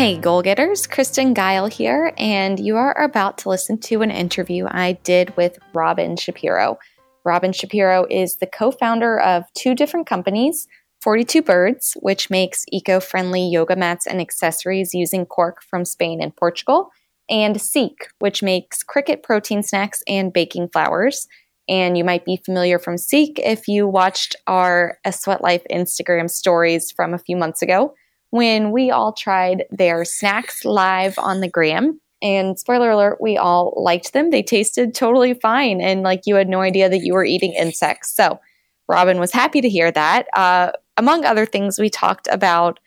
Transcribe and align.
Hey, 0.00 0.16
goal 0.16 0.40
getters, 0.40 0.86
Kristen 0.86 1.34
Geil 1.34 1.70
here, 1.70 2.14
and 2.16 2.58
you 2.58 2.78
are 2.78 2.98
about 2.98 3.36
to 3.36 3.50
listen 3.50 3.76
to 3.80 4.00
an 4.00 4.10
interview 4.10 4.64
I 4.66 4.92
did 4.92 5.36
with 5.36 5.58
Robyn 5.74 6.16
Shapiro. 6.16 6.78
Robyn 7.22 7.52
Shapiro 7.52 8.06
is 8.08 8.36
the 8.36 8.46
co 8.46 8.70
founder 8.70 9.20
of 9.20 9.44
two 9.52 9.74
different 9.74 10.06
companies 10.06 10.66
42 11.02 11.42
Birds, 11.42 11.98
which 12.00 12.30
makes 12.30 12.64
eco 12.72 12.98
friendly 12.98 13.46
yoga 13.46 13.76
mats 13.76 14.06
and 14.06 14.22
accessories 14.22 14.94
using 14.94 15.26
cork 15.26 15.62
from 15.62 15.84
Spain 15.84 16.22
and 16.22 16.34
Portugal, 16.34 16.88
and 17.28 17.60
Seek, 17.60 18.08
which 18.20 18.42
makes 18.42 18.82
cricket 18.82 19.22
protein 19.22 19.62
snacks 19.62 20.02
and 20.08 20.32
baking 20.32 20.70
flours. 20.70 21.28
And 21.68 21.98
you 21.98 22.04
might 22.04 22.24
be 22.24 22.40
familiar 22.42 22.78
from 22.78 22.96
Seek 22.96 23.38
if 23.38 23.68
you 23.68 23.86
watched 23.86 24.34
our 24.46 24.96
A 25.04 25.12
Sweat 25.12 25.42
Life 25.42 25.66
Instagram 25.70 26.30
stories 26.30 26.90
from 26.90 27.12
a 27.12 27.18
few 27.18 27.36
months 27.36 27.60
ago 27.60 27.92
when 28.30 28.70
we 28.70 28.90
all 28.90 29.12
tried 29.12 29.64
their 29.70 30.04
snacks 30.04 30.64
live 30.64 31.18
on 31.18 31.40
the 31.40 31.48
gram. 31.48 32.00
And 32.22 32.58
spoiler 32.58 32.90
alert, 32.90 33.18
we 33.20 33.36
all 33.36 33.72
liked 33.76 34.12
them. 34.12 34.30
They 34.30 34.42
tasted 34.42 34.94
totally 34.94 35.34
fine. 35.34 35.80
And 35.80 36.02
like 36.02 36.22
you 36.26 36.34
had 36.34 36.48
no 36.48 36.60
idea 36.60 36.88
that 36.88 37.00
you 37.04 37.14
were 37.14 37.24
eating 37.24 37.54
insects. 37.54 38.14
So 38.14 38.40
Robyn 38.88 39.18
was 39.18 39.32
happy 39.32 39.60
to 39.60 39.68
hear 39.68 39.90
that. 39.90 40.26
Uh, 40.34 40.72
among 40.96 41.24
other 41.24 41.46
things, 41.46 41.78
we 41.78 41.88
talked 41.88 42.28
about 42.30 42.78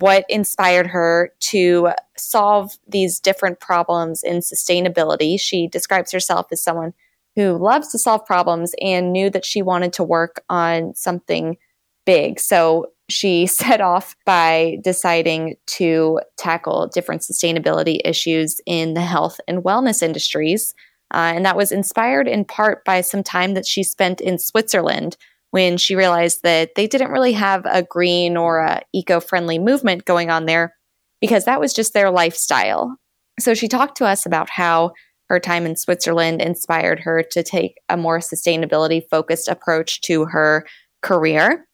what 0.00 0.24
inspired 0.28 0.88
her 0.88 1.32
to 1.38 1.90
solve 2.16 2.76
these 2.86 3.20
different 3.20 3.60
problems 3.60 4.22
in 4.22 4.38
sustainability. 4.38 5.40
She 5.40 5.66
describes 5.68 6.12
herself 6.12 6.48
as 6.52 6.62
someone 6.62 6.92
who 7.36 7.56
loves 7.56 7.88
to 7.88 7.98
solve 7.98 8.26
problems 8.26 8.74
and 8.80 9.12
knew 9.12 9.30
that 9.30 9.44
she 9.44 9.62
wanted 9.62 9.92
to 9.94 10.04
work 10.04 10.42
on 10.48 10.94
something 10.94 11.56
big. 12.04 12.38
So 12.38 12.90
she 13.10 13.46
set 13.46 13.80
off 13.80 14.16
by 14.24 14.78
deciding 14.82 15.56
to 15.66 16.20
tackle 16.36 16.88
different 16.88 17.22
sustainability 17.22 18.00
issues 18.04 18.60
in 18.66 18.94
the 18.94 19.02
health 19.02 19.40
and 19.46 19.64
wellness 19.64 20.02
industries. 20.02 20.74
Uh, 21.12 21.32
and 21.36 21.44
that 21.44 21.56
was 21.56 21.70
inspired 21.70 22.26
in 22.26 22.44
part 22.44 22.84
by 22.84 23.00
some 23.00 23.22
time 23.22 23.54
that 23.54 23.66
she 23.66 23.82
spent 23.82 24.20
in 24.20 24.38
Switzerland 24.38 25.16
when 25.50 25.76
she 25.76 25.94
realized 25.94 26.42
that 26.42 26.74
they 26.74 26.88
didn't 26.88 27.12
really 27.12 27.32
have 27.32 27.64
a 27.66 27.82
green 27.82 28.36
or 28.36 28.58
a 28.58 28.82
eco-friendly 28.92 29.58
movement 29.58 30.04
going 30.04 30.28
on 30.28 30.46
there 30.46 30.74
because 31.20 31.44
that 31.44 31.60
was 31.60 31.72
just 31.72 31.94
their 31.94 32.10
lifestyle. 32.10 32.96
So 33.38 33.54
she 33.54 33.68
talked 33.68 33.96
to 33.98 34.04
us 34.04 34.26
about 34.26 34.50
how 34.50 34.92
her 35.28 35.38
time 35.38 35.64
in 35.64 35.76
Switzerland 35.76 36.42
inspired 36.42 37.00
her 37.00 37.22
to 37.30 37.42
take 37.42 37.76
a 37.88 37.96
more 37.96 38.18
sustainability 38.18 39.02
focused 39.10 39.48
approach 39.48 40.00
to 40.02 40.24
her 40.24 40.66
career. 41.02 41.66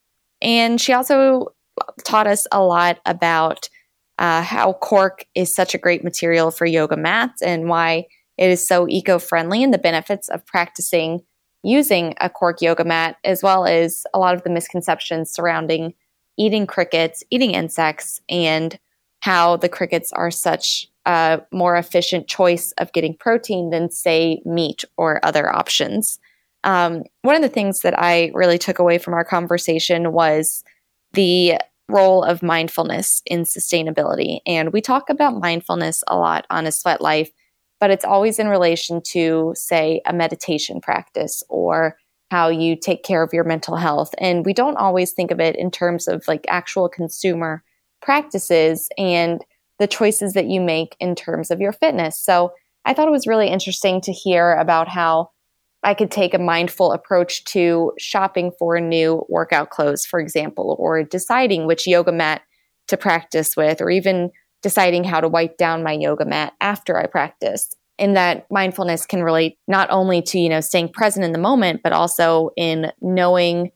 And 0.43 0.81
she 0.81 0.93
also 0.93 1.53
taught 2.05 2.27
us 2.27 2.47
a 2.53 2.63
lot 2.63 3.01
about 3.07 3.69
uh, 4.19 4.43
how 4.43 4.75
cork 4.75 5.25
is 5.35 5.55
such 5.55 5.75
a 5.75 5.79
great 5.79 6.05
material 6.05 6.51
for 6.51 6.67
yoga 6.67 6.97
mats 6.97 7.41
and 7.41 7.69
why 7.69 8.07
it 8.37 8.51
is 8.51 8.67
so 8.67 8.89
eco 8.89 9.19
friendly 9.19 9.63
and 9.63 9.73
the 9.73 9.79
benefits 9.79 10.29
of 10.29 10.45
practicing 10.47 11.21
using 11.63 12.15
a 12.21 12.31
cork 12.31 12.63
yoga 12.63 12.85
mat, 12.85 13.17
as 13.25 13.43
well 13.43 13.67
as 13.67 14.05
a 14.15 14.19
lot 14.19 14.35
of 14.35 14.43
the 14.43 14.51
misconceptions 14.51 15.31
surrounding 15.31 15.95
eating 16.39 16.67
crickets, 16.67 17.23
eating 17.31 17.51
insects, 17.51 18.21
and 18.31 18.79
how 19.21 19.57
the 19.57 19.69
crickets 19.69 20.11
are 20.13 20.31
such 20.31 20.89
a 21.05 21.41
more 21.53 21.77
efficient 21.77 22.29
choice 22.29 22.73
of 22.79 22.93
getting 22.93 23.15
protein 23.15 23.71
than, 23.71 23.91
say, 23.91 24.41
meat 24.47 24.85
or 24.97 25.25
other 25.25 25.55
options. 25.55 26.19
Um, 26.65 27.05
one 27.23 27.37
of 27.37 27.43
the 27.43 27.49
things 27.49 27.81
that 27.81 27.99
I 27.99 28.31
really 28.35 28.59
took 28.59 28.79
away 28.79 28.99
from 28.99 29.15
our 29.15 29.25
conversation 29.25 30.13
was 30.13 30.63
the 31.13 31.55
role 31.89 32.23
of 32.23 32.43
mindfulness 32.43 33.23
in 33.27 33.43
sustainability. 33.43 34.41
And 34.47 34.73
we 34.73 34.81
talk 34.81 35.11
about 35.11 35.41
mindfulness 35.41 36.05
a 36.07 36.17
lot 36.17 36.47
on 36.51 36.67
a 36.67 36.73
sweat 36.73 37.01
life, 37.01 37.31
but 37.81 37.91
it's 37.91 38.05
always 38.05 38.39
in 38.39 38.49
relation 38.49 39.01
to, 39.09 39.53
say, 39.57 40.01
a 40.07 40.13
meditation 40.13 40.81
practice 40.81 41.43
or 41.49 41.97
how 42.31 42.49
you 42.49 42.77
take 42.77 43.03
care 43.03 43.23
of 43.23 43.33
your 43.33 43.45
mental 43.45 43.77
health. 43.77 44.15
And 44.19 44.47
we 44.47 44.53
don't 44.53 44.77
always 44.77 45.13
think 45.13 45.31
of 45.31 45.41
it 45.41 45.57
in 45.57 45.71
terms 45.71 46.07
of 46.07 46.27
like 46.29 46.47
actual 46.49 46.89
consumer 46.89 47.65
practices 48.01 48.89
and 48.97 49.45
the 49.81 49.89
choices 49.89 50.35
that 50.35 50.47
you 50.47 50.61
make 50.61 50.97
in 51.01 51.15
terms 51.15 51.51
of 51.51 51.61
your 51.61 51.73
fitness. 51.73 52.19
So 52.21 52.53
I 52.85 52.95
thought 52.95 53.09
it 53.09 53.13
was 53.13 53.27
really 53.27 53.49
interesting 53.49 54.01
to 54.03 54.13
hear 54.13 54.55
about 54.55 54.89
how 54.89 55.31
I 55.83 55.95
could 55.95 56.11
take 56.11 56.35
a 56.35 56.39
mindful 56.39 56.93
approach 56.93 57.45
to 57.47 57.93
shopping 57.99 58.53
for 58.59 58.79
new 58.81 59.25
workout 59.29 59.71
clothes, 59.71 60.05
for 60.05 60.21
example, 60.21 60.77
or 60.79 61.03
deciding 61.03 61.67
which 61.67 61.87
yoga 61.87 62.13
mat 62.13 62.43
to 62.89 62.97
practice 62.97 63.57
with, 63.57 63.81
or 63.81 63.91
even 63.91 64.31
deciding 64.63 65.05
how 65.05 65.21
to 65.21 65.29
wipe 65.29 65.57
down 65.57 65.83
my 65.83 65.93
yoga 65.93 66.25
mat 66.25 66.53
after 66.61 66.99
I 66.99 67.07
practice. 67.07 67.71
And 67.99 68.17
that 68.17 68.47
mindfulness 68.51 69.07
can 69.07 69.23
relate 69.23 69.59
not 69.69 69.91
only 69.91 70.23
to, 70.23 70.39
you 70.39 70.49
know, 70.49 70.61
staying 70.61 70.91
present 70.91 71.25
in 71.25 71.33
the 71.33 71.39
moment, 71.39 71.81
but 71.83 71.93
also 71.93 72.51
in 72.57 72.93
knowing 73.01 73.71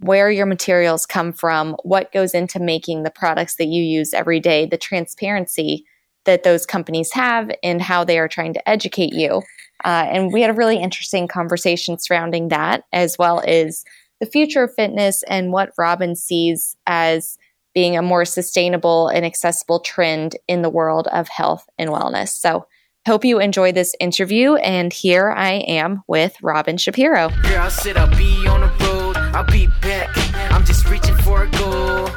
where 0.00 0.30
your 0.30 0.46
materials 0.46 1.06
come 1.06 1.32
from, 1.32 1.76
what 1.82 2.12
goes 2.12 2.34
into 2.34 2.60
making 2.60 3.02
the 3.02 3.10
products 3.10 3.56
that 3.56 3.66
you 3.66 3.82
use 3.82 4.14
every 4.14 4.38
day, 4.38 4.64
the 4.66 4.76
transparency 4.76 5.84
that 6.24 6.44
those 6.44 6.66
companies 6.66 7.12
have, 7.12 7.50
and 7.62 7.82
how 7.82 8.04
they 8.04 8.18
are 8.18 8.28
trying 8.28 8.52
to 8.52 8.68
educate 8.68 9.12
you. 9.12 9.42
Uh, 9.84 10.06
and 10.10 10.32
we 10.32 10.40
had 10.40 10.50
a 10.50 10.54
really 10.54 10.78
interesting 10.78 11.28
conversation 11.28 11.98
surrounding 11.98 12.48
that, 12.48 12.84
as 12.92 13.16
well 13.18 13.42
as 13.46 13.84
the 14.20 14.26
future 14.26 14.64
of 14.64 14.74
fitness 14.74 15.22
and 15.24 15.52
what 15.52 15.72
Robyn 15.78 16.16
sees 16.16 16.76
as 16.86 17.38
being 17.74 17.96
a 17.96 18.02
more 18.02 18.24
sustainable 18.24 19.08
and 19.08 19.24
accessible 19.24 19.80
trend 19.80 20.36
in 20.48 20.62
the 20.62 20.70
world 20.70 21.06
of 21.08 21.28
health 21.28 21.68
and 21.78 21.90
wellness. 21.90 22.30
So, 22.30 22.66
hope 23.06 23.24
you 23.24 23.40
enjoy 23.40 23.72
this 23.72 23.94
interview. 24.00 24.56
And 24.56 24.92
here 24.92 25.30
I 25.30 25.52
am 25.66 26.02
with 26.06 26.36
Robyn 26.42 26.76
Shapiro. 26.76 27.30
Here 27.30 27.58
I'll 27.58 27.70
sit, 27.70 27.96
I'll 27.96 28.14
be 28.16 28.46
on 28.46 28.60
the 28.60 28.84
road, 28.84 29.16
I'll 29.16 29.44
be 29.44 29.68
back. 29.80 30.10
I'm 30.52 30.64
just 30.64 30.88
reaching 30.88 31.16
for 31.16 31.44
a 31.44 31.50
goal. 31.52 32.08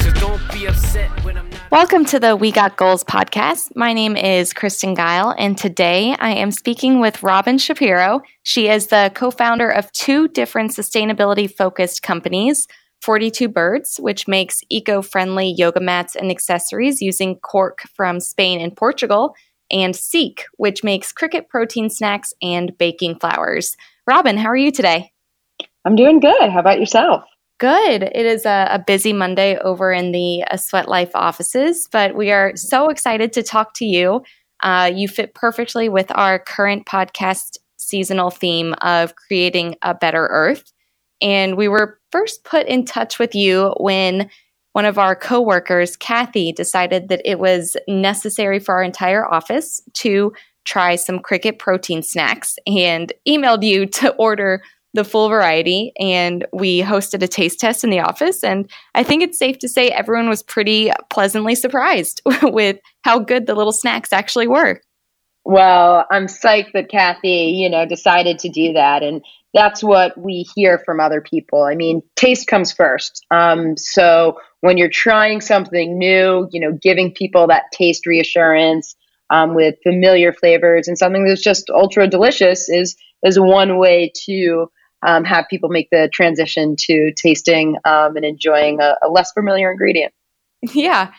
So 0.00 0.10
don't 0.14 0.42
be 0.52 0.66
upset 0.66 1.23
Welcome 1.74 2.04
to 2.04 2.20
the 2.20 2.36
We 2.36 2.52
Got 2.52 2.76
Goals 2.76 3.02
podcast. 3.02 3.74
My 3.74 3.92
name 3.92 4.16
is 4.16 4.52
Kristen 4.52 4.94
Geil, 4.94 5.34
and 5.36 5.58
today 5.58 6.14
I 6.20 6.30
am 6.30 6.52
speaking 6.52 7.00
with 7.00 7.20
Robyn 7.24 7.58
Shapiro. 7.58 8.22
She 8.44 8.68
is 8.68 8.86
the 8.86 9.10
co 9.12 9.32
founder 9.32 9.70
of 9.70 9.90
two 9.90 10.28
different 10.28 10.70
sustainability 10.70 11.52
focused 11.52 12.04
companies 12.04 12.68
42 13.02 13.48
Birds, 13.48 13.96
which 13.96 14.28
makes 14.28 14.60
eco 14.70 15.02
friendly 15.02 15.52
yoga 15.58 15.80
mats 15.80 16.14
and 16.14 16.30
accessories 16.30 17.02
using 17.02 17.40
cork 17.40 17.80
from 17.92 18.20
Spain 18.20 18.60
and 18.60 18.76
Portugal, 18.76 19.34
and 19.68 19.96
Seek, 19.96 20.44
which 20.58 20.84
makes 20.84 21.10
cricket 21.10 21.48
protein 21.48 21.90
snacks 21.90 22.32
and 22.40 22.78
baking 22.78 23.18
flours. 23.18 23.76
Robyn, 24.06 24.36
how 24.36 24.46
are 24.46 24.56
you 24.56 24.70
today? 24.70 25.10
I'm 25.84 25.96
doing 25.96 26.20
good. 26.20 26.50
How 26.50 26.60
about 26.60 26.78
yourself? 26.78 27.24
Good. 27.58 28.02
It 28.02 28.26
is 28.26 28.44
a, 28.44 28.68
a 28.70 28.78
busy 28.78 29.12
Monday 29.12 29.56
over 29.58 29.92
in 29.92 30.12
the 30.12 30.44
uh, 30.50 30.56
Sweat 30.56 30.88
Life 30.88 31.12
offices, 31.14 31.88
but 31.90 32.16
we 32.16 32.32
are 32.32 32.52
so 32.56 32.88
excited 32.88 33.32
to 33.34 33.42
talk 33.42 33.74
to 33.74 33.84
you. 33.84 34.22
Uh, 34.60 34.90
you 34.92 35.06
fit 35.08 35.34
perfectly 35.34 35.88
with 35.88 36.10
our 36.16 36.38
current 36.38 36.84
podcast 36.86 37.58
seasonal 37.76 38.30
theme 38.30 38.74
of 38.80 39.14
creating 39.14 39.76
a 39.82 39.94
better 39.94 40.26
earth. 40.30 40.72
And 41.20 41.56
we 41.56 41.68
were 41.68 42.00
first 42.10 42.44
put 42.44 42.66
in 42.66 42.84
touch 42.84 43.18
with 43.18 43.34
you 43.34 43.74
when 43.78 44.28
one 44.72 44.84
of 44.84 44.98
our 44.98 45.14
coworkers, 45.14 45.96
Kathy, 45.96 46.50
decided 46.50 47.08
that 47.08 47.22
it 47.24 47.38
was 47.38 47.76
necessary 47.86 48.58
for 48.58 48.74
our 48.74 48.82
entire 48.82 49.24
office 49.24 49.80
to 49.94 50.32
try 50.64 50.96
some 50.96 51.20
cricket 51.20 51.58
protein 51.58 52.02
snacks 52.02 52.56
and 52.66 53.12
emailed 53.28 53.62
you 53.62 53.86
to 53.86 54.12
order 54.14 54.62
the 54.94 55.04
full 55.04 55.28
variety 55.28 55.92
and 55.98 56.46
we 56.52 56.80
hosted 56.80 57.22
a 57.22 57.28
taste 57.28 57.60
test 57.60 57.84
in 57.84 57.90
the 57.90 58.00
office 58.00 58.42
and 58.42 58.70
i 58.94 59.02
think 59.02 59.22
it's 59.22 59.38
safe 59.38 59.58
to 59.58 59.68
say 59.68 59.88
everyone 59.88 60.28
was 60.28 60.42
pretty 60.42 60.90
pleasantly 61.10 61.54
surprised 61.54 62.22
with 62.42 62.78
how 63.02 63.18
good 63.18 63.46
the 63.46 63.54
little 63.54 63.72
snacks 63.72 64.12
actually 64.12 64.46
were. 64.46 64.80
Well 65.44 66.06
i'm 66.10 66.26
psyched 66.26 66.72
that 66.72 66.88
kathy 66.88 67.52
you 67.56 67.68
know 67.68 67.84
decided 67.84 68.38
to 68.40 68.48
do 68.48 68.72
that 68.72 69.02
and 69.02 69.22
that's 69.54 69.84
what 69.84 70.18
we 70.18 70.44
hear 70.56 70.82
from 70.84 70.98
other 70.98 71.20
people. 71.20 71.62
I 71.62 71.76
mean 71.76 72.02
taste 72.16 72.48
comes 72.48 72.72
first. 72.72 73.24
Um, 73.30 73.76
so 73.76 74.38
when 74.60 74.76
you're 74.76 74.88
trying 74.88 75.40
something 75.40 75.96
new 75.96 76.48
you 76.50 76.60
know 76.60 76.72
giving 76.82 77.12
people 77.12 77.46
that 77.46 77.64
taste 77.72 78.06
reassurance 78.06 78.96
um, 79.30 79.54
with 79.54 79.76
familiar 79.82 80.32
flavors 80.32 80.88
and 80.88 80.98
something 80.98 81.24
that's 81.24 81.42
just 81.42 81.70
ultra 81.70 82.08
delicious 82.08 82.68
is 82.68 82.96
is 83.24 83.38
one 83.38 83.78
way 83.78 84.12
to 84.26 84.70
um, 85.04 85.24
have 85.24 85.46
people 85.48 85.68
make 85.68 85.90
the 85.90 86.08
transition 86.12 86.76
to 86.80 87.12
tasting 87.12 87.76
um, 87.84 88.16
and 88.16 88.24
enjoying 88.24 88.80
a, 88.80 88.96
a, 89.02 89.08
less 89.08 89.32
familiar 89.32 89.70
ingredient. 89.70 90.12
Yeah. 90.72 91.12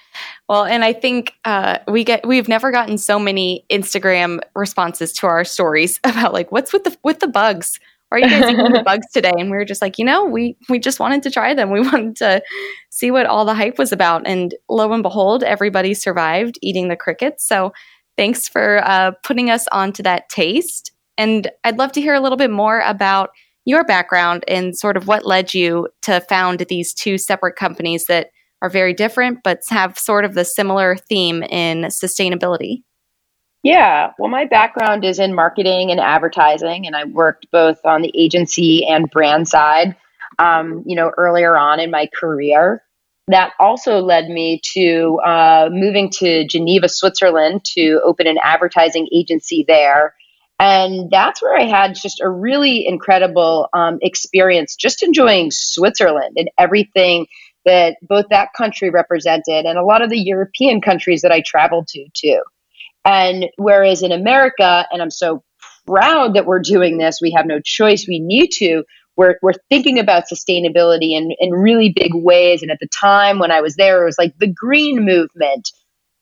Well, 0.50 0.66
and 0.66 0.84
I 0.84 0.94
think 0.94 1.34
uh, 1.46 1.80
we 1.88 2.04
get 2.04 2.26
we've 2.26 2.48
never 2.48 2.72
gotten 2.72 2.98
so 2.98 3.20
many 3.20 3.64
Instagram 3.70 4.40
responses 4.56 5.14
to 5.14 5.28
our 5.28 5.44
stories 5.44 6.00
about 6.04 6.34
like 6.34 6.52
what's 6.52 6.74
with 6.74 6.84
the 6.84 6.98
with 7.04 7.20
the 7.20 7.28
bugs 7.28 7.80
are 8.12 8.20
you 8.20 8.30
guys 8.30 8.50
eating 8.50 8.72
the 8.72 8.84
bugs 8.86 9.08
today? 9.12 9.34
And 9.38 9.50
we 9.50 9.58
were 9.58 9.66
just 9.66 9.82
like, 9.82 9.98
you 9.98 10.06
know, 10.06 10.26
we 10.26 10.56
we 10.70 10.80
just 10.80 11.00
wanted 11.00 11.24
to 11.24 11.32
try 11.32 11.54
them. 11.54 11.72
We 11.72 11.82
wanted 11.92 12.16
to 12.18 12.42
see 12.90 13.12
what 13.12 13.26
all 13.26 13.46
the 13.46 13.54
hype 13.54 13.78
was 13.78 13.92
about. 13.92 14.26
And 14.26 14.56
lo 14.70 14.92
and 14.92 15.04
behold, 15.04 15.44
everybody 15.44 15.94
survived 15.94 16.58
eating 16.62 16.88
the 16.88 16.96
crickets. 16.96 17.48
So 17.48 17.74
thanks 18.18 18.48
for 18.48 18.82
uh, 18.86 19.12
putting 19.24 19.50
us 19.50 19.68
onto 19.72 20.04
that 20.04 20.30
taste. 20.30 20.92
And 21.18 21.50
I'd 21.64 21.78
love 21.78 21.92
to 21.94 22.02
hear 22.02 22.14
a 22.14 22.20
little 22.20 22.38
bit 22.38 22.52
more 22.52 22.82
about 22.82 23.32
your 23.66 23.84
background 23.84 24.44
and 24.48 24.78
sort 24.78 24.96
of 24.96 25.08
what 25.08 25.26
led 25.26 25.54
you 25.54 25.88
to 26.04 26.22
found 26.22 26.60
these 26.70 26.94
two 26.94 27.18
separate 27.18 27.56
companies 27.56 28.06
that 28.06 28.30
are 28.62 28.70
very 28.70 28.94
different 28.94 29.40
but 29.44 29.62
have 29.70 29.98
sort 29.98 30.24
of 30.24 30.34
the 30.34 30.46
similar 30.46 30.96
theme 30.96 31.44
in 31.44 31.84
sustainability. 31.84 32.84
Yeah, 33.64 34.12
well, 34.20 34.30
my 34.30 34.46
background 34.46 35.04
is 35.04 35.18
in 35.18 35.34
marketing 35.34 35.90
and 35.90 36.00
advertising, 36.00 36.86
and 36.86 36.96
I 36.96 37.06
worked 37.06 37.48
both 37.52 37.84
on 37.84 38.04
the 38.04 38.12
agency 38.16 38.86
and 38.86 39.10
brand 39.10 39.48
side. 39.48 39.96
Um, 40.38 40.84
you 40.86 40.96
know, 40.96 41.12
earlier 41.18 41.58
on 41.58 41.80
in 41.80 41.90
my 41.90 42.08
career, 42.14 42.84
that 43.28 43.54
also 43.60 44.02
led 44.02 44.28
me 44.28 44.62
to 44.74 45.20
uh, 45.26 45.70
moving 45.72 46.12
to 46.12 46.46
Geneva, 46.46 46.88
Switzerland, 46.88 47.64
to 47.74 48.02
open 48.06 48.28
an 48.28 48.38
advertising 48.44 49.08
agency 49.12 49.66
there. 49.68 50.14
And 50.60 51.12
that's 51.12 51.42
where 51.42 51.58
I 51.60 51.66
had 51.66 51.96
just 51.96 52.22
a 52.22 52.30
really 52.30 52.88
incredible 52.88 53.68
um, 53.74 53.98
experience, 54.02 54.76
just 54.76 55.04
enjoying 55.04 55.52
Switzerland 55.52 56.36
and 56.38 56.50
everything 56.58 57.28
that 57.66 57.98
both 58.02 58.26
that 58.30 58.50
country 58.56 58.90
represented 58.90 59.66
and 59.66 59.78
a 59.78 59.84
lot 59.84 60.02
of 60.02 60.10
the 60.10 60.20
European 60.20 60.80
countries 60.82 61.22
that 61.24 61.32
I 61.32 61.42
traveled 61.46 61.88
to, 61.90 62.06
too. 62.14 62.42
And 63.04 63.48
whereas 63.58 64.02
in 64.02 64.12
America, 64.12 64.88
and 64.92 65.02
I'm 65.02 65.12
so 65.12 65.44
proud 65.86 66.36
that 66.36 66.46
we're 66.46 66.60
doing 66.60 66.98
this, 66.98 67.20
we 67.22 67.32
have 67.32 67.46
no 67.46 67.60
choice, 67.60 68.06
we 68.08 68.20
need 68.20 68.50
to. 68.58 68.84
We're, 69.18 69.36
we're 69.42 69.54
thinking 69.70 70.00
about 70.00 70.26
sustainability 70.32 71.12
in, 71.12 71.32
in 71.40 71.52
really 71.52 71.94
big 71.96 72.12
ways. 72.14 72.62
And 72.62 72.72
at 72.72 72.80
the 72.80 72.88
time 72.88 73.40
when 73.40 73.52
I 73.52 73.62
was 73.62 73.76
there, 73.76 74.02
it 74.02 74.06
was 74.06 74.18
like 74.18 74.38
the 74.38 74.52
green 74.52 75.06
movement. 75.06 75.72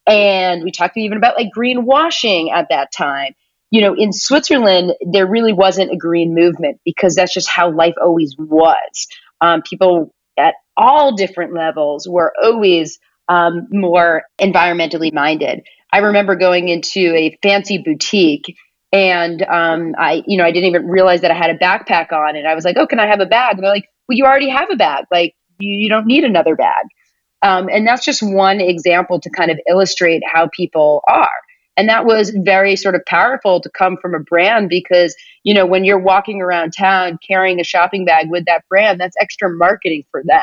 And 0.06 0.64
we 0.64 0.72
talked 0.72 0.98
even 0.98 1.18
about 1.18 1.38
like 1.38 1.50
greenwashing 1.56 2.52
at 2.52 2.68
that 2.70 2.92
time. 2.92 3.34
You 3.74 3.82
know, 3.82 3.96
in 3.98 4.14
Switzerland, 4.14 4.94
there 5.02 5.26
really 5.26 5.52
wasn't 5.52 5.92
a 5.92 5.98
green 5.98 6.36
movement 6.36 6.80
because 6.86 7.16
that's 7.16 7.34
just 7.34 7.50
how 7.50 7.72
life 7.72 7.96
always 8.00 8.36
was. 8.38 9.08
Um, 9.42 9.64
people 9.64 10.14
at 10.38 10.54
all 10.78 11.16
different 11.16 11.56
levels 11.56 12.08
were 12.08 12.32
always 12.40 13.00
um, 13.30 13.68
more 13.72 14.26
environmentally 14.40 15.12
minded. 15.12 15.62
I 15.92 15.98
remember 15.98 16.36
going 16.36 16.70
into 16.70 17.16
a 17.16 17.36
fancy 17.42 17.80
boutique 17.80 18.56
and 18.92 19.42
um, 19.42 19.96
I, 19.98 20.22
you 20.28 20.38
know, 20.38 20.44
I 20.44 20.52
didn't 20.52 20.70
even 20.70 20.88
realize 20.88 21.22
that 21.22 21.32
I 21.32 21.34
had 21.34 21.50
a 21.50 21.58
backpack 21.58 22.12
on, 22.12 22.36
and 22.36 22.48
I 22.48 22.54
was 22.54 22.64
like, 22.64 22.78
"Oh, 22.78 22.86
can 22.86 23.00
I 23.00 23.08
have 23.08 23.22
a 23.22 23.26
bag?" 23.26 23.56
And 23.56 23.64
they're 23.64 23.72
like, 23.74 23.90
"Well, 24.08 24.16
you 24.16 24.26
already 24.26 24.50
have 24.50 24.70
a 24.72 24.76
bag. 24.76 25.06
Like, 25.12 25.34
you, 25.58 25.86
you 25.86 25.90
don't 25.90 26.06
need 26.06 26.24
another 26.24 26.56
bag." 26.56 26.86
Um, 27.42 27.70
and 27.70 27.88
that's 27.88 28.06
just 28.06 28.22
one 28.22 28.62
example 28.62 29.20
to 29.20 29.32
kind 29.32 29.50
of 29.50 29.60
illustrate 29.68 30.22
how 30.32 30.48
people 30.56 31.02
are. 31.08 31.32
And 31.76 31.90
that 31.90 32.06
was 32.06 32.30
very 32.30 32.76
sort 32.76 32.96
of 32.96 33.04
powerful 33.06 33.60
to 33.62 33.70
come 33.70 33.98
from 33.98 34.14
a 34.14 34.20
brand 34.20 34.70
because, 34.70 35.16
you 35.44 35.54
know, 35.54 35.66
when 35.66 35.84
you're 35.84 36.00
walking 36.00 36.42
around 36.42 36.72
town 36.72 37.18
carrying 37.26 37.60
a 37.60 37.64
shopping 37.64 38.06
bag 38.06 38.30
with 38.30 38.46
that 38.46 38.68
brand, 38.70 39.00
that's 39.00 39.16
extra 39.20 39.50
marketing 39.50 40.04
for 40.12 40.22
them. 40.24 40.42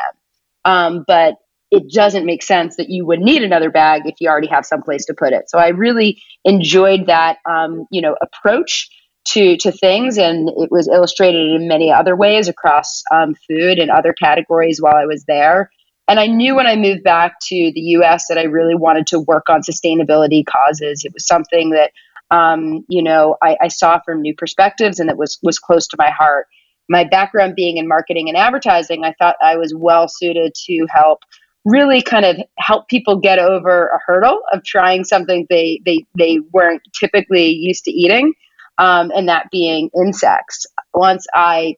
Um, 0.65 1.05
but 1.07 1.35
it 1.71 1.89
doesn't 1.89 2.25
make 2.25 2.43
sense 2.43 2.75
that 2.75 2.89
you 2.89 3.05
would 3.05 3.21
need 3.21 3.43
another 3.43 3.71
bag 3.71 4.01
if 4.05 4.15
you 4.19 4.27
already 4.29 4.47
have 4.47 4.65
some 4.65 4.83
place 4.83 5.05
to 5.05 5.13
put 5.13 5.31
it. 5.31 5.49
So 5.49 5.57
I 5.57 5.69
really 5.69 6.21
enjoyed 6.43 7.05
that, 7.07 7.37
um, 7.49 7.87
you 7.91 8.01
know, 8.01 8.17
approach 8.21 8.89
to 9.23 9.55
to 9.57 9.71
things, 9.71 10.17
and 10.17 10.49
it 10.49 10.71
was 10.71 10.87
illustrated 10.87 11.51
in 11.51 11.67
many 11.67 11.91
other 11.91 12.15
ways 12.15 12.47
across 12.47 13.03
um, 13.11 13.35
food 13.47 13.79
and 13.79 13.89
other 13.89 14.13
categories 14.13 14.81
while 14.81 14.95
I 14.95 15.05
was 15.05 15.23
there. 15.25 15.71
And 16.11 16.19
I 16.19 16.27
knew 16.27 16.55
when 16.55 16.67
I 16.67 16.75
moved 16.75 17.03
back 17.03 17.39
to 17.43 17.71
the 17.73 17.79
U.S. 17.95 18.27
that 18.27 18.37
I 18.37 18.43
really 18.43 18.75
wanted 18.75 19.07
to 19.07 19.19
work 19.21 19.49
on 19.49 19.61
sustainability 19.61 20.43
causes. 20.45 21.05
It 21.05 21.13
was 21.13 21.25
something 21.25 21.69
that 21.69 21.93
um, 22.31 22.83
you 22.89 23.01
know 23.01 23.37
I, 23.41 23.55
I 23.61 23.67
saw 23.69 23.97
from 24.01 24.21
new 24.21 24.35
perspectives, 24.35 24.99
and 24.99 25.07
that 25.07 25.15
was 25.15 25.39
was 25.41 25.57
close 25.57 25.87
to 25.87 25.95
my 25.97 26.09
heart. 26.09 26.47
My 26.89 27.05
background 27.05 27.55
being 27.55 27.77
in 27.77 27.87
marketing 27.87 28.27
and 28.27 28.37
advertising, 28.37 29.05
I 29.05 29.13
thought 29.19 29.37
I 29.41 29.55
was 29.55 29.73
well 29.73 30.09
suited 30.09 30.53
to 30.65 30.85
help 30.89 31.23
really 31.63 32.01
kind 32.01 32.25
of 32.25 32.35
help 32.57 32.89
people 32.89 33.15
get 33.15 33.39
over 33.39 33.87
a 33.87 33.99
hurdle 34.05 34.41
of 34.51 34.65
trying 34.65 35.05
something 35.05 35.47
they 35.49 35.79
they 35.85 36.05
they 36.17 36.39
weren't 36.51 36.81
typically 36.93 37.51
used 37.51 37.85
to 37.85 37.91
eating, 37.91 38.33
um, 38.79 39.13
and 39.15 39.29
that 39.29 39.49
being 39.49 39.89
insects. 39.95 40.65
Once 40.93 41.25
I 41.33 41.77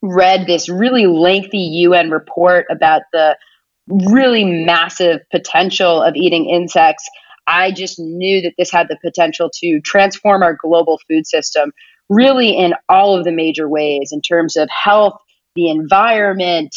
read 0.00 0.46
this 0.46 0.68
really 0.68 1.06
lengthy 1.06 1.58
UN 1.58 2.12
report 2.12 2.66
about 2.70 3.02
the 3.12 3.36
really 3.88 4.44
massive 4.44 5.20
potential 5.30 6.02
of 6.02 6.14
eating 6.16 6.48
insects, 6.48 7.08
I 7.46 7.72
just 7.72 7.98
knew 7.98 8.42
that 8.42 8.54
this 8.58 8.70
had 8.70 8.88
the 8.88 8.98
potential 9.02 9.50
to 9.60 9.80
transform 9.80 10.42
our 10.42 10.54
global 10.54 11.00
food 11.08 11.26
system 11.26 11.72
really 12.08 12.56
in 12.56 12.74
all 12.88 13.16
of 13.16 13.24
the 13.24 13.32
major 13.32 13.68
ways 13.68 14.10
in 14.12 14.20
terms 14.20 14.56
of 14.56 14.68
health, 14.70 15.14
the 15.54 15.70
environment, 15.70 16.74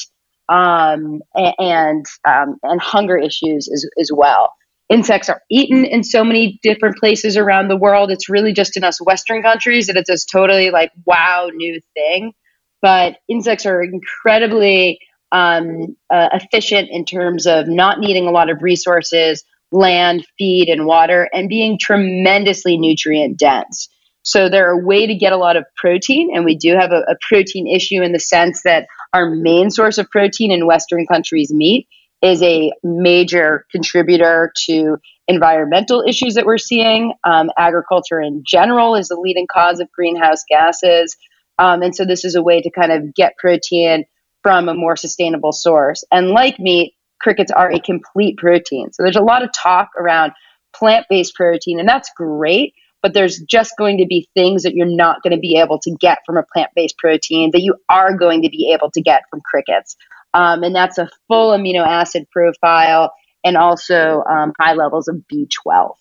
um, 0.49 1.21
and 1.35 2.05
um, 2.27 2.57
and 2.63 2.81
hunger 2.81 3.17
issues 3.17 3.69
as, 3.71 3.85
as 3.99 4.11
well. 4.13 4.53
Insects 4.89 5.29
are 5.29 5.41
eaten 5.49 5.85
in 5.85 6.03
so 6.03 6.23
many 6.23 6.59
different 6.63 6.97
places 6.97 7.37
around 7.37 7.69
the 7.69 7.77
world. 7.77 8.11
It's 8.11 8.27
really 8.27 8.51
just 8.51 8.75
in 8.75 8.83
us 8.83 8.99
Western 8.99 9.41
countries 9.41 9.87
that 9.87 9.95
it's 9.95 10.09
this 10.09 10.25
totally 10.25 10.69
like 10.69 10.91
wow 11.05 11.49
new 11.53 11.79
thing. 11.93 12.33
But 12.81 13.17
insects 13.29 13.65
are 13.65 13.81
incredibly 13.81 14.99
um, 15.31 15.95
uh, 16.09 16.29
efficient 16.33 16.89
in 16.91 17.05
terms 17.05 17.47
of 17.47 17.67
not 17.67 17.99
needing 17.99 18.27
a 18.27 18.31
lot 18.31 18.49
of 18.49 18.61
resources, 18.61 19.43
land, 19.71 20.25
feed, 20.37 20.67
and 20.69 20.85
water, 20.85 21.29
and 21.33 21.49
being 21.49 21.77
tremendously 21.79 22.77
nutrient 22.77 23.37
dense. 23.37 23.87
So 24.23 24.49
they're 24.49 24.71
a 24.71 24.85
way 24.85 25.07
to 25.07 25.15
get 25.15 25.33
a 25.33 25.37
lot 25.37 25.55
of 25.55 25.65
protein, 25.75 26.29
and 26.35 26.45
we 26.45 26.55
do 26.55 26.75
have 26.75 26.91
a, 26.91 27.01
a 27.07 27.15
protein 27.27 27.67
issue 27.67 28.01
in 28.01 28.11
the 28.11 28.19
sense 28.19 28.61
that 28.63 28.87
our 29.13 29.29
main 29.29 29.71
source 29.71 29.97
of 29.97 30.09
protein 30.09 30.51
in 30.51 30.67
Western 30.67 31.07
countries, 31.07 31.51
meat, 31.51 31.87
is 32.21 32.41
a 32.43 32.71
major 32.83 33.65
contributor 33.71 34.51
to 34.65 34.97
environmental 35.27 36.03
issues 36.07 36.35
that 36.35 36.45
we're 36.45 36.57
seeing. 36.57 37.13
Um, 37.23 37.49
agriculture 37.57 38.21
in 38.21 38.43
general 38.45 38.95
is 38.95 39.07
the 39.07 39.15
leading 39.15 39.47
cause 39.51 39.79
of 39.79 39.91
greenhouse 39.91 40.43
gases. 40.47 41.15
Um, 41.57 41.81
and 41.81 41.95
so 41.95 42.05
this 42.05 42.23
is 42.25 42.35
a 42.35 42.43
way 42.43 42.61
to 42.61 42.69
kind 42.69 42.91
of 42.91 43.13
get 43.15 43.37
protein 43.37 44.05
from 44.43 44.69
a 44.69 44.73
more 44.73 44.95
sustainable 44.95 45.51
source. 45.51 46.03
And 46.11 46.29
like 46.29 46.59
meat, 46.59 46.93
crickets 47.19 47.51
are 47.51 47.71
a 47.71 47.79
complete 47.79 48.37
protein. 48.37 48.91
So 48.91 49.03
there's 49.03 49.15
a 49.15 49.21
lot 49.21 49.43
of 49.43 49.51
talk 49.53 49.89
around 49.97 50.33
plant 50.73 51.05
based 51.09 51.35
protein, 51.35 51.79
and 51.79 51.87
that's 51.87 52.11
great 52.15 52.73
but 53.01 53.13
there's 53.13 53.39
just 53.39 53.73
going 53.77 53.97
to 53.97 54.05
be 54.05 54.29
things 54.33 54.63
that 54.63 54.75
you're 54.75 54.85
not 54.85 55.23
going 55.23 55.31
to 55.31 55.39
be 55.39 55.57
able 55.57 55.79
to 55.79 55.95
get 55.99 56.19
from 56.25 56.37
a 56.37 56.43
plant 56.43 56.71
based 56.75 56.97
protein 56.97 57.49
that 57.51 57.61
you 57.61 57.75
are 57.89 58.15
going 58.15 58.43
to 58.43 58.49
be 58.49 58.71
able 58.73 58.91
to 58.91 59.01
get 59.01 59.23
from 59.29 59.41
crickets. 59.41 59.95
Um, 60.33 60.63
and 60.63 60.75
that's 60.75 60.97
a 60.97 61.09
full 61.27 61.51
amino 61.51 61.85
acid 61.85 62.27
profile 62.31 63.11
and 63.43 63.57
also 63.57 64.23
um, 64.29 64.53
high 64.59 64.73
levels 64.73 65.07
of 65.07 65.23
B12. 65.31 65.95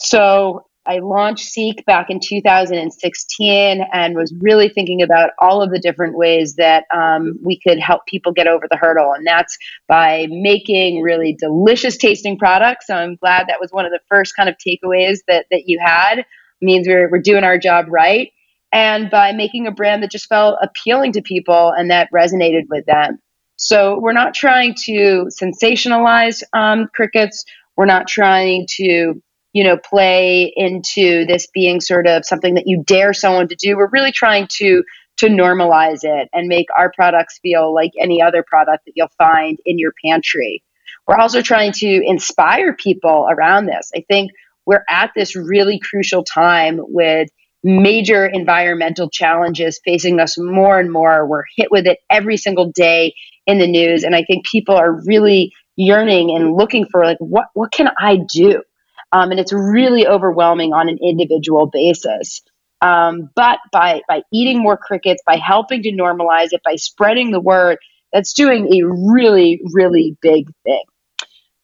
So 0.00 0.66
I 0.88 1.00
launched 1.00 1.44
Seek 1.44 1.84
back 1.84 2.08
in 2.08 2.18
2016 2.18 3.86
and 3.92 4.16
was 4.16 4.32
really 4.40 4.70
thinking 4.70 5.02
about 5.02 5.30
all 5.38 5.60
of 5.60 5.70
the 5.70 5.78
different 5.78 6.16
ways 6.16 6.54
that 6.54 6.86
um, 6.94 7.38
we 7.44 7.60
could 7.60 7.78
help 7.78 8.06
people 8.06 8.32
get 8.32 8.46
over 8.46 8.66
the 8.70 8.76
hurdle. 8.78 9.12
And 9.12 9.26
that's 9.26 9.58
by 9.86 10.26
making 10.30 11.02
really 11.02 11.36
delicious 11.38 11.98
tasting 11.98 12.38
products. 12.38 12.86
So 12.86 12.94
I'm 12.94 13.16
glad 13.16 13.48
that 13.48 13.60
was 13.60 13.70
one 13.70 13.84
of 13.84 13.92
the 13.92 14.00
first 14.08 14.34
kind 14.34 14.48
of 14.48 14.56
takeaways 14.56 15.18
that, 15.28 15.44
that 15.50 15.64
you 15.66 15.78
had. 15.78 16.20
It 16.20 16.24
means 16.62 16.88
we're, 16.88 17.10
we're 17.10 17.20
doing 17.20 17.44
our 17.44 17.58
job 17.58 17.84
right. 17.90 18.32
And 18.72 19.10
by 19.10 19.32
making 19.32 19.66
a 19.66 19.70
brand 19.70 20.02
that 20.02 20.10
just 20.10 20.28
felt 20.28 20.56
appealing 20.62 21.12
to 21.12 21.22
people 21.22 21.70
and 21.76 21.90
that 21.90 22.10
resonated 22.12 22.62
with 22.70 22.86
them. 22.86 23.18
So 23.56 23.98
we're 23.98 24.12
not 24.12 24.32
trying 24.32 24.74
to 24.84 25.28
sensationalize 25.42 26.42
um, 26.54 26.88
crickets. 26.94 27.44
We're 27.76 27.86
not 27.86 28.08
trying 28.08 28.66
to 28.76 29.20
you 29.52 29.64
know, 29.64 29.76
play 29.76 30.52
into 30.56 31.24
this 31.26 31.46
being 31.52 31.80
sort 31.80 32.06
of 32.06 32.24
something 32.24 32.54
that 32.54 32.66
you 32.66 32.82
dare 32.86 33.12
someone 33.12 33.48
to 33.48 33.56
do. 33.56 33.76
We're 33.76 33.90
really 33.90 34.12
trying 34.12 34.46
to 34.58 34.82
to 35.18 35.26
normalize 35.26 36.00
it 36.02 36.28
and 36.32 36.46
make 36.46 36.68
our 36.76 36.92
products 36.94 37.40
feel 37.42 37.74
like 37.74 37.90
any 38.00 38.22
other 38.22 38.44
product 38.46 38.84
that 38.86 38.92
you'll 38.94 39.10
find 39.18 39.58
in 39.66 39.78
your 39.78 39.92
pantry. 40.04 40.62
We're 41.06 41.16
also 41.16 41.42
trying 41.42 41.72
to 41.72 42.02
inspire 42.04 42.72
people 42.74 43.26
around 43.28 43.66
this. 43.66 43.90
I 43.96 44.04
think 44.08 44.30
we're 44.64 44.84
at 44.88 45.10
this 45.16 45.34
really 45.34 45.80
crucial 45.80 46.22
time 46.22 46.78
with 46.80 47.30
major 47.64 48.26
environmental 48.26 49.10
challenges 49.10 49.80
facing 49.84 50.20
us 50.20 50.38
more 50.38 50.78
and 50.78 50.92
more. 50.92 51.26
We're 51.26 51.44
hit 51.56 51.70
with 51.70 51.86
it 51.86 51.98
every 52.10 52.36
single 52.36 52.70
day 52.70 53.14
in 53.46 53.58
the 53.58 53.66
news 53.66 54.04
and 54.04 54.14
I 54.14 54.22
think 54.22 54.46
people 54.46 54.76
are 54.76 55.02
really 55.06 55.52
yearning 55.74 56.36
and 56.36 56.54
looking 56.54 56.86
for 56.90 57.04
like 57.04 57.18
what 57.18 57.46
what 57.54 57.72
can 57.72 57.88
I 57.98 58.18
do? 58.32 58.62
Um, 59.12 59.30
and 59.30 59.40
it's 59.40 59.52
really 59.52 60.06
overwhelming 60.06 60.72
on 60.72 60.88
an 60.88 60.98
individual 61.02 61.66
basis. 61.66 62.42
Um, 62.80 63.30
but 63.34 63.58
by 63.72 64.02
by 64.08 64.22
eating 64.32 64.62
more 64.62 64.76
crickets, 64.76 65.22
by 65.26 65.36
helping 65.36 65.82
to 65.82 65.92
normalize 65.92 66.48
it, 66.52 66.62
by 66.64 66.76
spreading 66.76 67.32
the 67.32 67.40
word, 67.40 67.78
that's 68.12 68.32
doing 68.32 68.72
a 68.72 68.86
really 68.86 69.60
really 69.72 70.16
big 70.20 70.48
thing. 70.64 70.84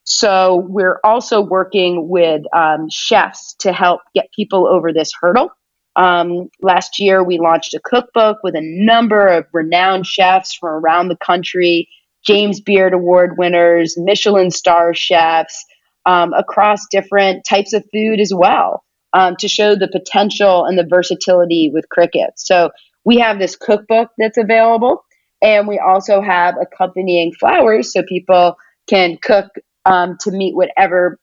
So 0.04 0.66
we're 0.68 1.00
also 1.02 1.40
working 1.40 2.08
with 2.08 2.42
um, 2.54 2.88
chefs 2.90 3.54
to 3.60 3.72
help 3.72 4.00
get 4.14 4.26
people 4.34 4.66
over 4.66 4.92
this 4.92 5.12
hurdle. 5.18 5.50
Um, 5.96 6.50
last 6.60 6.98
year, 6.98 7.22
we 7.22 7.38
launched 7.38 7.74
a 7.74 7.80
cookbook 7.82 8.38
with 8.42 8.54
a 8.54 8.60
number 8.60 9.26
of 9.26 9.46
renowned 9.52 10.06
chefs 10.06 10.54
from 10.54 10.70
around 10.70 11.08
the 11.08 11.16
country, 11.16 11.88
James 12.26 12.60
Beard 12.60 12.92
Award 12.92 13.38
winners, 13.38 13.94
Michelin 13.96 14.50
star 14.50 14.92
chefs, 14.92 15.64
um, 16.06 16.32
across 16.34 16.86
different 16.90 17.44
types 17.44 17.72
of 17.72 17.84
food 17.92 18.20
as 18.20 18.32
well, 18.34 18.84
um, 19.12 19.36
to 19.36 19.48
show 19.48 19.74
the 19.74 19.88
potential 19.88 20.64
and 20.64 20.78
the 20.78 20.86
versatility 20.86 21.70
with 21.72 21.88
cricket. 21.88 22.30
So 22.36 22.70
we 23.04 23.18
have 23.18 23.38
this 23.38 23.56
cookbook 23.56 24.10
that's 24.18 24.38
available, 24.38 25.04
and 25.42 25.68
we 25.68 25.78
also 25.78 26.20
have 26.20 26.54
accompanying 26.60 27.32
flours 27.38 27.92
so 27.92 28.02
people 28.02 28.56
can 28.88 29.18
cook 29.22 29.46
um, 29.86 30.16
to 30.20 30.30
meet 30.30 30.54
whatever 30.54 31.18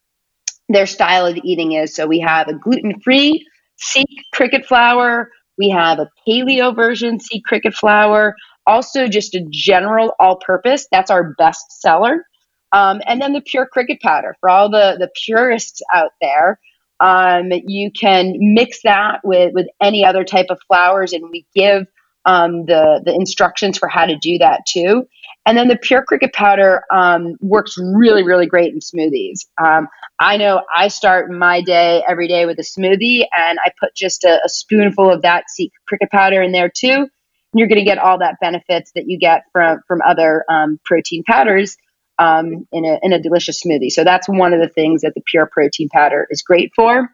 their 0.68 0.86
style 0.86 1.26
of 1.26 1.36
eating 1.44 1.72
is. 1.72 1.94
So 1.94 2.06
we 2.06 2.20
have 2.20 2.48
a 2.48 2.54
gluten 2.54 3.00
free 3.00 3.46
Seek 3.76 4.08
cricket 4.32 4.64
flour. 4.64 5.30
We 5.58 5.70
have 5.70 5.98
a 5.98 6.08
paleo 6.26 6.74
version 6.74 7.18
Seek 7.20 7.44
cricket 7.44 7.74
flour. 7.74 8.36
Also, 8.66 9.08
just 9.08 9.34
a 9.34 9.44
general 9.50 10.14
all 10.20 10.36
purpose. 10.36 10.86
That's 10.92 11.10
our 11.10 11.34
best 11.36 11.80
seller. 11.80 12.24
Um, 12.72 13.00
and 13.06 13.20
then 13.20 13.32
the 13.32 13.42
pure 13.42 13.66
cricket 13.66 14.00
powder 14.00 14.34
for 14.40 14.48
all 14.48 14.70
the, 14.70 14.96
the 14.98 15.10
purists 15.26 15.82
out 15.94 16.12
there. 16.20 16.58
Um, 17.00 17.50
you 17.66 17.90
can 17.90 18.34
mix 18.38 18.82
that 18.82 19.20
with, 19.24 19.52
with 19.54 19.66
any 19.80 20.04
other 20.04 20.24
type 20.24 20.46
of 20.50 20.60
flowers, 20.68 21.12
and 21.12 21.28
we 21.30 21.46
give 21.54 21.86
um, 22.24 22.64
the, 22.66 23.02
the 23.04 23.12
instructions 23.12 23.76
for 23.76 23.88
how 23.88 24.06
to 24.06 24.16
do 24.16 24.38
that 24.38 24.60
too. 24.66 25.06
And 25.44 25.58
then 25.58 25.66
the 25.66 25.76
pure 25.76 26.04
cricket 26.04 26.32
powder 26.32 26.84
um, 26.92 27.34
works 27.40 27.76
really, 27.76 28.22
really 28.22 28.46
great 28.46 28.72
in 28.72 28.78
smoothies. 28.78 29.46
Um, 29.62 29.88
I 30.20 30.36
know 30.36 30.62
I 30.74 30.86
start 30.86 31.30
my 31.32 31.60
day 31.60 32.04
every 32.08 32.28
day 32.28 32.46
with 32.46 32.60
a 32.60 32.62
smoothie, 32.62 33.24
and 33.36 33.58
I 33.64 33.72
put 33.80 33.94
just 33.96 34.22
a, 34.22 34.40
a 34.44 34.48
spoonful 34.48 35.10
of 35.10 35.22
that 35.22 35.44
cricket 35.88 36.10
powder 36.10 36.40
in 36.40 36.52
there 36.52 36.70
too. 36.70 37.08
And 37.52 37.58
you're 37.58 37.68
going 37.68 37.80
to 37.80 37.84
get 37.84 37.98
all 37.98 38.18
that 38.18 38.36
benefits 38.40 38.92
that 38.94 39.08
you 39.08 39.18
get 39.18 39.42
from 39.52 39.80
from 39.88 40.00
other 40.06 40.44
um, 40.48 40.78
protein 40.84 41.24
powders 41.24 41.76
um, 42.18 42.66
in 42.72 42.84
a 42.84 42.98
in 43.02 43.12
a 43.12 43.20
delicious 43.20 43.62
smoothie. 43.62 43.90
So 43.90 44.04
that's 44.04 44.28
one 44.28 44.52
of 44.52 44.60
the 44.60 44.68
things 44.68 45.02
that 45.02 45.14
the 45.14 45.22
pure 45.24 45.46
protein 45.46 45.88
powder 45.88 46.26
is 46.30 46.42
great 46.42 46.72
for. 46.74 47.08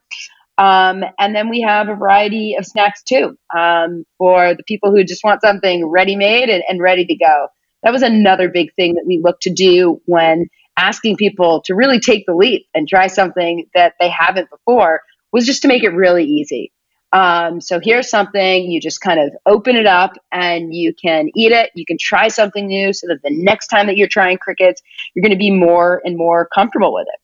Um, 0.58 1.04
and 1.18 1.36
then 1.36 1.48
we 1.48 1.60
have 1.60 1.88
a 1.88 1.94
variety 1.94 2.56
of 2.58 2.66
snacks 2.66 3.02
too 3.04 3.38
um, 3.56 4.04
for 4.18 4.54
the 4.54 4.64
people 4.64 4.90
who 4.90 5.04
just 5.04 5.22
want 5.22 5.40
something 5.40 5.86
ready 5.86 6.16
made 6.16 6.48
and, 6.48 6.64
and 6.68 6.82
ready 6.82 7.04
to 7.06 7.16
go 7.16 7.48
that 7.82 7.92
was 7.92 8.02
another 8.02 8.48
big 8.48 8.74
thing 8.74 8.94
that 8.94 9.04
we 9.06 9.20
looked 9.22 9.42
to 9.42 9.50
do 9.50 10.00
when 10.06 10.46
asking 10.76 11.16
people 11.16 11.62
to 11.62 11.74
really 11.74 12.00
take 12.00 12.26
the 12.26 12.34
leap 12.34 12.66
and 12.74 12.88
try 12.88 13.06
something 13.06 13.66
that 13.74 13.94
they 14.00 14.08
haven't 14.08 14.50
before 14.50 15.02
was 15.32 15.46
just 15.46 15.62
to 15.62 15.68
make 15.68 15.84
it 15.84 15.90
really 15.90 16.24
easy. 16.24 16.72
Um, 17.12 17.60
so 17.60 17.80
here's 17.82 18.10
something 18.10 18.70
you 18.70 18.80
just 18.80 19.00
kind 19.00 19.18
of 19.18 19.32
open 19.46 19.76
it 19.76 19.86
up 19.86 20.12
and 20.30 20.74
you 20.74 20.92
can 20.92 21.30
eat 21.34 21.52
it. 21.52 21.70
You 21.74 21.86
can 21.86 21.96
try 21.98 22.28
something 22.28 22.66
new 22.66 22.92
so 22.92 23.06
that 23.06 23.22
the 23.22 23.30
next 23.30 23.68
time 23.68 23.86
that 23.86 23.96
you're 23.96 24.08
trying 24.08 24.38
crickets, 24.38 24.82
you're 25.14 25.22
going 25.22 25.32
to 25.32 25.38
be 25.38 25.50
more 25.50 26.02
and 26.04 26.16
more 26.16 26.48
comfortable 26.54 26.92
with 26.92 27.06
it. 27.08 27.20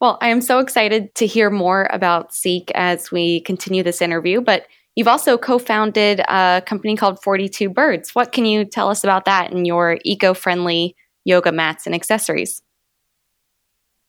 Well, 0.00 0.18
I 0.20 0.28
am 0.28 0.40
so 0.40 0.58
excited 0.58 1.14
to 1.16 1.26
hear 1.26 1.50
more 1.50 1.88
about 1.90 2.34
Seek 2.34 2.70
as 2.74 3.10
we 3.10 3.40
continue 3.40 3.82
this 3.82 4.00
interview. 4.00 4.40
But 4.40 4.66
You've 4.96 5.08
also 5.08 5.36
co 5.36 5.58
founded 5.58 6.20
a 6.20 6.62
company 6.64 6.96
called 6.96 7.22
42 7.22 7.68
Birds. 7.68 8.14
What 8.14 8.32
can 8.32 8.44
you 8.44 8.64
tell 8.64 8.88
us 8.88 9.02
about 9.02 9.24
that 9.24 9.50
and 9.50 9.66
your 9.66 9.98
eco 10.04 10.34
friendly 10.34 10.94
yoga 11.24 11.50
mats 11.50 11.86
and 11.86 11.94
accessories? 11.94 12.62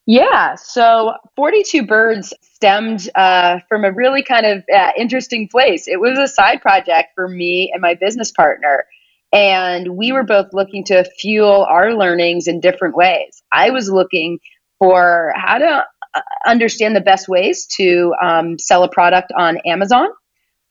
Yeah, 0.06 0.54
so 0.54 1.14
42 1.34 1.84
Birds 1.84 2.32
stemmed 2.56 3.08
uh, 3.14 3.60
from 3.68 3.84
a 3.84 3.92
really 3.92 4.22
kind 4.22 4.46
of 4.46 4.64
uh, 4.74 4.92
interesting 4.98 5.48
place. 5.48 5.88
It 5.88 6.00
was 6.00 6.18
a 6.18 6.28
side 6.28 6.62
project 6.62 7.10
for 7.14 7.28
me 7.28 7.70
and 7.72 7.82
my 7.82 7.94
business 7.94 8.32
partner. 8.32 8.86
And 9.32 9.96
we 9.96 10.12
were 10.12 10.24
both 10.24 10.48
looking 10.52 10.84
to 10.84 11.04
fuel 11.04 11.66
our 11.68 11.94
learnings 11.94 12.48
in 12.48 12.60
different 12.60 12.96
ways. 12.96 13.42
I 13.52 13.70
was 13.70 13.90
looking 13.90 14.38
for 14.78 15.32
how 15.36 15.58
to 15.58 15.84
uh, 16.14 16.20
understand 16.46 16.96
the 16.96 17.00
best 17.02 17.28
ways 17.28 17.66
to 17.76 18.14
um, 18.22 18.58
sell 18.58 18.84
a 18.84 18.90
product 18.90 19.32
on 19.36 19.58
Amazon 19.66 20.08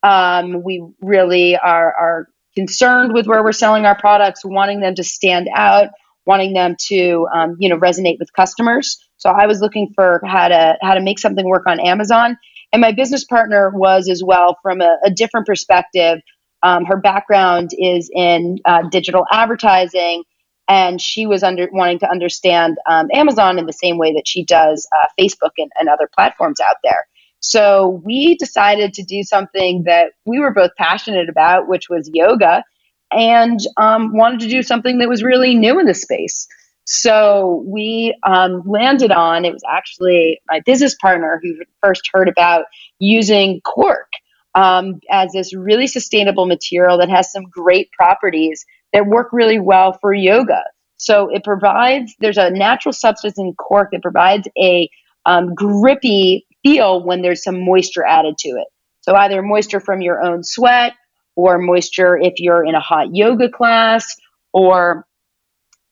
um, 0.05 0.63
we 0.63 0.83
really 1.01 1.57
are, 1.57 1.93
are 1.93 2.29
concerned 2.55 3.13
with 3.13 3.25
where 3.25 3.43
we're 3.43 3.51
selling 3.51 3.85
our 3.85 3.97
products, 3.99 4.45
wanting 4.45 4.79
them 4.79 4.95
to 4.95 5.03
stand 5.03 5.49
out, 5.55 5.89
wanting 6.25 6.53
them 6.53 6.75
to 6.87 7.27
um, 7.33 7.57
you 7.59 7.69
know 7.69 7.77
resonate 7.77 8.19
with 8.19 8.31
customers. 8.33 8.99
So 9.17 9.29
I 9.29 9.47
was 9.47 9.61
looking 9.61 9.91
for 9.95 10.21
how 10.25 10.47
to 10.47 10.77
how 10.81 10.93
to 10.93 11.01
make 11.01 11.19
something 11.19 11.45
work 11.47 11.67
on 11.67 11.79
Amazon, 11.79 12.37
and 12.73 12.81
my 12.81 12.91
business 12.91 13.23
partner 13.23 13.71
was 13.73 14.09
as 14.09 14.23
well 14.23 14.57
from 14.61 14.81
a, 14.81 14.97
a 15.03 15.09
different 15.09 15.47
perspective. 15.47 16.19
Um, 16.63 16.85
her 16.85 16.97
background 16.97 17.71
is 17.77 18.09
in 18.13 18.57
uh, 18.65 18.83
digital 18.89 19.25
advertising, 19.31 20.23
and 20.67 20.99
she 21.01 21.27
was 21.27 21.43
under 21.43 21.67
wanting 21.71 21.99
to 21.99 22.09
understand 22.09 22.77
um, 22.89 23.07
Amazon 23.13 23.59
in 23.59 23.65
the 23.65 23.73
same 23.73 23.97
way 23.97 24.13
that 24.13 24.27
she 24.27 24.43
does 24.43 24.87
uh, 24.99 25.07
Facebook 25.19 25.51
and, 25.57 25.71
and 25.79 25.89
other 25.89 26.09
platforms 26.13 26.59
out 26.59 26.77
there. 26.83 27.07
So 27.39 28.01
we 28.03 28.35
decided 28.37 28.93
to 28.95 29.03
do 29.03 29.21
something 29.21 29.83
that 29.85 30.13
we 30.25 30.39
were 30.39 30.51
both 30.51 30.71
passionate 30.77 31.29
about, 31.29 31.67
which 31.67 31.89
was 31.89 32.09
yoga, 32.11 32.63
and 33.11 33.59
um, 33.77 34.17
wanted 34.17 34.39
to 34.41 34.49
do 34.49 34.63
something 34.63 34.97
that 34.97 35.07
was 35.07 35.23
really 35.23 35.53
new 35.53 35.79
in 35.79 35.85
the 35.85 35.93
space. 35.93 36.47
So 36.85 37.63
we 37.65 38.15
um, 38.23 38.61
landed 38.65 39.11
on 39.11 39.43
it 39.43 39.53
was 39.53 39.63
actually 39.67 40.39
my 40.47 40.61
business 40.65 40.95
partner 40.95 41.39
who 41.41 41.55
first 41.83 42.09
heard 42.13 42.29
about 42.29 42.65
using 42.99 43.59
cork 43.61 44.07
um, 44.53 44.99
as 45.11 45.31
this 45.33 45.53
really 45.55 45.87
sustainable 45.87 46.45
material 46.45 46.97
that 46.99 47.09
has 47.09 47.31
some 47.31 47.45
great 47.45 47.91
properties 47.91 48.65
that 48.93 49.07
work 49.07 49.29
really 49.33 49.59
well 49.59 49.97
for 49.99 50.13
yoga. 50.13 50.63
So 50.97 51.29
it 51.29 51.43
provides 51.43 52.15
there's 52.19 52.37
a 52.37 52.51
natural 52.51 52.93
substance 52.93 53.37
in 53.37 53.53
cork 53.55 53.89
that 53.91 54.01
provides 54.01 54.47
a 54.57 54.89
um, 55.25 55.53
grippy 55.55 56.45
feel 56.63 57.03
when 57.03 57.21
there's 57.21 57.43
some 57.43 57.65
moisture 57.65 58.05
added 58.05 58.37
to 58.39 58.49
it. 58.49 58.67
So 59.01 59.15
either 59.15 59.41
moisture 59.41 59.79
from 59.79 60.01
your 60.01 60.23
own 60.23 60.43
sweat 60.43 60.93
or 61.35 61.57
moisture 61.57 62.17
if 62.17 62.35
you're 62.37 62.63
in 62.63 62.75
a 62.75 62.79
hot 62.79 63.13
yoga 63.13 63.49
class 63.49 64.15
or 64.53 65.05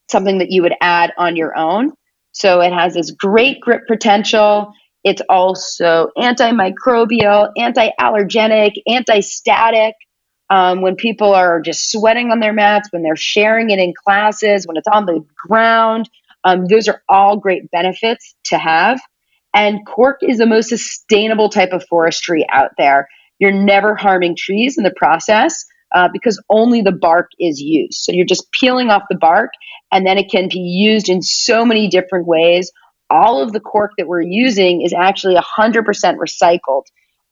something 0.10 0.40
that 0.40 0.52
you 0.52 0.62
would 0.62 0.76
add 0.82 1.14
on 1.18 1.36
your 1.36 1.58
own. 1.58 1.92
So 2.32 2.62
it 2.62 2.74
has 2.74 2.94
this 2.94 3.12
great 3.12 3.60
grip 3.62 3.84
potential. 3.88 4.74
It's 5.04 5.22
also 5.30 6.10
antimicrobial, 6.18 7.52
anti 7.58 7.90
allergenic, 8.00 8.74
anti 8.88 9.20
static. 9.22 9.96
Um, 10.50 10.82
when 10.82 10.96
people 10.96 11.34
are 11.34 11.62
just 11.62 11.92
sweating 11.92 12.32
on 12.32 12.40
their 12.40 12.54
mats, 12.54 12.90
when 12.92 13.02
they're 13.02 13.16
sharing 13.16 13.70
it 13.70 13.80
in 13.80 13.94
classes, 14.04 14.68
when 14.68 14.78
it's 14.78 14.88
on 14.88 15.06
the 15.06 15.26
ground, 15.36 16.10
um, 16.44 16.66
those 16.66 16.88
are 16.88 17.02
all 17.10 17.38
great 17.38 17.72
benefits 17.72 18.36
to 18.46 18.58
have. 18.58 19.02
And 19.56 19.86
cork 19.86 20.20
is 20.22 20.40
the 20.40 20.46
most 20.46 20.70
sustainable 20.70 21.50
type 21.50 21.72
of 21.72 21.86
forestry 21.88 22.46
out 22.52 22.72
there. 22.78 23.08
You're 23.40 23.52
never 23.52 23.96
harming 23.96 24.36
trees 24.36 24.78
in 24.78 24.84
the 24.84 24.94
process 24.96 25.66
uh, 25.94 26.10
because 26.12 26.42
only 26.50 26.82
the 26.82 26.92
bark 26.92 27.30
is 27.40 27.62
used. 27.62 27.96
So 27.96 28.12
you're 28.12 28.26
just 28.26 28.52
peeling 28.52 28.90
off 28.90 29.04
the 29.10 29.18
bark, 29.18 29.52
and 29.92 30.06
then 30.06 30.18
it 30.18 30.30
can 30.32 30.50
be 30.50 30.60
used 30.60 31.10
in 31.10 31.22
so 31.22 31.66
many 31.66 31.88
different 31.88 32.28
ways. 32.28 32.72
All 33.10 33.42
of 33.42 33.54
the 33.54 33.60
cork 33.60 33.92
that 33.98 34.08
we're 34.08 34.22
using 34.22 34.82
is 34.82 34.94
actually 34.94 35.36
100% 35.36 35.86
recycled. 36.18 36.84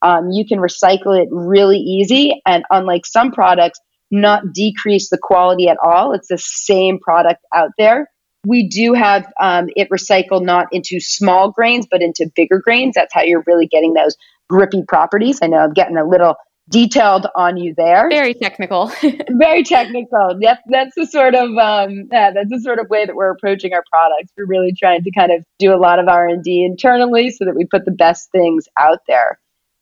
Um, 0.03 0.31
you 0.31 0.45
can 0.45 0.59
recycle 0.59 1.19
it 1.19 1.27
really 1.31 1.77
easy, 1.77 2.41
and 2.45 2.63
unlike 2.69 3.05
some 3.05 3.31
products, 3.31 3.79
not 4.09 4.53
decrease 4.53 5.09
the 5.09 5.17
quality 5.17 5.69
at 5.69 5.77
all. 5.83 6.13
It's 6.13 6.27
the 6.27 6.37
same 6.37 6.99
product 6.99 7.45
out 7.53 7.71
there 7.77 8.07
we 8.45 8.67
do 8.67 8.93
have 8.93 9.31
um, 9.39 9.69
it 9.75 9.89
recycled 9.89 10.43
not 10.43 10.67
into 10.71 10.99
small 10.99 11.51
grains, 11.51 11.87
but 11.89 12.01
into 12.01 12.29
bigger 12.35 12.59
grains. 12.59 12.95
That's 12.95 13.13
how 13.13 13.21
you're 13.21 13.43
really 13.45 13.67
getting 13.67 13.93
those 13.93 14.15
grippy 14.49 14.83
properties. 14.87 15.39
I 15.41 15.47
know 15.47 15.57
I'm 15.57 15.73
getting 15.73 15.97
a 15.97 16.07
little 16.07 16.35
detailed 16.71 17.27
on 17.35 17.57
you 17.57 17.73
there. 17.75 18.09
Very 18.09 18.33
technical. 18.33 18.91
Very 19.29 19.63
technical. 19.63 20.39
That's 20.41 20.61
that's 20.67 20.95
the 20.95 21.05
sort 21.05 21.35
of 21.35 21.49
um, 21.57 22.07
yeah, 22.11 22.31
that's 22.31 22.49
the 22.49 22.59
sort 22.63 22.79
of 22.79 22.89
way 22.89 23.05
that 23.05 23.15
we're 23.15 23.31
approaching 23.31 23.73
our 23.73 23.83
products. 23.91 24.31
We're 24.37 24.47
really 24.47 24.73
trying 24.73 25.03
to 25.03 25.11
kind 25.11 25.31
of 25.31 25.43
do 25.59 25.73
a 25.73 25.77
lot 25.77 25.99
of 25.99 26.07
R 26.07 26.27
and 26.27 26.43
D 26.43 26.65
internally 26.65 27.29
so 27.29 27.45
that 27.45 27.55
we 27.55 27.65
put 27.65 27.85
the 27.85 27.91
best 27.91 28.31
things 28.31 28.67
out 28.79 28.99
there. 29.07 29.39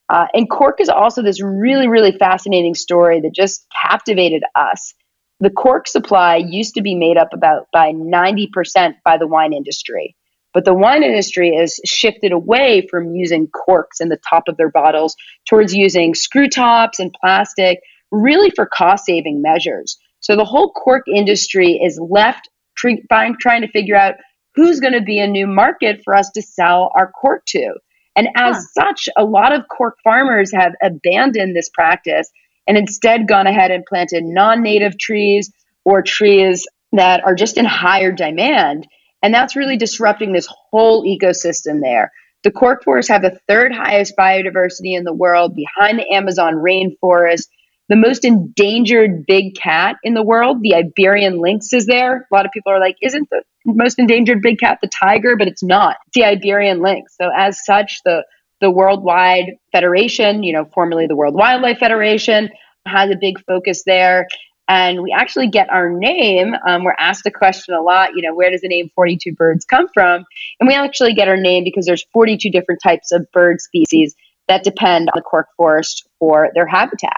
Uh, 0.09 0.25
and 0.33 0.49
cork 0.49 0.81
is 0.81 0.89
also 0.89 1.21
this 1.21 1.41
really 1.41 1.87
really 1.87 2.17
fascinating 2.17 2.75
story 2.75 3.21
that 3.21 3.33
just 3.33 3.65
captivated 3.81 4.43
us 4.55 4.93
the 5.39 5.49
cork 5.49 5.87
supply 5.87 6.35
used 6.35 6.75
to 6.75 6.81
be 6.81 6.95
made 6.95 7.17
up 7.17 7.29
about 7.33 7.67
by 7.71 7.91
90% 7.93 8.95
by 9.05 9.17
the 9.17 9.27
wine 9.27 9.53
industry. 9.53 10.15
But 10.53 10.65
the 10.65 10.73
wine 10.73 11.03
industry 11.03 11.55
has 11.55 11.79
shifted 11.85 12.31
away 12.31 12.87
from 12.89 13.15
using 13.15 13.47
corks 13.47 14.01
in 14.01 14.09
the 14.09 14.19
top 14.29 14.47
of 14.47 14.57
their 14.57 14.71
bottles 14.71 15.15
towards 15.47 15.73
using 15.73 16.15
screw 16.15 16.47
tops 16.47 16.99
and 16.99 17.13
plastic, 17.13 17.79
really 18.11 18.49
for 18.49 18.65
cost 18.65 19.05
saving 19.05 19.41
measures. 19.41 19.97
So 20.21 20.35
the 20.35 20.45
whole 20.45 20.71
cork 20.71 21.05
industry 21.07 21.79
is 21.83 21.99
left 21.99 22.49
trying, 22.75 23.35
trying 23.39 23.61
to 23.61 23.67
figure 23.67 23.95
out 23.95 24.15
who's 24.55 24.79
going 24.79 24.93
to 24.93 25.01
be 25.01 25.19
a 25.19 25.27
new 25.27 25.47
market 25.47 26.01
for 26.03 26.15
us 26.15 26.29
to 26.31 26.41
sell 26.41 26.91
our 26.95 27.11
cork 27.11 27.45
to. 27.47 27.75
And 28.15 28.27
as 28.35 28.55
huh. 28.55 28.85
such, 28.85 29.09
a 29.15 29.23
lot 29.23 29.53
of 29.53 29.67
cork 29.69 29.97
farmers 30.03 30.51
have 30.53 30.73
abandoned 30.81 31.55
this 31.55 31.69
practice 31.69 32.29
and 32.67 32.77
instead 32.77 33.27
gone 33.27 33.47
ahead 33.47 33.71
and 33.71 33.85
planted 33.85 34.23
non 34.23 34.61
native 34.61 34.97
trees 34.97 35.51
or 35.85 36.01
trees 36.01 36.67
that 36.91 37.23
are 37.23 37.35
just 37.35 37.57
in 37.57 37.65
higher 37.65 38.11
demand. 38.11 38.87
And 39.21 39.33
that's 39.33 39.55
really 39.55 39.77
disrupting 39.77 40.33
this 40.33 40.47
whole 40.47 41.03
ecosystem 41.03 41.81
there. 41.81 42.11
The 42.43 42.51
cork 42.51 42.83
forests 42.83 43.09
have 43.09 43.21
the 43.21 43.37
third 43.47 43.73
highest 43.73 44.13
biodiversity 44.17 44.97
in 44.97 45.03
the 45.03 45.13
world 45.13 45.55
behind 45.55 45.99
the 45.99 46.09
Amazon 46.09 46.55
rainforest. 46.55 47.47
The 47.89 47.95
most 47.95 48.23
endangered 48.23 49.25
big 49.25 49.55
cat 49.55 49.97
in 50.03 50.13
the 50.13 50.23
world, 50.23 50.59
the 50.61 50.75
Iberian 50.75 51.41
lynx, 51.41 51.73
is 51.73 51.85
there. 51.85 52.27
A 52.31 52.35
lot 52.35 52.45
of 52.45 52.51
people 52.51 52.71
are 52.71 52.79
like, 52.79 52.95
isn't 53.01 53.29
the 53.29 53.41
most 53.65 53.99
endangered 53.99 54.41
big 54.41 54.59
cat 54.59 54.77
the 54.81 54.87
tiger? 54.87 55.35
But 55.35 55.47
it's 55.47 55.63
not. 55.63 55.97
It's 56.07 56.15
the 56.15 56.23
Iberian 56.23 56.81
lynx. 56.81 57.15
So, 57.19 57.29
as 57.35 57.65
such, 57.65 57.99
the 58.05 58.23
the 58.61 58.69
Worldwide 58.69 59.55
Federation, 59.71 60.43
you 60.43 60.53
know, 60.53 60.65
formerly 60.73 61.07
the 61.07 61.15
World 61.15 61.33
Wildlife 61.33 61.79
Federation, 61.79 62.49
has 62.85 63.09
a 63.09 63.17
big 63.19 63.43
focus 63.45 63.83
there 63.85 64.27
and 64.69 65.01
we 65.01 65.11
actually 65.11 65.49
get 65.49 65.67
our 65.71 65.89
name. 65.89 66.53
Um, 66.65 66.83
we're 66.83 66.95
asked 66.99 67.25
a 67.25 67.31
question 67.31 67.73
a 67.73 67.81
lot, 67.81 68.11
you 68.15 68.21
know, 68.21 68.35
where 68.35 68.51
does 68.51 68.61
the 68.61 68.67
name 68.67 68.91
42 68.93 69.33
birds 69.33 69.65
come 69.65 69.87
from? 69.91 70.23
And 70.59 70.67
we 70.67 70.75
actually 70.75 71.15
get 71.15 71.27
our 71.27 71.35
name 71.35 71.63
because 71.63 71.87
there's 71.87 72.05
42 72.13 72.51
different 72.51 72.79
types 72.81 73.11
of 73.11 73.25
bird 73.33 73.61
species 73.61 74.15
that 74.47 74.63
depend 74.63 75.09
on 75.09 75.13
the 75.15 75.23
cork 75.23 75.47
forest 75.57 76.07
for 76.19 76.51
their 76.53 76.67
habitat. 76.67 77.17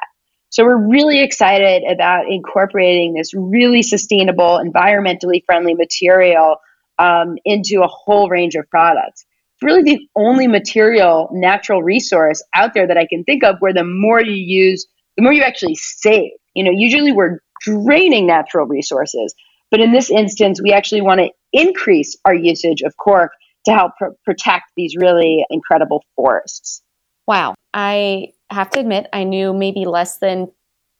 So 0.49 0.63
we're 0.63 0.89
really 0.89 1.21
excited 1.21 1.83
about 1.83 2.29
incorporating 2.29 3.13
this 3.13 3.33
really 3.33 3.83
sustainable, 3.83 4.61
environmentally 4.63 5.43
friendly 5.45 5.73
material 5.73 6.55
um, 6.99 7.37
into 7.43 7.81
a 7.83 7.87
whole 7.87 8.29
range 8.29 8.55
of 8.55 8.69
products. 8.69 9.25
It's 9.55 9.63
really 9.63 9.83
the 9.83 10.07
only 10.15 10.47
material, 10.47 11.29
natural 11.33 11.83
resource 11.83 12.41
out 12.55 12.73
there 12.73 12.87
that 12.87 12.97
I 12.97 13.07
can 13.07 13.25
think 13.25 13.43
of 13.43 13.57
where 13.59 13.73
the 13.73 13.83
more 13.83 14.21
you 14.21 14.33
use, 14.33 14.87
the 15.17 15.23
more 15.23 15.33
you 15.33 15.43
actually 15.43 15.75
save. 15.75 16.31
You 16.53 16.63
know, 16.63 16.71
usually 16.71 17.11
we're 17.11 17.39
draining 17.61 18.27
natural 18.27 18.65
resources, 18.67 19.33
but 19.69 19.79
in 19.79 19.91
this 19.91 20.09
instance, 20.09 20.61
we 20.61 20.73
actually 20.73 21.01
want 21.01 21.19
to 21.19 21.29
increase 21.53 22.17
our 22.25 22.33
usage 22.33 22.81
of 22.81 22.95
cork 22.97 23.31
to 23.65 23.73
help 23.73 23.93
pr- 23.97 24.07
protect 24.25 24.65
these 24.75 24.95
really 24.95 25.45
incredible 25.49 26.03
forests. 26.15 26.81
Wow. 27.27 27.55
I 27.73 28.29
have 28.49 28.69
to 28.71 28.79
admit, 28.79 29.07
I 29.13 29.23
knew 29.23 29.53
maybe 29.53 29.85
less 29.85 30.17
than 30.17 30.51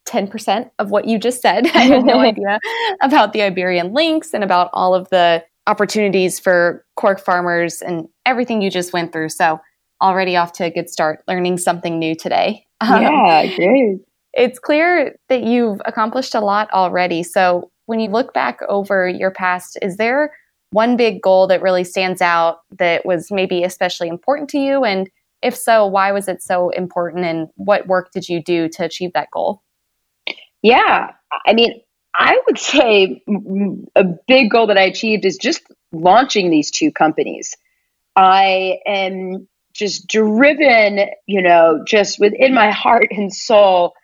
10% 0.08 0.70
of 0.78 0.90
what 0.90 1.06
you 1.06 1.18
just 1.18 1.42
said. 1.42 1.66
I 1.74 1.82
had 1.82 2.04
no 2.04 2.18
idea 2.20 2.58
about 3.02 3.32
the 3.32 3.42
Iberian 3.42 3.92
lynx 3.92 4.32
and 4.32 4.44
about 4.44 4.70
all 4.72 4.94
of 4.94 5.08
the 5.10 5.44
opportunities 5.66 6.40
for 6.40 6.84
cork 6.96 7.20
farmers 7.20 7.82
and 7.82 8.08
everything 8.26 8.62
you 8.62 8.70
just 8.70 8.92
went 8.92 9.12
through. 9.12 9.28
So, 9.28 9.60
already 10.00 10.36
off 10.36 10.52
to 10.54 10.64
a 10.64 10.70
good 10.70 10.90
start 10.90 11.22
learning 11.28 11.58
something 11.58 11.98
new 11.98 12.14
today. 12.14 12.66
Yeah, 12.82 13.44
um, 13.44 13.54
great. 13.54 14.00
It's 14.34 14.58
clear 14.58 15.16
that 15.28 15.42
you've 15.42 15.80
accomplished 15.84 16.34
a 16.34 16.40
lot 16.40 16.70
already. 16.72 17.22
So, 17.22 17.70
when 17.86 18.00
you 18.00 18.10
look 18.10 18.32
back 18.32 18.60
over 18.68 19.08
your 19.08 19.30
past, 19.30 19.76
is 19.82 19.96
there 19.96 20.32
one 20.70 20.96
big 20.96 21.20
goal 21.20 21.46
that 21.48 21.62
really 21.62 21.84
stands 21.84 22.22
out 22.22 22.60
that 22.78 23.04
was 23.04 23.30
maybe 23.30 23.64
especially 23.64 24.08
important 24.08 24.48
to 24.50 24.58
you? 24.58 24.84
And 24.84 25.10
if 25.42 25.56
so, 25.56 25.86
why 25.86 26.12
was 26.12 26.28
it 26.28 26.42
so 26.42 26.70
important? 26.70 27.24
And 27.24 27.48
what 27.56 27.86
work 27.86 28.12
did 28.12 28.28
you 28.28 28.42
do 28.42 28.68
to 28.70 28.84
achieve 28.84 29.12
that 29.14 29.30
goal? 29.30 29.62
Yeah. 30.62 31.10
I 31.46 31.52
mean, 31.52 31.80
I 32.14 32.40
would 32.46 32.58
say 32.58 33.22
a 33.96 34.04
big 34.26 34.50
goal 34.50 34.66
that 34.68 34.78
I 34.78 34.82
achieved 34.82 35.24
is 35.24 35.36
just 35.36 35.62
launching 35.92 36.50
these 36.50 36.70
two 36.70 36.92
companies. 36.92 37.54
I 38.16 38.78
am 38.86 39.48
just 39.72 40.06
driven, 40.06 41.06
you 41.26 41.42
know, 41.42 41.82
just 41.86 42.20
within 42.20 42.54
my 42.54 42.70
heart 42.70 43.08
and 43.10 43.34
soul 43.34 43.94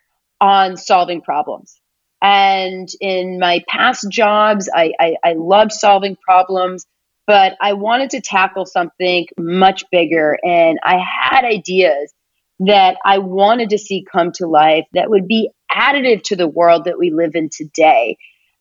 on 0.40 0.77
solving 0.77 1.20
problems. 1.20 1.81
And 2.20 2.88
in 3.01 3.38
my 3.38 3.62
past 3.68 4.07
jobs, 4.11 4.68
I, 4.72 4.92
I, 4.98 5.14
I 5.24 5.33
loved 5.35 5.72
solving 5.72 6.16
problems, 6.16 6.87
but 7.27 7.57
I 7.61 7.74
wanted 7.74 8.11
to 8.11 8.20
tackle 8.20 8.66
something 8.66 9.27
much 9.38 9.85
bigger. 9.90 10.37
And 10.42 10.79
I 10.83 10.98
had 10.98 11.44
ideas 11.44 12.12
that 12.61 12.96
I 13.05 13.18
wanted 13.18 13.70
to 13.70 13.79
see 13.79 14.05
come 14.11 14.33
to 14.33 14.46
life 14.46 14.85
that 14.94 15.11
would 15.11 15.29
be 15.29 15.51
additive 15.70 16.22
to 16.24 16.37
the 16.37 16.48
world 16.48 16.85
that 16.85 16.98
we 16.98 17.11
live 17.11 17.35
in 17.35 17.51
today. 17.51 18.16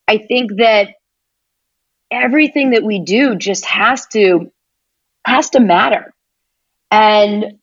I 0.08 0.20
think 0.20 0.58
that 0.58 0.90
everything 2.12 2.72
that 2.72 2.84
we 2.84 3.00
do 3.00 3.36
just 3.36 3.66
has 3.66 4.06
to 4.08 4.52
has 5.26 5.50
to 5.52 5.60
matter. 5.60 6.14
And 6.90 7.60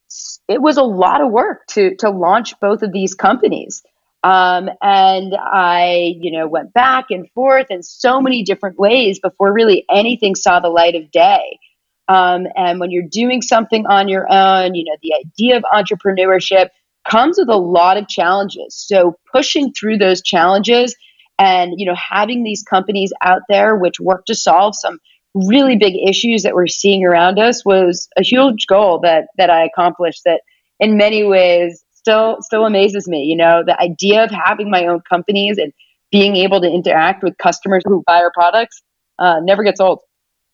it 0.48 0.60
was 0.60 0.76
a 0.76 0.82
lot 0.82 1.20
of 1.20 1.30
work 1.30 1.66
to 1.68 1.96
to 1.96 2.10
launch 2.10 2.58
both 2.60 2.82
of 2.82 2.92
these 2.92 3.14
companies. 3.14 3.82
Um, 4.24 4.70
and 4.80 5.36
I, 5.38 6.16
you 6.18 6.32
know, 6.32 6.48
went 6.48 6.72
back 6.72 7.10
and 7.10 7.30
forth 7.32 7.66
in 7.68 7.82
so 7.82 8.22
many 8.22 8.42
different 8.42 8.78
ways 8.78 9.20
before 9.20 9.52
really 9.52 9.84
anything 9.90 10.34
saw 10.34 10.60
the 10.60 10.70
light 10.70 10.94
of 10.94 11.10
day. 11.10 11.58
Um, 12.08 12.46
and 12.56 12.80
when 12.80 12.90
you're 12.90 13.08
doing 13.08 13.42
something 13.42 13.86
on 13.86 14.08
your 14.08 14.26
own, 14.30 14.74
you 14.74 14.84
know, 14.84 14.96
the 15.02 15.14
idea 15.14 15.58
of 15.58 15.64
entrepreneurship 15.64 16.70
comes 17.06 17.36
with 17.38 17.50
a 17.50 17.56
lot 17.56 17.98
of 17.98 18.08
challenges. 18.08 18.74
So 18.74 19.18
pushing 19.30 19.74
through 19.74 19.98
those 19.98 20.22
challenges 20.22 20.96
and, 21.38 21.74
you 21.76 21.84
know, 21.84 21.94
having 21.94 22.44
these 22.44 22.62
companies 22.62 23.12
out 23.20 23.42
there 23.50 23.76
which 23.76 24.00
work 24.00 24.24
to 24.26 24.34
solve 24.34 24.74
some 24.74 25.00
really 25.34 25.76
big 25.76 25.96
issues 26.08 26.44
that 26.44 26.54
we're 26.54 26.66
seeing 26.66 27.04
around 27.04 27.38
us 27.38 27.62
was 27.62 28.08
a 28.16 28.22
huge 28.22 28.66
goal 28.66 29.00
that 29.00 29.26
that 29.36 29.50
I 29.50 29.64
accomplished 29.64 30.22
that 30.24 30.40
in 30.80 30.96
many 30.96 31.24
ways 31.24 31.83
still 32.04 32.36
still 32.42 32.66
amazes 32.66 33.08
me. 33.08 33.22
You 33.22 33.36
know, 33.36 33.62
the 33.66 33.80
idea 33.80 34.24
of 34.24 34.30
having 34.30 34.70
my 34.70 34.86
own 34.86 35.00
companies 35.08 35.56
and 35.58 35.72
being 36.12 36.36
able 36.36 36.60
to 36.60 36.70
interact 36.70 37.22
with 37.22 37.36
customers 37.38 37.82
who 37.86 38.02
buy 38.06 38.18
our 38.18 38.30
products 38.32 38.82
uh, 39.18 39.40
never 39.40 39.64
gets 39.64 39.80
old. 39.80 40.00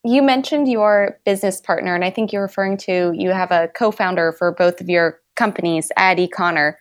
You 0.04 0.22
mentioned 0.22 0.68
your 0.68 1.18
business 1.26 1.60
partner, 1.60 1.94
and 1.94 2.04
I 2.04 2.10
think 2.10 2.32
you're 2.32 2.42
referring 2.42 2.76
to 2.78 3.12
you 3.14 3.30
have 3.30 3.50
a 3.50 3.68
co-founder 3.76 4.32
for 4.32 4.52
both 4.52 4.80
of 4.80 4.88
your 4.88 5.20
companies, 5.36 5.90
Addie 5.96 6.28
Connor. 6.28 6.78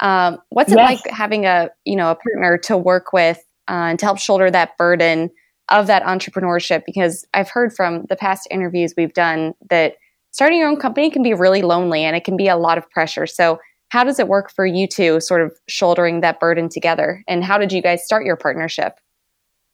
Um, 0.00 0.38
what's 0.50 0.72
it 0.72 0.78
yes. 0.78 1.04
like 1.04 1.14
having 1.14 1.44
a 1.44 1.70
you 1.84 1.96
know 1.96 2.10
a 2.12 2.14
partner 2.14 2.56
to 2.58 2.76
work 2.76 3.12
with 3.12 3.38
uh, 3.68 3.90
and 3.90 3.98
to 3.98 4.06
help 4.06 4.18
shoulder 4.18 4.50
that 4.50 4.78
burden 4.78 5.30
of 5.68 5.88
that 5.88 6.04
entrepreneurship? 6.04 6.84
Because 6.86 7.26
I've 7.34 7.50
heard 7.50 7.74
from 7.74 8.04
the 8.08 8.16
past 8.16 8.46
interviews 8.50 8.94
we've 8.96 9.14
done 9.14 9.54
that 9.68 9.96
starting 10.30 10.58
your 10.58 10.68
own 10.68 10.76
company 10.76 11.10
can 11.10 11.22
be 11.22 11.34
really 11.34 11.60
lonely 11.60 12.04
and 12.04 12.16
it 12.16 12.24
can 12.24 12.36
be 12.36 12.48
a 12.48 12.56
lot 12.56 12.78
of 12.78 12.88
pressure. 12.90 13.26
So 13.26 13.58
how 13.92 14.04
does 14.04 14.18
it 14.18 14.26
work 14.26 14.50
for 14.50 14.64
you 14.64 14.88
two, 14.88 15.20
sort 15.20 15.42
of 15.42 15.54
shouldering 15.68 16.22
that 16.22 16.40
burden 16.40 16.70
together? 16.70 17.22
And 17.28 17.44
how 17.44 17.58
did 17.58 17.72
you 17.72 17.82
guys 17.82 18.02
start 18.02 18.24
your 18.24 18.36
partnership? 18.36 18.94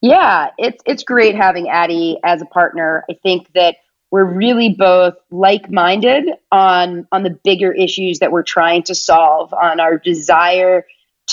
Yeah, 0.03 0.49
it's 0.59 0.83
it's 0.87 1.05
great 1.05 1.37
having 1.37 1.69
Addie 1.69 2.19
as 2.25 2.43
a 2.43 2.47
partner. 2.47 3.05
I 3.09 3.15
think 3.23 3.53
that 3.55 3.77
we're 4.11 4.25
really 4.25 4.75
both 4.77 5.15
like-minded 5.31 6.31
on 6.51 7.07
on 7.13 7.23
the 7.23 7.39
bigger 7.45 7.73
issues 7.73 8.19
that 8.19 8.33
we're 8.33 8.43
trying 8.43 8.83
to 8.85 8.95
solve, 8.97 9.55
on 9.55 9.79
our 9.79 9.99
desire 9.99 10.85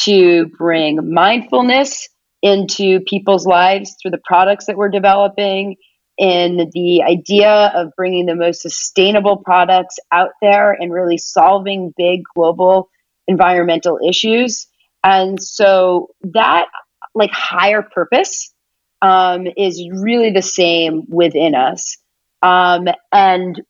to 0.04 0.46
bring 0.56 1.12
mindfulness 1.12 2.08
into 2.44 3.00
people's 3.00 3.48
lives 3.48 3.96
through 4.00 4.12
the 4.12 4.22
products 4.24 4.68
that 4.68 4.78
we're 4.78 4.90
developing 4.90 5.76
in 6.18 6.70
the 6.74 7.04
idea 7.04 7.72
of 7.76 7.92
bringing 7.98 8.26
the 8.26 8.36
most 8.36 8.62
sustainable 8.62 9.38
products 9.38 9.98
out 10.12 10.32
there 10.42 10.72
and 10.72 10.94
really 10.94 11.18
solving 11.18 11.94
big 11.98 12.22
global 12.36 12.90
environmental 13.28 14.00
issues. 14.08 14.68
And 15.04 15.42
so 15.42 16.10
that 16.34 16.68
like 17.14 17.32
higher 17.32 17.82
purpose 17.82 18.54
um, 19.02 19.48
is 19.58 19.88
really 19.92 20.32
the 20.32 20.42
same 20.42 21.04
within 21.10 21.54
us. 21.54 21.98
Um, 22.42 22.88
and 23.12 23.62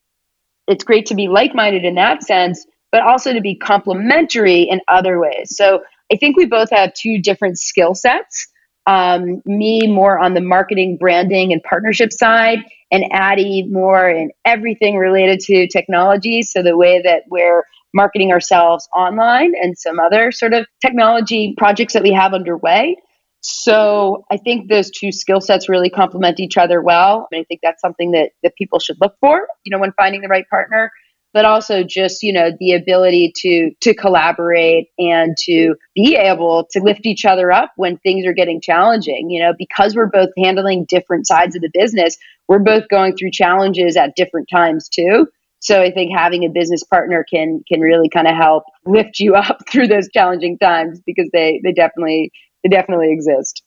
it's 0.68 0.84
great 0.84 1.08
to 1.08 1.16
be 1.16 1.28
like 1.28 1.56
minded 1.56 1.84
in 1.84 1.96
that 1.96 2.24
sense, 2.24 2.66
but 2.92 3.02
also 3.02 3.34
to 3.34 3.42
be 3.42 3.56
complementary 3.56 4.64
in 4.64 4.82
other 4.88 5.20
ways. 5.20 5.56
So 5.56 5.84
I 6.12 6.18
think 6.18 6.38
we 6.38 6.46
both 6.46 6.70
have 6.72 6.94
two 6.94 7.22
different 7.22 7.58
skill 7.58 7.96
sets 7.96 8.48
um, 8.88 9.42
me 9.46 9.88
more 9.88 10.20
on 10.20 10.34
the 10.34 10.42
marketing, 10.42 10.98
branding, 10.98 11.52
and 11.52 11.62
partnership 11.64 12.12
side, 12.12 12.60
and 12.92 13.04
Addie 13.12 13.64
more 13.64 14.10
in 14.10 14.32
everything 14.46 14.98
related 14.98 15.40
to 15.42 15.68
technology. 15.68 16.44
So 16.44 16.62
the 16.62 16.78
way 16.78 17.02
that 17.02 17.24
we're 17.30 17.64
marketing 17.94 18.32
ourselves 18.32 18.88
online 18.96 19.54
and 19.60 19.78
some 19.78 20.00
other 20.00 20.32
sort 20.32 20.54
of 20.54 20.68
technology 20.82 21.56
projects 21.58 21.94
that 21.94 22.04
we 22.04 22.12
have 22.12 22.34
underway. 22.34 22.98
So 23.42 24.26
I 24.32 24.38
think 24.38 24.70
those 24.70 24.90
two 24.90 25.12
skill 25.12 25.40
sets 25.40 25.70
really 25.70 25.90
complement 25.90 26.40
each 26.40 26.58
other 26.58 26.82
well. 26.82 27.28
And 27.32 27.40
I 27.40 27.44
think 27.44 27.62
that's 27.64 27.80
something 27.80 28.12
that, 28.12 28.32
that 28.44 28.56
people 28.56 28.80
should 28.80 28.98
look 29.00 29.16
for, 29.22 29.48
you 29.64 29.72
know, 29.72 29.80
when 29.80 29.94
finding 29.94 30.22
the 30.22 30.28
right 30.28 30.48
partner 30.50 30.92
but 31.36 31.44
also 31.44 31.84
just 31.84 32.24
you 32.24 32.32
know 32.32 32.50
the 32.60 32.72
ability 32.72 33.32
to 33.36 33.70
to 33.82 33.94
collaborate 33.94 34.88
and 34.98 35.36
to 35.38 35.76
be 35.94 36.16
able 36.16 36.66
to 36.72 36.80
lift 36.80 37.06
each 37.06 37.26
other 37.26 37.52
up 37.52 37.74
when 37.76 37.98
things 37.98 38.26
are 38.26 38.34
getting 38.34 38.62
challenging. 38.62 39.30
You 39.30 39.44
know 39.44 39.54
because 39.56 39.96
we're 39.96 40.08
both 40.08 40.30
handling 40.42 40.86
different 40.86 41.28
sides 41.28 41.56
of 41.56 41.62
the 41.62 41.70
business 41.72 42.18
we're 42.48 42.60
both 42.60 42.88
going 42.90 43.16
through 43.18 43.32
challenges 43.32 43.98
at 43.98 44.16
different 44.16 44.48
times 44.50 44.88
too. 44.88 45.28
So 45.60 45.82
i 45.82 45.92
think 45.92 46.18
having 46.18 46.46
a 46.46 46.50
business 46.50 46.84
partner 46.84 47.26
can 47.30 47.62
can 47.68 47.82
really 47.82 48.10
kind 48.10 48.28
of 48.28 48.36
help 48.36 48.64
lift 48.86 49.20
you 49.20 49.36
up 49.36 49.60
through 49.70 49.88
those 49.88 50.08
challenging 50.10 50.58
times 50.58 51.02
because 51.06 51.30
they 51.34 51.60
they 51.64 51.74
definitely 51.74 52.32
they 52.64 52.70
definitely 52.70 53.12
exist. 53.12 53.62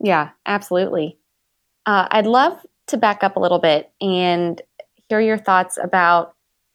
Yeah 0.00 0.30
absolutely. 0.46 1.18
Uh, 1.86 2.06
i'd 2.12 2.26
love 2.26 2.64
to 2.86 2.96
back 2.96 3.24
up 3.24 3.34
a 3.34 3.40
little 3.40 3.58
bit 3.58 3.90
and 4.00 4.62
hear 5.08 5.20
your 5.20 5.38
thoughts 5.38 5.78
about 5.82 6.33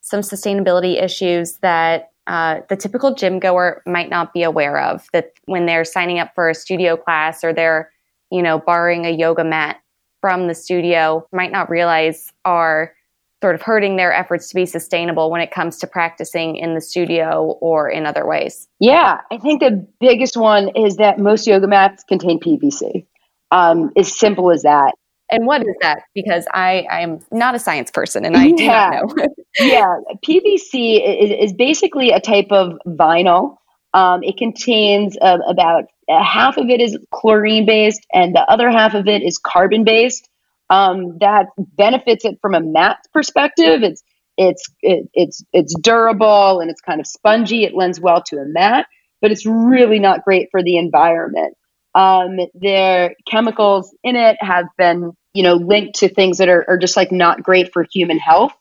some 0.09 0.21
sustainability 0.21 1.01
issues 1.01 1.57
that 1.61 2.09
uh, 2.27 2.61
the 2.69 2.75
typical 2.75 3.13
gym 3.13 3.39
goer 3.39 3.81
might 3.85 4.09
not 4.09 4.33
be 4.33 4.43
aware 4.43 4.79
of 4.79 5.07
that 5.13 5.31
when 5.45 5.65
they're 5.65 5.85
signing 5.85 6.19
up 6.19 6.31
for 6.35 6.49
a 6.49 6.55
studio 6.55 6.97
class 6.97 7.43
or 7.43 7.53
they're 7.53 7.91
you 8.31 8.41
know 8.41 8.59
borrowing 8.59 9.05
a 9.05 9.11
yoga 9.11 9.43
mat 9.43 9.77
from 10.21 10.47
the 10.47 10.55
studio 10.55 11.25
might 11.31 11.51
not 11.51 11.69
realize 11.69 12.31
are 12.45 12.93
sort 13.41 13.55
of 13.55 13.61
hurting 13.61 13.95
their 13.95 14.13
efforts 14.13 14.49
to 14.49 14.55
be 14.55 14.65
sustainable 14.65 15.31
when 15.31 15.41
it 15.41 15.49
comes 15.49 15.77
to 15.77 15.87
practicing 15.87 16.57
in 16.57 16.75
the 16.75 16.81
studio 16.81 17.57
or 17.61 17.89
in 17.89 18.05
other 18.05 18.27
ways. 18.27 18.67
Yeah 18.79 19.21
i 19.31 19.37
think 19.37 19.59
the 19.61 19.87
biggest 19.99 20.35
one 20.35 20.69
is 20.75 20.97
that 20.97 21.19
most 21.19 21.47
yoga 21.47 21.67
mats 21.67 22.03
contain 22.03 22.39
pvc 22.39 23.05
um, 23.51 23.91
as 23.97 24.15
simple 24.15 24.51
as 24.51 24.61
that 24.63 24.93
and 25.31 25.45
what 25.45 25.61
is 25.61 25.75
that? 25.81 26.03
Because 26.15 26.47
I, 26.53 26.85
I 26.89 27.01
am 27.01 27.19
not 27.31 27.55
a 27.55 27.59
science 27.59 27.91
person 27.91 28.25
and 28.25 28.35
I 28.35 28.45
yeah. 28.57 29.01
do 29.01 29.07
not 29.07 29.17
know. 29.17 29.27
yeah, 29.59 29.95
PVC 30.25 31.21
is, 31.21 31.51
is, 31.51 31.53
basically 31.53 32.11
a 32.11 32.19
type 32.19 32.47
of 32.51 32.73
vinyl. 32.87 33.57
Um, 33.93 34.23
it 34.23 34.37
contains 34.37 35.17
uh, 35.21 35.37
about 35.47 35.85
half 36.09 36.57
of 36.57 36.69
it 36.69 36.81
is 36.81 36.97
chlorine 37.11 37.65
based 37.65 38.05
and 38.13 38.35
the 38.35 38.41
other 38.41 38.69
half 38.69 38.93
of 38.93 39.07
it 39.07 39.21
is 39.21 39.37
carbon 39.37 39.83
based. 39.83 40.29
Um, 40.69 41.17
that 41.19 41.47
benefits 41.57 42.25
it 42.25 42.37
from 42.41 42.53
a 42.53 42.61
mat 42.61 42.97
perspective. 43.11 43.81
It's 43.81 44.03
it's 44.37 44.69
it, 44.81 45.09
it's 45.13 45.43
it's 45.51 45.75
durable 45.81 46.59
and 46.59 46.69
it's 46.69 46.81
kind 46.81 46.99
of 46.99 47.07
spongy. 47.07 47.63
It 47.63 47.73
lends 47.73 47.99
well 47.99 48.21
to 48.27 48.37
a 48.37 48.45
mat, 48.45 48.85
but 49.21 49.31
it's 49.31 49.45
really 49.45 49.99
not 49.99 50.23
great 50.23 50.49
for 50.51 50.63
the 50.63 50.77
environment. 50.77 51.55
Um, 51.99 52.37
their 52.53 53.15
chemicals 53.29 53.93
in 54.03 54.15
it 54.15 54.37
have 54.39 54.65
been 54.77 55.13
you 55.33 55.43
know, 55.43 55.55
linked 55.55 55.99
to 55.99 56.09
things 56.09 56.39
that 56.39 56.49
are, 56.49 56.65
are 56.67 56.77
just 56.77 56.97
like 56.97 57.11
not 57.11 57.43
great 57.43 57.71
for 57.71 57.85
human 57.91 58.17
health. 58.17 58.53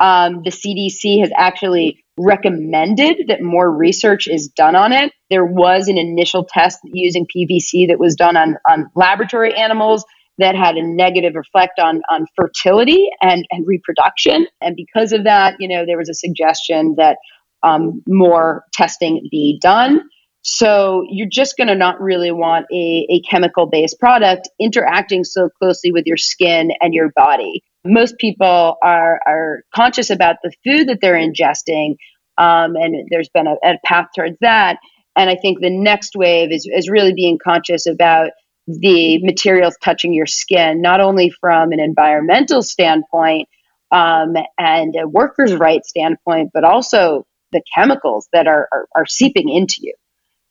Um, 0.00 0.42
the 0.42 0.50
CDC 0.50 1.20
has 1.20 1.30
actually 1.36 2.04
recommended 2.18 3.28
that 3.28 3.42
more 3.42 3.70
research 3.70 4.26
is 4.26 4.48
done 4.48 4.74
on 4.74 4.92
it. 4.92 5.12
There 5.30 5.44
was 5.44 5.88
an 5.88 5.98
initial 5.98 6.44
test 6.44 6.80
using 6.84 7.26
PVC 7.26 7.88
that 7.88 7.98
was 7.98 8.14
done 8.14 8.36
on, 8.36 8.56
on 8.68 8.90
laboratory 8.94 9.54
animals 9.54 10.04
that 10.38 10.54
had 10.54 10.76
a 10.76 10.82
negative 10.82 11.34
effect 11.36 11.78
on, 11.78 12.02
on 12.10 12.26
fertility 12.34 13.08
and, 13.22 13.46
and 13.50 13.66
reproduction. 13.66 14.46
And 14.60 14.76
because 14.76 15.12
of 15.12 15.24
that, 15.24 15.56
you 15.58 15.68
know, 15.68 15.86
there 15.86 15.96
was 15.96 16.10
a 16.10 16.14
suggestion 16.14 16.94
that 16.98 17.16
um, 17.62 18.02
more 18.06 18.64
testing 18.72 19.26
be 19.30 19.58
done. 19.62 20.08
So 20.48 21.04
you're 21.10 21.28
just 21.28 21.56
going 21.56 21.66
to 21.66 21.74
not 21.74 22.00
really 22.00 22.30
want 22.30 22.66
a, 22.72 23.06
a 23.10 23.20
chemical 23.28 23.66
based 23.66 23.98
product 23.98 24.48
interacting 24.60 25.24
so 25.24 25.48
closely 25.48 25.90
with 25.90 26.06
your 26.06 26.16
skin 26.16 26.70
and 26.80 26.94
your 26.94 27.10
body. 27.16 27.64
Most 27.84 28.16
people 28.18 28.76
are, 28.80 29.20
are 29.26 29.62
conscious 29.74 30.08
about 30.08 30.36
the 30.44 30.52
food 30.62 30.88
that 30.88 31.00
they're 31.00 31.16
ingesting, 31.16 31.96
um, 32.38 32.76
and 32.76 33.08
there's 33.10 33.28
been 33.28 33.48
a, 33.48 33.56
a 33.64 33.78
path 33.84 34.06
towards 34.14 34.36
that. 34.40 34.78
And 35.16 35.28
I 35.28 35.34
think 35.34 35.58
the 35.60 35.76
next 35.76 36.14
wave 36.14 36.52
is, 36.52 36.64
is 36.72 36.88
really 36.88 37.12
being 37.12 37.38
conscious 37.42 37.86
about 37.86 38.30
the 38.68 39.18
materials 39.24 39.76
touching 39.82 40.14
your 40.14 40.26
skin, 40.26 40.80
not 40.80 41.00
only 41.00 41.30
from 41.40 41.72
an 41.72 41.80
environmental 41.80 42.62
standpoint 42.62 43.48
um, 43.90 44.36
and 44.58 44.94
a 44.94 45.08
workers' 45.08 45.54
rights 45.54 45.88
standpoint, 45.88 46.50
but 46.54 46.62
also 46.62 47.26
the 47.50 47.62
chemicals 47.74 48.28
that 48.32 48.46
are, 48.46 48.68
are, 48.70 48.86
are 48.94 49.06
seeping 49.06 49.48
into 49.48 49.78
you. 49.80 49.94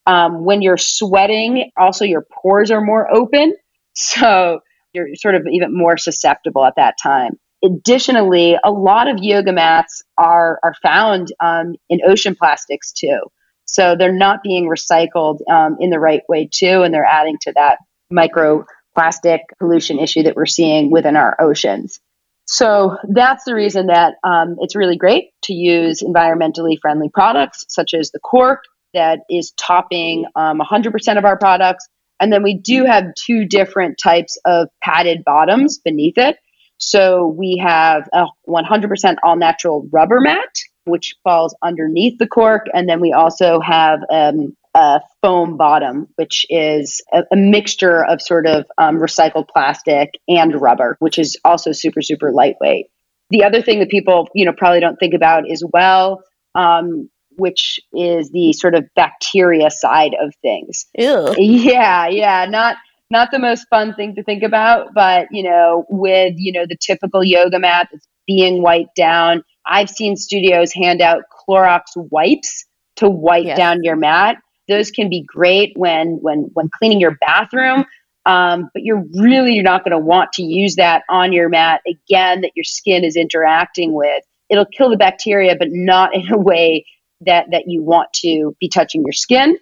Um, 0.05 0.45
when 0.45 0.61
you're 0.61 0.77
sweating, 0.77 1.71
also 1.77 2.05
your 2.05 2.25
pores 2.31 2.71
are 2.71 2.81
more 2.81 3.11
open. 3.13 3.55
So 3.93 4.59
you're 4.93 5.15
sort 5.15 5.35
of 5.35 5.43
even 5.51 5.75
more 5.75 5.97
susceptible 5.97 6.65
at 6.65 6.75
that 6.75 6.95
time. 7.01 7.39
Additionally, 7.63 8.57
a 8.63 8.71
lot 8.71 9.07
of 9.07 9.17
yoga 9.19 9.53
mats 9.53 10.03
are, 10.17 10.59
are 10.63 10.75
found 10.83 11.33
um, 11.39 11.75
in 11.89 12.01
ocean 12.05 12.35
plastics 12.35 12.91
too. 12.91 13.19
So 13.65 13.95
they're 13.97 14.13
not 14.13 14.43
being 14.43 14.69
recycled 14.69 15.39
um, 15.49 15.77
in 15.79 15.89
the 15.89 15.99
right 15.99 16.21
way 16.29 16.47
too, 16.51 16.83
and 16.83 16.93
they're 16.93 17.05
adding 17.05 17.37
to 17.41 17.53
that 17.53 17.79
microplastic 18.13 19.39
pollution 19.59 19.99
issue 19.99 20.23
that 20.23 20.35
we're 20.35 20.45
seeing 20.45 20.91
within 20.91 21.15
our 21.15 21.35
oceans. 21.41 21.99
So 22.45 22.97
that's 23.09 23.43
the 23.43 23.55
reason 23.55 23.87
that 23.87 24.15
um, 24.23 24.57
it's 24.59 24.75
really 24.75 24.97
great 24.97 25.31
to 25.43 25.53
use 25.53 26.03
environmentally 26.03 26.79
friendly 26.79 27.09
products 27.09 27.65
such 27.69 27.93
as 27.95 28.11
the 28.11 28.19
cork 28.19 28.61
that 28.95 29.19
is 29.29 29.51
topping 29.51 30.25
um, 30.35 30.59
100% 30.59 31.17
of 31.17 31.25
our 31.25 31.37
products. 31.37 31.87
And 32.19 32.31
then 32.31 32.43
we 32.43 32.55
do 32.55 32.85
have 32.85 33.13
two 33.15 33.45
different 33.45 33.97
types 34.01 34.37
of 34.45 34.69
padded 34.81 35.23
bottoms 35.25 35.79
beneath 35.79 36.17
it. 36.17 36.37
So 36.77 37.27
we 37.27 37.61
have 37.63 38.09
a 38.13 38.25
100% 38.47 39.15
all 39.23 39.37
natural 39.37 39.87
rubber 39.91 40.19
mat, 40.19 40.55
which 40.85 41.15
falls 41.23 41.55
underneath 41.63 42.17
the 42.19 42.27
cork. 42.27 42.65
And 42.73 42.89
then 42.89 42.99
we 42.99 43.13
also 43.13 43.59
have 43.59 43.99
um, 44.11 44.55
a 44.73 44.99
foam 45.21 45.55
bottom, 45.57 46.07
which 46.15 46.45
is 46.49 47.01
a, 47.13 47.23
a 47.31 47.35
mixture 47.35 48.03
of 48.03 48.21
sort 48.21 48.45
of 48.45 48.65
um, 48.77 48.97
recycled 48.97 49.47
plastic 49.47 50.11
and 50.27 50.59
rubber, 50.59 50.97
which 50.99 51.17
is 51.17 51.37
also 51.45 51.71
super, 51.71 52.01
super 52.01 52.31
lightweight. 52.31 52.87
The 53.29 53.43
other 53.43 53.61
thing 53.61 53.79
that 53.79 53.89
people, 53.89 54.27
you 54.35 54.45
know, 54.45 54.53
probably 54.53 54.81
don't 54.81 54.97
think 54.97 55.13
about 55.13 55.49
is 55.49 55.63
well, 55.73 56.23
um, 56.53 57.09
which 57.37 57.79
is 57.93 58.31
the 58.31 58.53
sort 58.53 58.75
of 58.75 58.85
bacteria 58.95 59.69
side 59.69 60.15
of 60.19 60.33
things. 60.41 60.85
Ew. 60.97 61.33
Yeah, 61.37 62.07
yeah, 62.07 62.45
not 62.45 62.77
not 63.11 63.31
the 63.31 63.39
most 63.39 63.67
fun 63.69 63.93
thing 63.93 64.15
to 64.15 64.23
think 64.23 64.43
about, 64.43 64.93
but 64.93 65.27
you 65.31 65.43
know, 65.43 65.85
with 65.89 66.33
you 66.37 66.51
know 66.51 66.65
the 66.67 66.77
typical 66.77 67.23
yoga 67.23 67.59
mat 67.59 67.87
that's 67.91 68.07
being 68.27 68.61
wiped 68.61 68.95
down, 68.95 69.43
I've 69.65 69.89
seen 69.89 70.15
studios 70.15 70.73
hand 70.73 71.01
out 71.01 71.23
Clorox 71.47 71.83
wipes 71.95 72.65
to 72.97 73.09
wipe 73.09 73.45
yes. 73.45 73.57
down 73.57 73.83
your 73.83 73.95
mat. 73.95 74.37
Those 74.67 74.89
can 74.89 75.09
be 75.09 75.23
great 75.23 75.73
when 75.75 76.17
when 76.21 76.49
when 76.53 76.69
cleaning 76.69 76.99
your 76.99 77.17
bathroom. 77.21 77.85
Um, 78.25 78.71
but 78.73 78.81
you're 78.83 79.03
really 79.13 79.53
you're 79.53 79.63
not 79.63 79.83
going 79.83 79.91
to 79.91 79.99
want 79.99 80.33
to 80.33 80.41
use 80.41 80.75
that 80.75 81.03
on 81.09 81.31
your 81.31 81.47
mat 81.47 81.81
again 81.87 82.41
that 82.41 82.51
your 82.55 82.63
skin 82.63 83.03
is 83.03 83.15
interacting 83.15 83.93
with. 83.93 84.23
It'll 84.49 84.65
kill 84.65 84.89
the 84.89 84.97
bacteria, 84.97 85.55
but 85.55 85.67
not 85.71 86.15
in 86.15 86.31
a 86.31 86.37
way 86.37 86.85
that 87.25 87.47
that 87.51 87.63
you 87.67 87.83
want 87.83 88.11
to 88.13 88.55
be 88.59 88.69
touching 88.69 89.03
your 89.03 89.13
skin. 89.13 89.57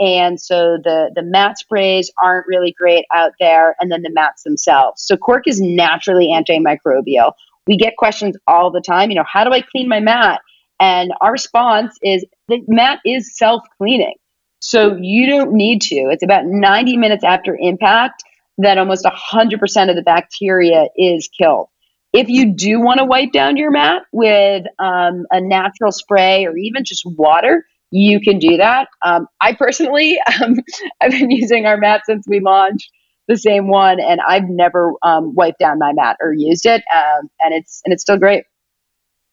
And 0.00 0.40
so 0.40 0.78
the 0.82 1.10
the 1.14 1.22
mat 1.22 1.58
sprays 1.58 2.10
aren't 2.22 2.46
really 2.46 2.74
great 2.78 3.04
out 3.12 3.32
there, 3.40 3.74
and 3.80 3.90
then 3.90 4.02
the 4.02 4.12
mats 4.12 4.44
themselves. 4.44 5.02
So 5.04 5.16
cork 5.16 5.44
is 5.46 5.60
naturally 5.60 6.28
antimicrobial. 6.28 7.32
We 7.66 7.76
get 7.76 7.96
questions 7.96 8.36
all 8.46 8.70
the 8.70 8.80
time. 8.80 9.10
You 9.10 9.16
know, 9.16 9.24
how 9.30 9.44
do 9.44 9.50
I 9.50 9.60
clean 9.60 9.88
my 9.88 10.00
mat? 10.00 10.40
And 10.80 11.12
our 11.20 11.32
response 11.32 11.96
is 12.02 12.24
the 12.46 12.60
mat 12.68 13.00
is 13.04 13.36
self 13.36 13.62
cleaning. 13.76 14.14
So 14.60 14.96
you 15.00 15.26
don't 15.26 15.52
need 15.52 15.82
to. 15.82 16.08
It's 16.10 16.22
about 16.22 16.46
90 16.46 16.96
minutes 16.96 17.24
after 17.24 17.56
impact 17.60 18.22
that 18.58 18.78
almost 18.78 19.04
100% 19.04 19.90
of 19.90 19.96
the 19.96 20.02
bacteria 20.02 20.86
is 20.96 21.28
killed. 21.28 21.68
If 22.12 22.28
you 22.28 22.52
do 22.52 22.80
want 22.80 22.98
to 22.98 23.04
wipe 23.04 23.32
down 23.32 23.56
your 23.56 23.70
mat 23.70 24.02
with 24.12 24.64
um, 24.78 25.26
a 25.30 25.40
natural 25.40 25.92
spray 25.92 26.46
or 26.46 26.56
even 26.56 26.84
just 26.84 27.02
water, 27.04 27.66
you 27.90 28.20
can 28.20 28.38
do 28.38 28.56
that. 28.56 28.88
Um, 29.04 29.26
I 29.40 29.54
personally, 29.54 30.18
um, 30.42 30.56
I've 31.00 31.10
been 31.10 31.30
using 31.30 31.66
our 31.66 31.76
mat 31.76 32.02
since 32.06 32.26
we 32.26 32.40
launched 32.40 32.90
the 33.28 33.36
same 33.36 33.68
one, 33.68 34.00
and 34.00 34.20
I've 34.26 34.48
never 34.48 34.94
um, 35.02 35.34
wiped 35.34 35.58
down 35.58 35.78
my 35.78 35.92
mat 35.92 36.16
or 36.20 36.32
used 36.32 36.64
it, 36.64 36.82
um, 36.94 37.28
and 37.40 37.54
it's 37.54 37.82
and 37.84 37.92
it's 37.92 38.02
still 38.02 38.16
great. 38.16 38.44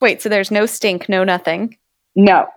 Wait, 0.01 0.21
so 0.21 0.27
there's 0.27 0.51
no 0.51 0.65
stink, 0.65 1.07
no 1.07 1.23
nothing? 1.23 1.77
No. 2.15 2.47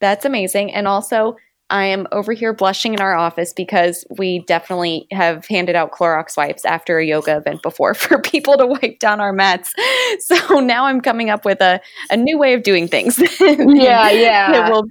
That's 0.00 0.26
amazing. 0.26 0.74
And 0.74 0.86
also, 0.86 1.36
I 1.70 1.86
am 1.86 2.06
over 2.12 2.32
here 2.32 2.52
blushing 2.52 2.94
in 2.94 3.00
our 3.00 3.14
office 3.14 3.52
because 3.52 4.04
we 4.18 4.40
definitely 4.40 5.06
have 5.10 5.46
handed 5.46 5.74
out 5.74 5.92
Clorox 5.92 6.36
wipes 6.36 6.64
after 6.64 6.98
a 6.98 7.06
yoga 7.06 7.38
event 7.38 7.62
before 7.62 7.94
for 7.94 8.20
people 8.20 8.56
to 8.58 8.66
wipe 8.66 8.98
down 8.98 9.20
our 9.20 9.32
mats. 9.32 9.72
So 10.20 10.60
now 10.60 10.86
I'm 10.86 11.00
coming 11.00 11.28
up 11.28 11.44
with 11.44 11.60
a, 11.60 11.80
a 12.08 12.16
new 12.16 12.38
way 12.38 12.54
of 12.54 12.62
doing 12.62 12.86
things. 12.86 13.18
yeah, 13.40 14.10
yeah. 14.10 14.52
That, 14.52 14.70
will, 14.70 14.84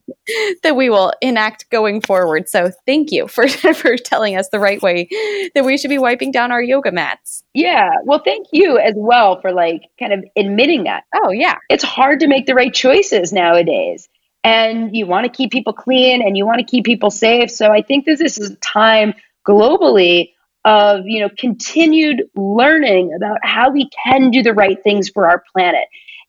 that 0.63 0.75
we 0.75 0.89
will 0.89 1.13
enact 1.21 1.69
going 1.69 2.01
forward. 2.01 2.49
So 2.49 2.71
thank 2.85 3.11
you 3.11 3.27
for, 3.27 3.47
for 3.47 3.95
telling 3.95 4.35
us 4.35 4.49
the 4.49 4.59
right 4.59 4.81
way 4.81 5.07
that 5.55 5.63
we 5.63 5.77
should 5.77 5.89
be 5.89 5.97
wiping 5.97 6.31
down 6.31 6.51
our 6.51 6.61
yoga 6.61 6.91
mats. 6.91 7.43
Yeah. 7.53 7.89
Well, 8.03 8.21
thank 8.23 8.47
you 8.51 8.77
as 8.77 8.93
well 8.97 9.39
for 9.39 9.53
like 9.53 9.83
kind 9.97 10.13
of 10.13 10.25
admitting 10.35 10.83
that. 10.85 11.03
Oh, 11.15 11.31
yeah. 11.31 11.57
It's 11.69 11.83
hard 11.83 12.19
to 12.19 12.27
make 12.27 12.45
the 12.45 12.55
right 12.55 12.73
choices 12.73 13.31
nowadays 13.31 14.09
and 14.43 14.95
you 14.95 15.05
want 15.05 15.25
to 15.25 15.31
keep 15.31 15.51
people 15.51 15.73
clean 15.73 16.21
and 16.21 16.37
you 16.37 16.45
want 16.45 16.59
to 16.59 16.65
keep 16.65 16.85
people 16.85 17.09
safe. 17.09 17.49
So 17.49 17.71
I 17.71 17.81
think 17.81 18.05
that 18.05 18.19
this 18.19 18.37
is 18.37 18.51
a 18.51 18.55
time 18.57 19.13
globally 19.47 20.31
of 20.65 21.01
you 21.05 21.19
know 21.19 21.29
continued 21.37 22.23
learning 22.35 23.13
about 23.15 23.37
how 23.43 23.69
we 23.71 23.89
can 24.05 24.31
do 24.31 24.41
the 24.43 24.53
right 24.53 24.81
things 24.83 25.09
for 25.09 25.29
our 25.29 25.43
planet. 25.53 25.85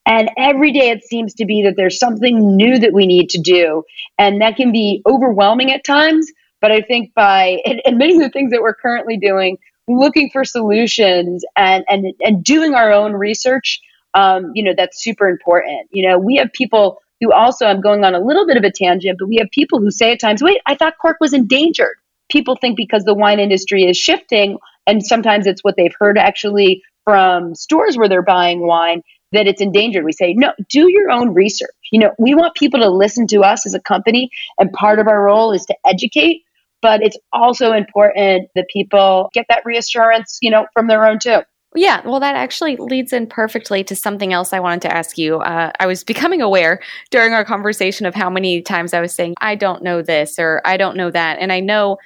And 0.07 0.31
every 0.37 0.72
day 0.72 0.90
it 0.90 1.05
seems 1.05 1.35
to 1.35 1.46
be 1.46 1.62
that 1.62 1.74
there's 1.77 1.98
something 1.98 2.57
new 2.57 2.79
that 2.79 2.92
we 2.92 3.07
need 3.07 3.31
to 3.31 3.40
do. 3.40 3.85
And 4.18 4.40
that 4.42 4.57
can 4.57 4.70
be 4.70 5.03
overwhelming 5.07 5.72
at 5.72 5.85
times. 5.85 6.31
But 6.61 6.72
I 6.72 6.83
think 6.83 7.14
by 7.14 7.62
admitting 7.87 8.18
the 8.18 8.29
things 8.29 8.50
that 8.50 8.61
we're 8.61 8.74
currently 8.74 9.16
doing, 9.16 9.59
looking 9.88 10.31
for 10.31 10.44
solutions 10.44 11.44
and, 11.57 11.85
and, 11.88 12.07
and 12.20 12.44
doing 12.44 12.74
our 12.74 12.92
own 12.92 13.12
research, 13.12 13.81
um, 14.14 14.53
you 14.55 14.62
know, 14.62 14.74
that's 14.77 15.03
super 15.03 15.29
important. 15.29 15.88
You 15.90 16.09
know, 16.09 16.18
we 16.18 16.37
have 16.37 16.53
people 16.53 17.00
who 17.20 17.33
also, 17.33 17.66
I'm 17.66 17.81
going 17.81 18.05
on 18.05 18.14
a 18.14 18.20
little 18.20 18.46
bit 18.46 18.57
of 18.57 18.64
a 18.64 18.70
tangent, 18.70 19.18
but 19.18 19.29
we 19.29 19.37
have 19.37 19.50
people 19.50 19.81
who 19.81 19.90
say 19.90 20.12
at 20.12 20.20
times, 20.20 20.42
wait, 20.42 20.61
I 20.66 20.74
thought 20.74 20.98
cork 21.00 21.18
was 21.20 21.33
endangered. 21.33 21.96
People 22.31 22.57
think 22.57 22.77
because 22.77 23.05
the 23.05 23.14
wine 23.14 23.40
industry 23.40 23.85
is 23.85 23.96
shifting, 23.96 24.59
and 24.87 25.05
sometimes 25.05 25.46
it's 25.46 25.62
what 25.62 25.77
they've 25.77 25.94
heard 25.98 26.18
actually 26.18 26.83
from 27.05 27.55
stores 27.55 27.96
where 27.96 28.09
they're 28.09 28.22
buying 28.22 28.66
wine, 28.66 29.03
that 29.33 29.46
it's 29.46 29.61
endangered. 29.61 30.05
We 30.05 30.12
say, 30.12 30.33
no, 30.33 30.53
do 30.68 30.90
your 30.90 31.11
own 31.11 31.35
research. 31.35 31.70
You 31.92 32.00
know, 32.00 32.12
we 32.18 32.35
want 32.35 32.55
people 32.55 32.81
to 32.81 32.88
listen 32.88 33.27
to 33.29 33.40
us 33.40 33.66
as 33.66 33.74
a 33.74 33.81
company, 33.81 34.31
and 34.59 34.72
part 34.72 34.98
of 34.98 35.07
our 35.07 35.22
role 35.22 35.53
is 35.53 35.64
to 35.66 35.77
educate, 35.87 36.42
but 36.83 37.03
it's 37.03 37.18
also 37.33 37.72
important 37.72 38.48
that 38.55 38.66
people 38.72 39.31
get 39.35 39.46
that 39.48 39.64
reassurance, 39.64 40.38
you 40.40 40.50
know, 40.50 40.66
from 40.72 40.87
their 40.87 41.07
own 41.07 41.18
too. 41.18 41.40
Yeah, 41.77 42.07
well, 42.07 42.21
that 42.21 42.37
actually 42.37 42.77
leads 42.77 43.13
in 43.13 43.27
perfectly 43.27 43.83
to 43.85 43.97
something 43.97 44.33
else 44.33 44.53
I 44.53 44.61
wanted 44.61 44.83
to 44.83 44.97
ask 44.97 45.19
you. 45.19 45.39
Uh, 45.39 45.73
I 45.81 45.87
was 45.87 46.05
becoming 46.05 46.41
aware 46.41 46.81
during 47.11 47.33
our 47.33 47.45
conversation 47.45 48.07
of 48.07 48.15
how 48.15 48.31
many 48.31 48.63
times 48.63 48.95
I 48.95 49.01
was 49.01 49.13
saying, 49.13 49.35
I 49.41 49.57
don't 49.57 49.83
know 49.83 50.01
this 50.01 50.39
or 50.39 50.63
I 50.65 50.77
don't 50.77 50.97
know 50.97 51.11
that. 51.11 51.39
And 51.41 51.53
I 51.53 51.59
know 51.59 51.99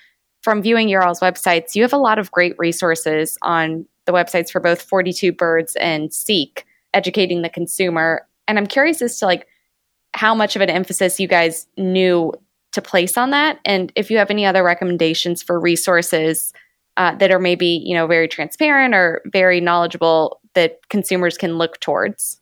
from 0.43 0.63
viewing 0.63 0.89
your 0.89 1.05
all's 1.05 1.21
websites, 1.21 1.75
you 1.75 1.83
have 1.83 1.93
a 1.93 1.99
lot 1.99 2.19
of 2.19 2.31
great 2.31 2.55
resources 2.59 3.37
on 3.43 3.85
the 4.07 4.13
websites 4.13 4.51
for 4.51 4.61
both 4.61 4.81
42 4.81 5.33
Birds 5.33 5.77
and 5.77 6.15
Seek, 6.15 6.65
educating 6.95 7.43
the 7.43 7.51
consumer. 7.51 8.27
And 8.47 8.59
I'm 8.59 8.67
curious 8.67 9.03
as 9.03 9.19
to 9.19 9.27
like 9.27 9.47
how 10.15 10.35
much 10.35 10.57
of 10.57 10.63
an 10.63 10.71
emphasis 10.71 11.21
you 11.21 11.29
guys 11.29 11.67
knew 11.77 12.33
to 12.73 12.81
place 12.81 13.19
on 13.19 13.31
that. 13.31 13.59
And 13.67 13.93
if 13.97 14.11
you 14.11 14.17
have 14.17 14.31
any 14.31 14.47
other 14.47 14.63
recommendations 14.63 15.43
for 15.43 15.61
resources 15.61 16.55
uh, 16.99 17.15
that 17.15 17.31
are 17.31 17.39
maybe 17.39 17.81
you 17.85 17.95
know 17.95 18.07
very 18.07 18.29
transparent 18.29 18.95
or 18.95 19.23
very 19.27 19.61
knowledgeable 19.61 20.41
that 20.55 20.81
consumers 20.91 21.39
can 21.39 21.57
look 21.57 21.81
towards 21.81 22.41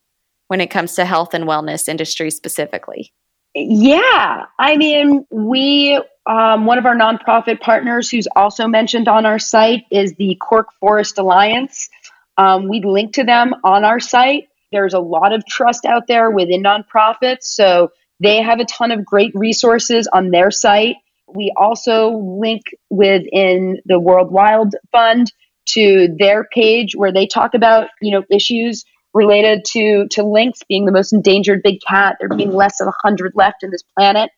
when 0.49 0.61
it 0.61 0.69
comes 0.69 0.95
to 0.95 1.05
health 1.05 1.35
and 1.35 1.45
wellness 1.45 1.88
industry 1.88 2.31
specifically? 2.31 3.12
Yeah. 3.55 4.47
I 4.59 4.77
mean 4.77 5.27
we 5.31 6.01
um, 6.27 6.66
one 6.66 6.79
of 6.79 6.87
our 6.87 6.97
nonprofit 6.97 7.61
partners 7.61 8.11
who's 8.11 8.27
also 8.35 8.66
mentioned 8.66 9.07
on 9.07 9.27
our 9.27 9.38
site 9.38 9.85
is 9.92 10.14
the 10.14 10.37
cork 10.40 10.69
forest 10.81 11.19
alliance. 11.19 11.88
Um, 12.37 12.69
we 12.69 12.81
link 12.81 13.12
to 13.14 13.25
them 13.25 13.55
on 13.62 13.85
our 13.85 14.01
site. 14.01 14.49
There's 14.73 14.95
a 14.95 14.99
lot 14.99 15.33
of 15.33 15.47
trust 15.47 15.85
out 15.85 16.07
there 16.07 16.31
within 16.31 16.62
nonprofits 16.62 17.42
so 17.42 17.90
they 18.21 18.40
have 18.40 18.61
a 18.61 18.64
ton 18.64 18.90
of 18.90 19.05
great 19.05 19.33
resources 19.35 20.09
on 20.11 20.31
their 20.31 20.51
site 20.51 20.97
we 21.29 21.53
also 21.57 22.11
link 22.11 22.62
within 22.91 23.79
the 23.87 23.99
World 23.99 24.31
Wild 24.31 24.75
Fund 24.93 25.33
to 25.71 26.15
their 26.19 26.45
page 26.45 26.95
where 26.95 27.12
they 27.12 27.27
talk 27.27 27.55
about, 27.55 27.89
you 28.01 28.12
know, 28.12 28.25
issues 28.31 28.85
related 29.12 29.65
to 29.65 30.07
to 30.11 30.23
lynx 30.23 30.61
being 30.69 30.85
the 30.85 30.93
most 30.93 31.12
endangered 31.12 31.62
big 31.62 31.81
cat. 31.87 32.17
There 32.21 32.29
being 32.29 32.53
less 32.53 32.79
than 32.79 32.87
100 32.87 33.33
left 33.35 33.62
in 33.62 33.71
this 33.71 33.83
planet. 33.97 34.31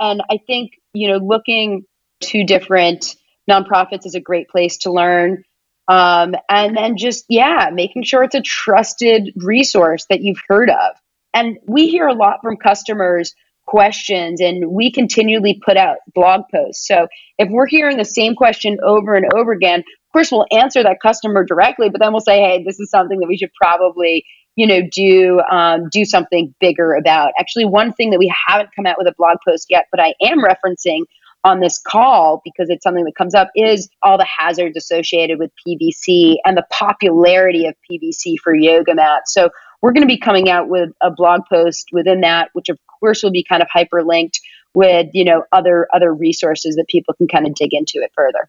And 0.00 0.22
I 0.30 0.38
think, 0.46 0.72
you 0.94 1.08
know, 1.08 1.18
looking 1.18 1.84
to 2.20 2.44
different 2.44 3.16
nonprofits 3.50 4.06
is 4.06 4.14
a 4.14 4.20
great 4.20 4.48
place 4.48 4.78
to 4.78 4.92
learn. 4.92 5.44
Um, 5.88 6.34
and 6.48 6.76
then 6.76 6.96
just, 6.96 7.24
yeah, 7.28 7.70
making 7.72 8.04
sure 8.04 8.22
it's 8.22 8.34
a 8.34 8.40
trusted 8.40 9.32
resource 9.36 10.06
that 10.08 10.22
you've 10.22 10.40
heard 10.48 10.70
of. 10.70 10.96
And 11.34 11.58
we 11.66 11.88
hear 11.88 12.06
a 12.06 12.14
lot 12.14 12.38
from 12.42 12.56
customers 12.56 13.34
questions 13.72 14.38
and 14.38 14.70
we 14.70 14.92
continually 14.92 15.58
put 15.64 15.78
out 15.78 15.96
blog 16.14 16.42
posts. 16.54 16.86
So 16.86 17.08
if 17.38 17.48
we're 17.50 17.66
hearing 17.66 17.96
the 17.96 18.04
same 18.04 18.34
question 18.34 18.76
over 18.84 19.14
and 19.14 19.24
over 19.34 19.50
again, 19.52 19.80
of 19.80 20.12
course 20.12 20.30
we'll 20.30 20.46
answer 20.52 20.82
that 20.82 20.98
customer 21.02 21.42
directly, 21.42 21.88
but 21.88 21.98
then 21.98 22.12
we'll 22.12 22.20
say, 22.20 22.38
hey, 22.38 22.62
this 22.62 22.78
is 22.78 22.90
something 22.90 23.18
that 23.18 23.26
we 23.26 23.38
should 23.38 23.52
probably 23.60 24.26
you 24.54 24.66
know 24.66 24.82
do 24.92 25.40
um, 25.50 25.88
do 25.90 26.04
something 26.04 26.54
bigger 26.60 26.92
about 26.92 27.32
actually 27.40 27.64
one 27.64 27.90
thing 27.94 28.10
that 28.10 28.18
we 28.18 28.30
haven't 28.46 28.68
come 28.76 28.84
out 28.84 28.96
with 28.98 29.06
a 29.06 29.14
blog 29.16 29.38
post 29.48 29.68
yet 29.70 29.86
but 29.90 29.98
i 29.98 30.12
am 30.20 30.42
referencing 30.42 31.04
on 31.42 31.60
this 31.60 31.78
call 31.78 32.42
because 32.44 32.68
it's 32.68 32.82
something 32.82 33.06
that 33.06 33.14
comes 33.16 33.34
up 33.34 33.48
is 33.56 33.88
all 34.02 34.18
the 34.18 34.26
hazards 34.26 34.76
associated 34.76 35.38
with 35.38 35.50
pvc 35.66 36.34
and 36.44 36.54
the 36.54 36.66
popularity 36.70 37.66
of 37.66 37.74
pvc 37.90 38.34
for 38.44 38.54
yoga 38.54 38.94
mats 38.94 39.32
so 39.32 39.48
we're 39.82 39.92
going 39.92 40.06
to 40.06 40.14
be 40.14 40.18
coming 40.18 40.48
out 40.48 40.68
with 40.68 40.90
a 41.02 41.10
blog 41.10 41.42
post 41.50 41.88
within 41.92 42.20
that 42.22 42.48
which 42.54 42.68
of 42.68 42.78
course 43.00 43.22
will 43.22 43.32
be 43.32 43.44
kind 43.44 43.62
of 43.62 43.68
hyperlinked 43.74 44.38
with 44.74 45.08
you 45.12 45.24
know 45.24 45.44
other 45.52 45.88
other 45.92 46.14
resources 46.14 46.76
that 46.76 46.88
people 46.88 47.14
can 47.14 47.28
kind 47.28 47.46
of 47.46 47.54
dig 47.54 47.74
into 47.74 47.98
it 47.98 48.12
further. 48.14 48.48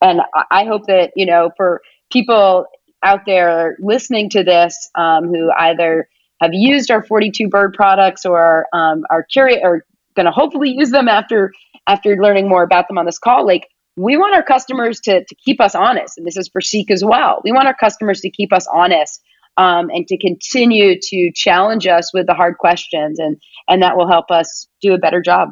And 0.00 0.20
i 0.50 0.64
hope 0.64 0.86
that 0.86 1.12
you 1.16 1.26
know 1.26 1.50
for 1.56 1.80
people 2.12 2.66
out 3.02 3.26
there 3.26 3.76
listening 3.80 4.30
to 4.30 4.42
this 4.42 4.88
um, 4.94 5.24
who 5.28 5.50
either 5.58 6.08
have 6.40 6.52
used 6.52 6.90
our 6.90 7.02
42 7.02 7.48
bird 7.48 7.74
products 7.74 8.24
or 8.24 8.66
um, 8.72 9.04
are 9.10 9.22
curious 9.22 9.60
or 9.62 9.84
going 10.14 10.26
to 10.26 10.32
hopefully 10.32 10.70
use 10.70 10.90
them 10.90 11.08
after 11.08 11.52
after 11.86 12.16
learning 12.16 12.48
more 12.48 12.62
about 12.62 12.88
them 12.88 12.98
on 12.98 13.06
this 13.06 13.18
call 13.18 13.46
like 13.46 13.68
we 13.96 14.16
want 14.16 14.34
our 14.34 14.42
customers 14.42 15.00
to, 15.00 15.24
to 15.24 15.34
keep 15.36 15.60
us 15.60 15.74
honest 15.74 16.18
and 16.18 16.26
this 16.26 16.36
is 16.36 16.48
for 16.48 16.60
seek 16.60 16.90
as 16.90 17.04
well. 17.04 17.40
We 17.44 17.52
want 17.52 17.68
our 17.68 17.74
customers 17.74 18.20
to 18.22 18.30
keep 18.30 18.52
us 18.52 18.66
honest 18.66 19.22
um, 19.56 19.90
and 19.90 20.06
to 20.08 20.18
continue 20.18 20.98
to 21.00 21.30
challenge 21.34 21.86
us 21.86 22.12
with 22.12 22.26
the 22.26 22.34
hard 22.34 22.58
questions 22.58 23.18
and 23.18 23.40
and 23.68 23.82
that 23.82 23.96
will 23.96 24.08
help 24.08 24.30
us 24.30 24.68
do 24.82 24.94
a 24.94 24.98
better 24.98 25.20
job. 25.20 25.50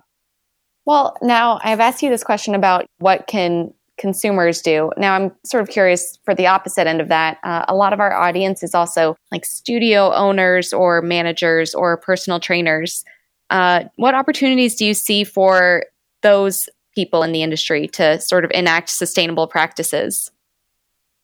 Well 0.85 1.17
now 1.23 1.61
i've 1.63 1.81
asked 1.81 2.03
you 2.03 2.11
this 2.11 2.25
question 2.25 2.55
about 2.55 2.87
what 2.99 3.27
can 3.27 3.73
consumers 3.99 4.63
do. 4.63 4.91
Now 4.97 5.15
i'm 5.15 5.33
sort 5.45 5.63
of 5.63 5.69
curious 5.69 6.19
for 6.25 6.35
the 6.35 6.47
opposite 6.47 6.87
end 6.87 7.01
of 7.01 7.09
that. 7.09 7.39
Uh, 7.45 7.65
a 7.69 7.75
lot 7.75 7.93
of 7.93 8.01
our 8.01 8.13
audience 8.13 8.63
is 8.63 8.75
also 8.75 9.17
like 9.31 9.45
studio 9.45 10.13
owners 10.13 10.73
or 10.73 11.03
managers 11.03 11.75
or 11.75 11.97
personal 11.97 12.41
trainers. 12.41 13.05
Uh, 13.51 13.85
what 13.97 14.15
opportunities 14.15 14.75
do 14.75 14.87
you 14.87 14.95
see 14.95 15.25
for 15.25 15.85
those 16.23 16.69
people 16.95 17.23
in 17.23 17.33
the 17.33 17.43
industry 17.43 17.87
to 17.87 18.21
sort 18.21 18.45
of 18.45 18.51
enact 18.55 18.89
sustainable 18.89 19.47
practices 19.47 20.32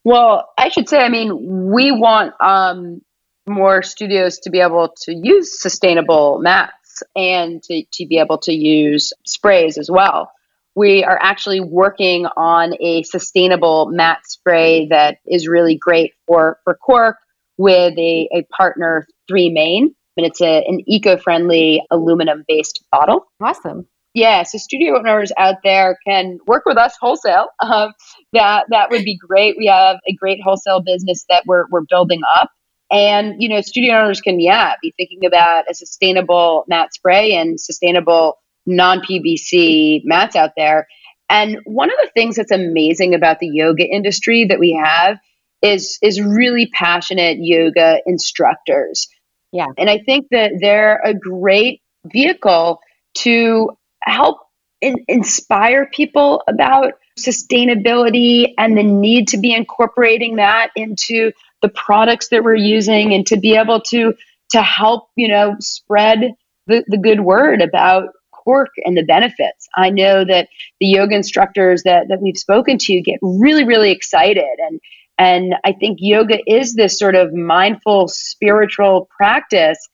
well, 0.04 0.48
I 0.56 0.68
should 0.68 0.88
say, 0.88 0.98
I 0.98 1.08
mean, 1.08 1.70
we 1.72 1.92
want 1.92 2.34
um, 2.40 3.00
more 3.46 3.82
studios 3.82 4.38
to 4.40 4.50
be 4.50 4.60
able 4.60 4.94
to 5.02 5.12
use 5.14 5.60
sustainable 5.60 6.38
mats 6.40 7.02
and 7.16 7.62
to, 7.64 7.84
to 7.92 8.06
be 8.06 8.18
able 8.18 8.38
to 8.38 8.52
use 8.52 9.12
sprays 9.26 9.78
as 9.78 9.90
well. 9.90 10.30
We 10.74 11.02
are 11.02 11.18
actually 11.20 11.60
working 11.60 12.26
on 12.36 12.74
a 12.80 13.02
sustainable 13.02 13.86
mat 13.90 14.20
spray 14.24 14.86
that 14.90 15.18
is 15.26 15.48
really 15.48 15.76
great 15.76 16.12
for, 16.26 16.58
for 16.64 16.74
cork 16.74 17.16
with 17.56 17.98
a, 17.98 18.28
a 18.32 18.46
partner, 18.56 19.06
Three 19.26 19.50
Main. 19.50 19.94
And 20.16 20.26
it's 20.26 20.40
a, 20.40 20.64
an 20.66 20.82
eco 20.86 21.16
friendly 21.16 21.82
aluminum 21.90 22.44
based 22.46 22.84
bottle. 22.90 23.26
Awesome 23.40 23.88
yeah, 24.14 24.42
so 24.42 24.58
studio 24.58 24.98
owners 24.98 25.32
out 25.36 25.56
there 25.62 25.98
can 26.06 26.38
work 26.46 26.64
with 26.66 26.76
us 26.76 26.96
wholesale. 27.00 27.48
Um, 27.62 27.92
that 28.32 28.66
that 28.70 28.90
would 28.90 29.04
be 29.04 29.16
great. 29.16 29.56
We 29.58 29.66
have 29.66 29.98
a 30.08 30.14
great 30.14 30.40
wholesale 30.42 30.80
business 30.80 31.24
that 31.28 31.44
we're 31.46 31.66
we're 31.70 31.84
building 31.88 32.20
up, 32.36 32.50
and 32.90 33.34
you 33.38 33.48
know, 33.48 33.60
studio 33.60 33.96
owners 33.96 34.20
can 34.20 34.40
yeah 34.40 34.74
be 34.80 34.94
thinking 34.96 35.26
about 35.26 35.64
a 35.70 35.74
sustainable 35.74 36.64
mat 36.68 36.94
spray 36.94 37.34
and 37.34 37.60
sustainable 37.60 38.38
non 38.66 39.00
PVC 39.00 40.02
mats 40.04 40.36
out 40.36 40.52
there. 40.56 40.86
And 41.28 41.58
one 41.64 41.90
of 41.90 41.96
the 42.02 42.10
things 42.14 42.36
that's 42.36 42.50
amazing 42.50 43.14
about 43.14 43.38
the 43.38 43.48
yoga 43.48 43.84
industry 43.84 44.46
that 44.46 44.58
we 44.58 44.72
have 44.82 45.18
is 45.62 45.98
is 46.02 46.20
really 46.20 46.66
passionate 46.72 47.38
yoga 47.40 48.00
instructors. 48.06 49.08
Yeah. 49.52 49.66
And 49.76 49.90
I 49.90 49.98
think 49.98 50.26
that 50.30 50.52
they're 50.60 51.00
a 51.04 51.14
great 51.14 51.80
vehicle 52.06 52.80
to 53.18 53.70
help 54.08 54.38
in- 54.80 55.04
inspire 55.08 55.86
people 55.92 56.42
about 56.48 56.94
sustainability 57.18 58.54
and 58.58 58.76
the 58.76 58.82
need 58.82 59.28
to 59.28 59.38
be 59.38 59.52
incorporating 59.52 60.36
that 60.36 60.70
into 60.76 61.32
the 61.62 61.68
products 61.68 62.28
that 62.28 62.44
we're 62.44 62.54
using 62.54 63.12
and 63.12 63.26
to 63.26 63.36
be 63.36 63.56
able 63.56 63.80
to 63.80 64.14
to 64.50 64.62
help 64.62 65.08
you 65.16 65.28
know 65.28 65.56
spread 65.60 66.32
the, 66.66 66.84
the 66.86 66.98
good 66.98 67.20
word 67.20 67.60
about 67.60 68.10
cork 68.32 68.70
and 68.84 68.96
the 68.96 69.02
benefits. 69.02 69.68
I 69.76 69.90
know 69.90 70.24
that 70.24 70.48
the 70.80 70.86
yoga 70.86 71.14
instructors 71.14 71.82
that, 71.82 72.06
that 72.08 72.22
we've 72.22 72.36
spoken 72.36 72.78
to 72.78 73.00
get 73.02 73.18
really 73.20 73.64
really 73.64 73.90
excited 73.90 74.44
and 74.58 74.80
and 75.18 75.54
i 75.64 75.72
think 75.72 75.98
yoga 76.00 76.38
is 76.46 76.74
this 76.74 76.98
sort 76.98 77.16
of 77.16 77.32
mindful 77.34 78.08
spiritual 78.08 79.08
practice 79.16 79.88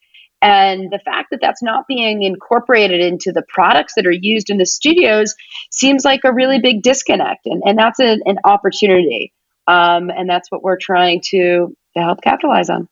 and 0.45 0.91
the 0.91 0.99
fact 0.99 1.29
that 1.31 1.39
that's 1.41 1.63
not 1.63 1.87
being 1.87 2.21
incorporated 2.21 3.01
into 3.01 3.31
the 3.31 3.41
products 3.47 3.93
that 3.95 4.05
are 4.05 4.11
used 4.11 4.51
in 4.51 4.59
the 4.59 4.65
studios 4.67 5.33
seems 5.71 6.05
like 6.05 6.21
a 6.23 6.31
really 6.31 6.59
big 6.59 6.83
disconnect. 6.83 7.47
And, 7.47 7.63
and 7.65 7.79
that's 7.79 7.99
a, 7.99 8.19
an 8.25 8.37
opportunity. 8.43 9.33
Um, 9.65 10.11
and 10.11 10.29
that's 10.29 10.51
what 10.51 10.61
we're 10.61 10.77
trying 10.77 11.21
to, 11.31 11.75
to 11.95 11.99
help 11.99 12.21
capitalize 12.21 12.69
on. 12.69 12.87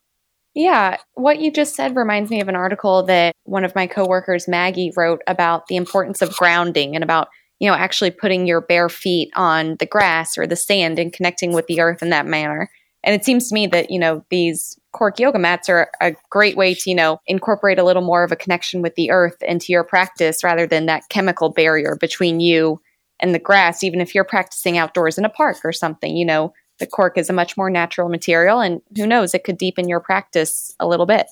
Yeah, 0.56 0.98
what 1.13 1.39
you 1.39 1.52
just 1.52 1.76
said 1.76 1.96
reminds 1.96 2.32
me 2.32 2.42
of 2.42 2.48
an 2.48 2.56
article 2.56 3.04
that 3.04 3.36
one 3.44 3.63
of 3.63 3.76
my 3.76 3.86
coworkers, 3.86 4.48
Maggie, 4.48 4.92
wrote 4.96 5.22
about 5.28 5.68
the 5.68 5.76
importance 5.76 6.24
of 6.24 6.36
grounding 6.36 6.96
and 6.96 7.04
about, 7.04 7.28
you 7.60 7.70
know, 7.70 7.76
actually 7.76 8.10
putting 8.10 8.48
your 8.48 8.62
bare 8.62 8.89
feet 8.89 9.30
on 9.36 9.76
the 9.80 9.86
grass 9.86 10.39
or 10.39 10.48
the 10.48 10.56
sand 10.56 10.98
and 10.98 11.13
connecting 11.13 11.54
with 11.54 11.68
the 11.68 11.82
earth 11.82 12.02
in 12.02 12.10
that 12.10 12.26
manner. 12.26 12.72
And 13.04 13.13
it 13.13 13.26
seems 13.26 13.50
to 13.50 13.54
me 13.54 13.68
that, 13.68 13.92
you 13.92 14.00
know, 14.00 14.24
these 14.30 14.80
cork 14.94 15.20
yoga 15.20 15.39
mats 15.39 15.68
are 15.70 15.92
a 16.02 16.16
great 16.30 16.56
way 16.56 16.74
to, 16.74 16.89
you 16.89 16.96
know, 16.96 17.20
incorporate 17.28 17.80
a 17.80 17.84
little 17.84 18.02
more 18.02 18.24
of 18.24 18.32
a 18.32 18.38
connection 18.38 18.82
with 18.82 18.96
the 18.96 19.12
earth 19.12 19.42
into 19.42 19.72
your 19.72 19.84
practice 19.84 20.44
rather 20.44 20.66
than 20.66 20.86
that 20.86 21.10
chemical 21.10 21.50
barrier 21.50 21.98
between 22.00 22.39
you 22.39 22.80
and 23.20 23.36
the 23.36 23.39
grass. 23.39 23.84
Even 23.84 24.00
if 24.00 24.16
you're 24.16 24.24
practicing 24.24 24.78
outdoors 24.78 25.18
in 25.18 25.26
a 25.26 25.30
park 25.30 25.58
or 25.63 25.74
something, 25.74 26.16
you 26.16 26.26
know, 26.26 26.54
the 26.80 26.88
cork 26.88 27.18
is 27.18 27.30
a 27.30 27.34
much 27.34 27.58
more 27.58 27.70
natural 27.70 28.10
material 28.10 28.60
and 28.60 28.82
who 28.96 29.06
knows, 29.06 29.34
it 29.34 29.44
could 29.44 29.58
deepen 29.58 29.88
your 29.88 30.00
practice 30.00 30.76
a 30.80 30.88
little 30.88 31.06
bit. 31.06 31.28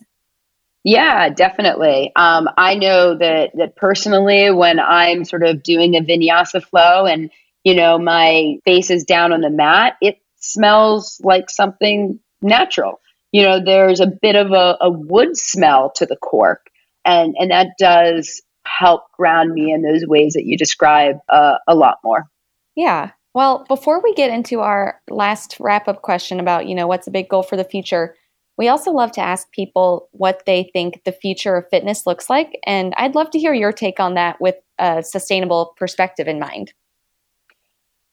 Yeah, 0.83 1.29
definitely. 1.29 2.11
Um, 2.15 2.49
I 2.57 2.75
know 2.75 3.15
that 3.17 3.51
that 3.55 3.75
personally, 3.75 4.51
when 4.51 4.79
I'm 4.79 5.25
sort 5.25 5.43
of 5.43 5.61
doing 5.61 5.95
a 5.95 6.01
vinyasa 6.01 6.63
flow 6.63 7.05
and 7.05 7.29
you 7.63 7.75
know 7.75 7.99
my 7.99 8.57
face 8.65 8.89
is 8.89 9.03
down 9.03 9.31
on 9.31 9.41
the 9.41 9.51
mat, 9.51 9.97
it 10.01 10.20
smells 10.41 11.21
like 11.23 11.49
something 11.49 12.19
natural 12.41 12.99
you 13.31 13.43
know, 13.43 13.63
there's 13.63 13.99
a 13.99 14.07
bit 14.07 14.35
of 14.35 14.51
a, 14.51 14.77
a 14.81 14.91
wood 14.91 15.37
smell 15.37 15.91
to 15.95 16.05
the 16.05 16.17
cork, 16.17 16.67
and 17.05 17.35
and 17.37 17.51
that 17.51 17.69
does 17.79 18.41
help 18.65 19.03
ground 19.13 19.53
me 19.53 19.71
in 19.71 19.81
those 19.81 20.05
ways 20.05 20.33
that 20.33 20.45
you 20.45 20.57
describe 20.57 21.17
uh, 21.29 21.55
a 21.67 21.75
lot 21.75 21.97
more. 22.03 22.27
Yeah. 22.75 23.11
Well, 23.33 23.65
before 23.67 24.01
we 24.03 24.13
get 24.13 24.29
into 24.29 24.59
our 24.59 25.01
last 25.09 25.57
wrap 25.59 25.87
up 25.87 26.01
question 26.01 26.39
about, 26.39 26.67
you 26.67 26.75
know, 26.75 26.85
what's 26.85 27.07
a 27.07 27.11
big 27.11 27.29
goal 27.29 27.43
for 27.43 27.55
the 27.55 27.63
future, 27.63 28.15
we 28.57 28.67
also 28.67 28.91
love 28.91 29.13
to 29.13 29.21
ask 29.21 29.49
people 29.51 30.09
what 30.11 30.43
they 30.45 30.69
think 30.73 31.01
the 31.05 31.13
future 31.13 31.55
of 31.55 31.69
fitness 31.69 32.05
looks 32.05 32.29
like. 32.29 32.59
And 32.67 32.93
I'd 32.97 33.15
love 33.15 33.31
to 33.31 33.39
hear 33.39 33.53
your 33.53 33.71
take 33.71 34.01
on 34.01 34.15
that 34.15 34.39
with 34.41 34.55
a 34.77 35.01
sustainable 35.01 35.73
perspective 35.77 36.27
in 36.27 36.39
mind. 36.39 36.73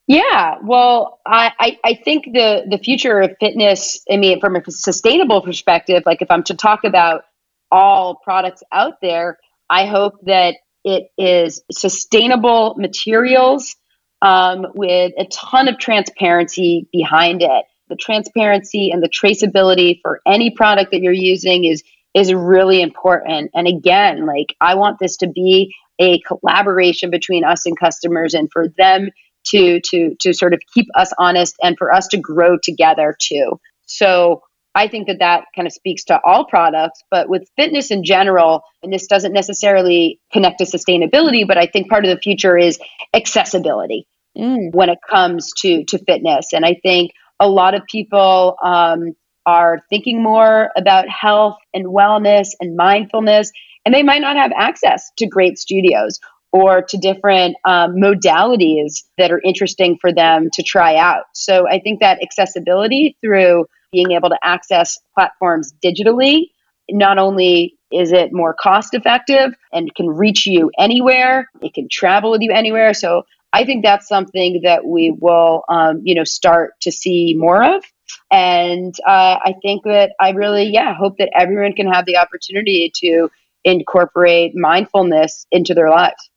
Yeah, 0.09 0.57
well, 0.65 1.21
I, 1.27 1.53
I, 1.61 1.79
I 1.85 1.95
think 2.03 2.25
the, 2.33 2.65
the 2.69 2.79
future 2.79 3.21
of 3.21 3.37
fitness, 3.39 4.03
I 4.11 4.17
mean, 4.17 4.41
from 4.41 4.57
a 4.57 4.63
sustainable 4.71 5.43
perspective, 5.43 6.03
like 6.07 6.23
if 6.23 6.31
I'm 6.31 6.43
to 6.45 6.55
talk 6.55 6.85
about 6.85 7.25
all 7.71 8.17
products 8.25 8.63
out 8.73 9.03
there, 9.03 9.39
I 9.69 9.85
hope 9.85 10.15
that 10.25 10.57
it 10.83 11.11
is 11.19 11.63
sustainable 11.71 12.75
materials 12.79 13.77
um, 14.23 14.67
with 14.75 15.13
a 15.19 15.27
ton 15.27 15.69
of 15.69 15.79
transparency 15.79 16.89
behind 16.91 17.43
it. 17.43 17.67
The 17.91 17.97
transparency 17.97 18.91
and 18.91 19.03
the 19.03 19.11
traceability 19.11 20.01
for 20.01 20.23
any 20.27 20.51
product 20.51 20.93
that 20.93 21.03
you're 21.03 21.13
using 21.13 21.65
is 21.65 21.83
is 22.15 22.33
really 22.33 22.81
important. 22.81 23.51
And 23.55 23.69
again, 23.69 24.25
like 24.25 24.57
I 24.61 24.75
want 24.75 24.99
this 24.99 25.19
to 25.19 25.29
be 25.29 25.75
a 25.99 26.19
collaboration 26.21 27.11
between 27.11 27.45
us 27.45 27.67
and 27.67 27.79
customers 27.79 28.33
and 28.33 28.51
for 28.51 28.69
them 28.79 29.11
to 29.51 29.81
to 29.91 30.15
to 30.21 30.33
sort 30.33 30.55
of 30.55 30.61
keep 30.75 30.87
us 30.95 31.13
honest 31.19 31.57
and 31.63 31.77
for 31.79 31.93
us 31.93 32.07
to 32.09 32.17
grow 32.17 32.57
together 32.63 33.17
too. 33.21 33.61
So 33.87 34.43
I 34.75 34.87
think 34.87 35.09
that 35.09 35.19
that 35.19 35.45
kind 35.57 35.67
of 35.67 35.73
speaks 35.73 36.05
to 36.05 36.21
all 36.25 36.45
products, 36.45 37.03
but 37.11 37.29
with 37.29 37.49
fitness 37.57 37.91
in 37.91 38.05
general, 38.05 38.63
and 38.83 38.93
this 38.93 39.07
doesn't 39.07 39.33
necessarily 39.33 40.21
connect 40.33 40.59
to 40.59 40.65
sustainability, 40.67 41.47
but 41.47 41.59
I 41.59 41.67
think 41.67 41.89
part 41.89 42.05
of 42.05 42.15
the 42.15 42.21
future 42.21 42.57
is 42.57 42.79
accessibility 43.13 44.07
mm. 44.37 44.73
when 44.73 44.89
it 44.89 44.99
comes 45.09 45.53
to 45.59 45.85
to 45.85 45.99
fitness. 45.99 46.53
And 46.53 46.65
I 46.65 46.77
think 46.83 47.13
a 47.41 47.49
lot 47.49 47.75
of 47.75 47.83
people 47.91 48.57
um, 48.63 49.15
are 49.47 49.81
thinking 49.91 50.23
more 50.23 50.71
about 50.77 51.09
health 51.09 51.57
and 51.75 51.87
wellness 51.87 52.51
and 52.61 52.77
mindfulness, 52.77 53.51
and 53.85 53.95
they 53.95 54.03
might 54.03 54.21
not 54.21 54.37
have 54.37 54.53
access 54.57 55.11
to 55.17 55.27
great 55.27 55.59
studios 55.59 56.21
or 56.53 56.83
to 56.83 56.97
different 56.97 57.57
um, 57.65 57.97
modalities 57.97 59.05
that 59.19 59.31
are 59.31 59.41
interesting 59.45 59.99
for 60.01 60.13
them 60.13 60.49
to 60.53 60.63
try 60.63 60.97
out. 60.97 61.25
So 61.35 61.69
I 61.69 61.79
think 61.79 62.01
that 62.01 62.23
accessibility 62.23 63.17
through 63.21 63.67
being 63.93 64.13
able 64.13 64.31
to 64.31 64.39
access 64.43 64.99
platforms 65.15 65.73
digitally, 65.85 66.51
not 66.91 67.19
only 67.19 67.77
is 67.91 68.13
it 68.13 68.33
more 68.33 68.55
cost 68.55 68.95
effective 68.95 69.55
and 69.73 69.95
can 69.95 70.09
reach 70.09 70.47
you 70.47 70.71
anywhere, 70.79 71.49
it 71.63 71.75
can 71.75 71.89
travel 71.91 72.31
with 72.31 72.43
you 72.43 72.53
anywhere. 72.53 72.95
So 72.95 73.25
I 73.53 73.65
think 73.65 73.83
that's 73.83 74.09
something 74.09 74.61
that 74.65 74.85
we 74.85 75.11
will, 75.11 75.65
um, 75.69 76.03
you 76.05 76.15
know, 76.15 76.25
start 76.25 76.73
to 76.83 76.93
see 76.93 77.35
more 77.37 77.65
of. 77.65 77.83
And 78.31 78.95
uh, 79.07 79.39
I 79.43 79.55
think 79.63 79.85
that 79.85 80.13
I 80.21 80.31
really, 80.31 80.65
yeah, 80.65 80.95
hope 80.95 81.17
that 81.19 81.31
everyone 81.35 81.73
can 81.73 81.91
have 81.91 82.05
the 82.05 82.19
opportunity 82.19 82.93
to 82.97 83.31
incorporate 83.65 84.55
mindfulness 84.55 85.47
into 85.51 85.75
their 85.75 85.91
lives. 85.91 86.28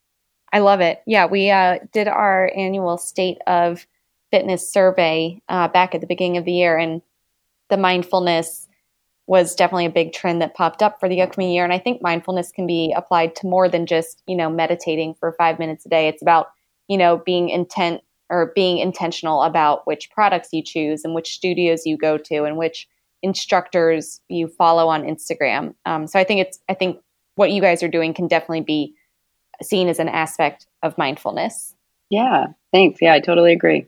I 0.54 0.60
love 0.60 0.82
it. 0.82 1.02
Yeah, 1.06 1.26
we 1.26 1.50
uh, 1.50 1.80
did 1.94 2.08
our 2.08 2.52
annual 2.56 2.98
state 2.98 3.38
of 3.48 3.86
fitness 4.32 4.72
survey 4.72 5.42
uh, 5.50 5.68
back 5.68 5.96
at 5.96 6.02
the 6.02 6.08
beginning 6.08 6.38
of 6.38 6.46
the 6.46 6.52
year, 6.52 6.78
and 6.78 7.02
the 7.70 7.78
mindfulness 7.78 8.68
was 9.28 9.56
definitely 9.56 9.86
a 9.86 9.92
big 9.92 10.12
trend 10.12 10.42
that 10.42 10.56
popped 10.56 10.84
up 10.84 11.00
for 11.00 11.08
the 11.08 11.22
upcoming 11.22 11.52
year. 11.52 11.64
And 11.64 11.72
I 11.72 11.80
think 11.80 12.02
mindfulness 12.02 12.52
can 12.52 12.68
be 12.68 12.94
applied 12.96 13.36
to 13.38 13.48
more 13.48 13.70
than 13.70 13.86
just 13.86 14.22
you 14.28 14.36
know 14.36 14.50
meditating 14.50 15.16
for 15.20 15.34
five 15.34 15.60
minutes 15.60 15.86
a 15.86 15.90
day. 15.90 16.08
It's 16.08 16.22
about 16.22 16.48
you 16.88 16.98
know 16.98 17.18
being 17.18 17.50
intent 17.50 18.02
or 18.30 18.52
being 18.56 18.78
intentional 18.78 19.44
about 19.44 19.86
which 19.86 20.10
products 20.12 20.50
you 20.52 20.64
choose 20.64 21.04
and 21.04 21.14
which 21.14 21.34
studios 21.34 21.86
you 21.86 21.98
go 21.98 22.18
to 22.18 22.44
and 22.44 22.58
which 22.58 22.88
instructors 23.22 24.20
you 24.30 24.48
follow 24.48 24.88
on 24.88 25.04
Instagram. 25.04 25.76
Um, 25.86 26.08
so 26.08 26.20
I 26.20 26.24
think 26.24 26.42
it's 26.42 26.60
I 26.68 26.74
think 26.74 27.00
what 27.36 27.52
you 27.52 27.62
guys 27.62 27.84
are 27.84 27.88
doing 27.88 28.14
can 28.14 28.28
definitely 28.28 28.62
be 28.62 28.96
seen 29.64 29.88
as 29.88 30.00
an 30.00 30.10
aspect 30.10 30.68
of 30.84 30.98
mindfulness. 30.98 31.76
Yeah, 32.10 32.48
thanks. 32.72 33.02
Yeah, 33.02 33.14
I 33.14 33.20
totally 33.20 33.54
agree. 33.54 33.88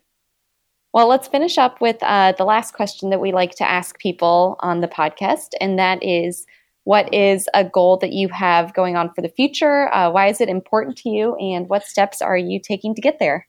Well, 0.94 1.08
let's 1.08 1.28
finish 1.28 1.58
up 1.58 1.82
with 1.82 1.98
uh, 2.02 2.34
the 2.38 2.46
last 2.46 2.74
question 2.74 3.10
that 3.10 3.20
we 3.20 3.32
like 3.32 3.56
to 3.56 3.70
ask 3.70 3.98
people 4.00 4.58
on 4.60 4.82
the 4.82 4.88
podcast, 4.88 5.50
and 5.60 5.80
that 5.80 6.04
is 6.04 6.46
what 6.84 7.14
is 7.14 7.48
a 7.54 7.64
goal 7.64 7.98
that 7.98 8.12
you 8.12 8.28
have 8.30 8.74
going 8.74 8.96
on 8.96 9.14
for 9.14 9.22
the 9.22 9.30
future? 9.30 9.94
Uh, 9.94 10.12
why 10.12 10.28
is 10.28 10.42
it 10.42 10.50
important 10.50 10.98
to 10.98 11.10
you? 11.10 11.36
And 11.36 11.70
what 11.70 11.86
steps 11.86 12.22
are 12.22 12.38
you 12.38 12.60
taking 12.60 12.94
to 12.96 13.02
get 13.02 13.20
there? 13.20 13.48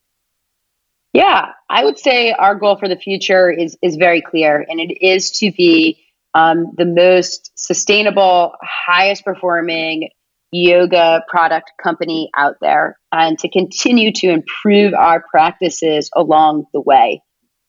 Yeah, 1.12 1.50
I 1.68 1.84
would 1.84 1.98
say 1.98 2.32
our 2.32 2.54
goal 2.54 2.76
for 2.76 2.88
the 2.88 2.96
future 2.96 3.50
is, 3.50 3.76
is 3.82 3.96
very 3.96 4.20
clear, 4.20 4.64
and 4.68 4.80
it 4.80 5.04
is 5.04 5.30
to 5.32 5.52
be 5.52 6.04
um, 6.34 6.72
the 6.76 6.84
most 6.84 7.52
sustainable, 7.56 8.54
highest 8.62 9.24
performing 9.24 10.08
yoga 10.54 11.20
product 11.26 11.72
company 11.82 12.30
out 12.36 12.54
there 12.60 12.96
and 13.10 13.36
to 13.40 13.48
continue 13.48 14.12
to 14.12 14.28
improve 14.28 14.94
our 14.94 15.20
practices 15.28 16.08
along 16.14 16.64
the 16.72 16.80
way. 16.80 17.20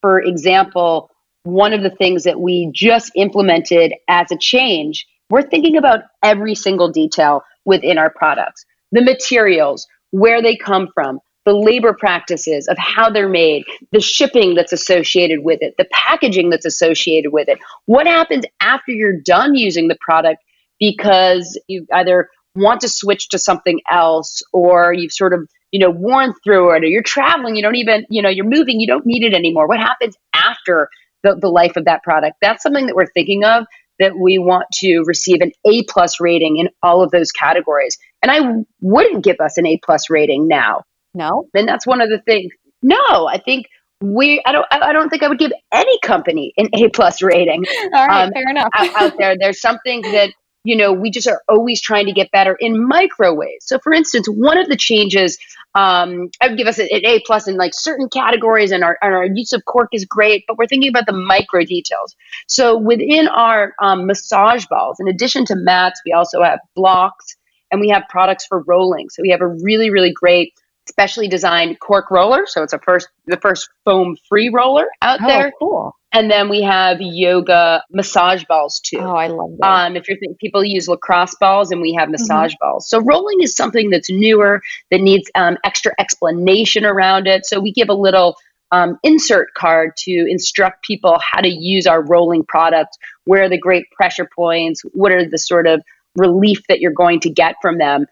For 0.01 0.21
example, 0.21 1.09
one 1.43 1.73
of 1.73 1.81
the 1.81 1.89
things 1.89 2.23
that 2.25 2.39
we 2.39 2.69
just 2.73 3.11
implemented 3.15 3.93
as 4.07 4.31
a 4.31 4.37
change, 4.37 5.07
we're 5.31 5.41
thinking 5.41 5.77
about 5.77 6.01
every 6.21 6.53
single 6.53 6.91
detail 6.91 7.41
within 7.65 7.97
our 7.97 8.11
products 8.11 8.65
the 8.91 9.01
materials, 9.01 9.87
where 10.11 10.41
they 10.41 10.55
come 10.55 10.87
from, 10.93 11.19
the 11.43 11.53
labor 11.53 11.93
practices 11.93 12.67
of 12.67 12.77
how 12.77 13.09
they're 13.09 13.27
made, 13.27 13.63
the 13.91 13.99
shipping 13.99 14.53
that's 14.53 14.71
associated 14.71 15.43
with 15.43 15.57
it, 15.61 15.73
the 15.77 15.87
packaging 15.91 16.49
that's 16.49 16.65
associated 16.65 17.33
with 17.33 17.49
it. 17.49 17.57
What 17.87 18.05
happens 18.05 18.45
after 18.61 18.91
you're 18.91 19.19
done 19.19 19.55
using 19.55 19.87
the 19.87 19.97
product 19.99 20.41
because 20.79 21.59
you 21.67 21.85
either 21.91 22.29
want 22.55 22.81
to 22.81 22.89
switch 22.89 23.29
to 23.29 23.37
something 23.37 23.79
else 23.91 24.41
or 24.53 24.93
you've 24.93 25.11
sort 25.11 25.33
of 25.33 25.47
you 25.71 25.79
know 25.79 25.89
worn 25.89 26.33
through 26.43 26.73
it 26.75 26.83
or 26.83 26.87
you're 26.87 27.03
traveling 27.03 27.55
you 27.55 27.61
don't 27.61 27.75
even 27.75 28.05
you 28.09 28.21
know 28.21 28.29
you're 28.29 28.45
moving 28.45 28.79
you 28.79 28.87
don't 28.87 29.05
need 29.05 29.23
it 29.23 29.33
anymore 29.33 29.67
what 29.67 29.79
happens 29.79 30.15
after 30.33 30.89
the, 31.23 31.35
the 31.41 31.49
life 31.49 31.75
of 31.75 31.85
that 31.85 32.01
product 32.03 32.35
that's 32.41 32.63
something 32.63 32.85
that 32.87 32.95
we're 32.95 33.11
thinking 33.13 33.43
of 33.43 33.65
that 33.99 34.13
we 34.19 34.37
want 34.37 34.65
to 34.73 35.03
receive 35.05 35.41
an 35.41 35.51
a 35.65 35.83
plus 35.83 36.19
rating 36.19 36.57
in 36.57 36.69
all 36.83 37.01
of 37.03 37.11
those 37.11 37.31
categories 37.31 37.97
and 38.21 38.31
i 38.31 38.39
wouldn't 38.81 39.23
give 39.23 39.37
us 39.39 39.57
an 39.57 39.65
a 39.65 39.79
plus 39.85 40.09
rating 40.09 40.47
now 40.47 40.81
No. 41.13 41.47
And 41.53 41.67
that's 41.67 41.87
one 41.87 42.01
of 42.01 42.09
the 42.09 42.19
things. 42.19 42.51
No, 42.81 43.27
I 43.27 43.37
think 43.43 43.67
we 44.01 44.41
I 44.45 44.51
don't 44.51 44.65
I 44.69 44.91
don't 44.91 45.09
think 45.09 45.23
I 45.23 45.29
would 45.29 45.39
give 45.39 45.53
any 45.73 45.97
company 46.03 46.53
an 46.57 46.67
A 46.73 46.89
plus 46.89 47.21
rating. 47.21 47.63
All 47.93 48.05
right, 48.05 48.25
um, 48.25 48.31
fair 48.33 48.49
enough. 48.49 48.67
out, 48.75 49.01
out 49.01 49.13
there. 49.17 49.35
There's 49.39 49.61
something 49.61 50.01
that 50.01 50.31
you 50.65 50.75
know, 50.75 50.91
we 50.91 51.11
just 51.11 51.27
are 51.27 51.41
always 51.47 51.79
trying 51.79 52.07
to 52.07 52.11
get 52.11 52.31
better 52.31 52.57
in 52.59 52.85
micro 52.85 53.33
ways. 53.33 53.59
So, 53.61 53.79
for 53.79 53.93
instance, 53.93 54.27
one 54.27 54.57
of 54.57 54.67
the 54.67 54.75
changes 54.75 55.37
um, 55.75 56.29
I 56.41 56.47
would 56.47 56.57
give 56.57 56.67
us 56.67 56.79
an 56.79 56.87
A 56.91 57.21
plus 57.25 57.47
in 57.47 57.57
like 57.57 57.73
certain 57.73 58.07
categories, 58.09 58.71
and 58.71 58.83
our, 58.83 58.97
and 59.01 59.13
our 59.13 59.25
use 59.25 59.51
of 59.51 59.63
cork 59.65 59.89
is 59.91 60.05
great, 60.05 60.45
but 60.47 60.57
we're 60.57 60.67
thinking 60.67 60.89
about 60.89 61.05
the 61.05 61.13
micro 61.13 61.63
details. 61.63 62.15
So, 62.47 62.77
within 62.77 63.27
our 63.27 63.73
um, 63.81 64.07
massage 64.07 64.65
balls, 64.67 64.97
in 64.99 65.07
addition 65.07 65.45
to 65.45 65.55
mats, 65.55 66.01
we 66.05 66.13
also 66.13 66.41
have 66.41 66.59
blocks 66.75 67.35
and 67.71 67.81
we 67.81 67.89
have 67.89 68.03
products 68.09 68.45
for 68.45 68.63
rolling. 68.65 69.09
So, 69.09 69.21
we 69.21 69.29
have 69.31 69.41
a 69.41 69.47
really, 69.47 69.89
really 69.91 70.13
great 70.13 70.53
specially 70.87 71.27
designed 71.27 71.79
cork 71.79 72.09
roller. 72.11 72.45
So 72.45 72.63
it's 72.63 72.73
a 72.73 72.79
first 72.79 73.09
the 73.25 73.37
first 73.37 73.69
foam 73.85 74.15
free 74.29 74.49
roller 74.49 74.85
out 75.01 75.19
oh, 75.21 75.27
there. 75.27 75.51
Cool. 75.59 75.95
And 76.15 76.31
then 76.31 76.47
we 76.47 76.61
have 76.61 77.01
yoga 77.01 77.83
massage 77.91 78.45
balls 78.45 78.79
too. 78.79 78.99
Oh, 78.99 79.17
I 79.17 79.27
love 79.27 79.51
that. 79.59 79.67
Um, 79.67 79.97
if 79.97 80.07
you're 80.07 80.17
thinking, 80.17 80.37
people 80.39 80.63
use 80.63 80.87
lacrosse 80.87 81.35
balls, 81.41 81.71
and 81.71 81.81
we 81.81 81.93
have 81.95 82.05
mm-hmm. 82.05 82.13
massage 82.13 82.53
mm-hmm. 82.53 82.65
balls. 82.65 82.89
So 82.89 83.01
rolling 83.01 83.41
is 83.41 83.53
something 83.53 83.89
that's 83.89 84.09
newer 84.09 84.61
that 84.91 85.01
needs 85.01 85.29
um, 85.35 85.57
extra 85.65 85.91
explanation 85.99 86.85
around 86.85 87.27
it. 87.27 87.45
So 87.45 87.59
we 87.59 87.73
give 87.73 87.89
a 87.89 87.93
little 87.93 88.37
um, 88.71 88.97
insert 89.03 89.53
card 89.55 89.97
to 89.97 90.11
instruct 90.29 90.85
people 90.85 91.19
how 91.19 91.41
to 91.41 91.49
use 91.49 91.85
our 91.85 92.01
rolling 92.01 92.45
product. 92.45 92.97
Where 93.25 93.43
are 93.43 93.49
the 93.49 93.59
great 93.59 93.91
pressure 93.91 94.29
points? 94.33 94.83
What 94.93 95.11
are 95.11 95.27
the 95.27 95.37
sort 95.37 95.67
of 95.67 95.83
relief 96.15 96.61
that 96.69 96.79
you're 96.79 96.93
going 96.93 97.19
to 97.21 97.29
get 97.29 97.57
from 97.61 97.77
them? 97.77 98.05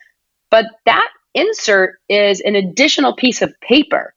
But 0.51 0.66
that 0.86 1.08
insert 1.34 1.99
is 2.10 2.41
an 2.41 2.58
additional 2.58 3.16
piece 3.16 3.41
of 3.41 3.54
paper. 3.62 4.14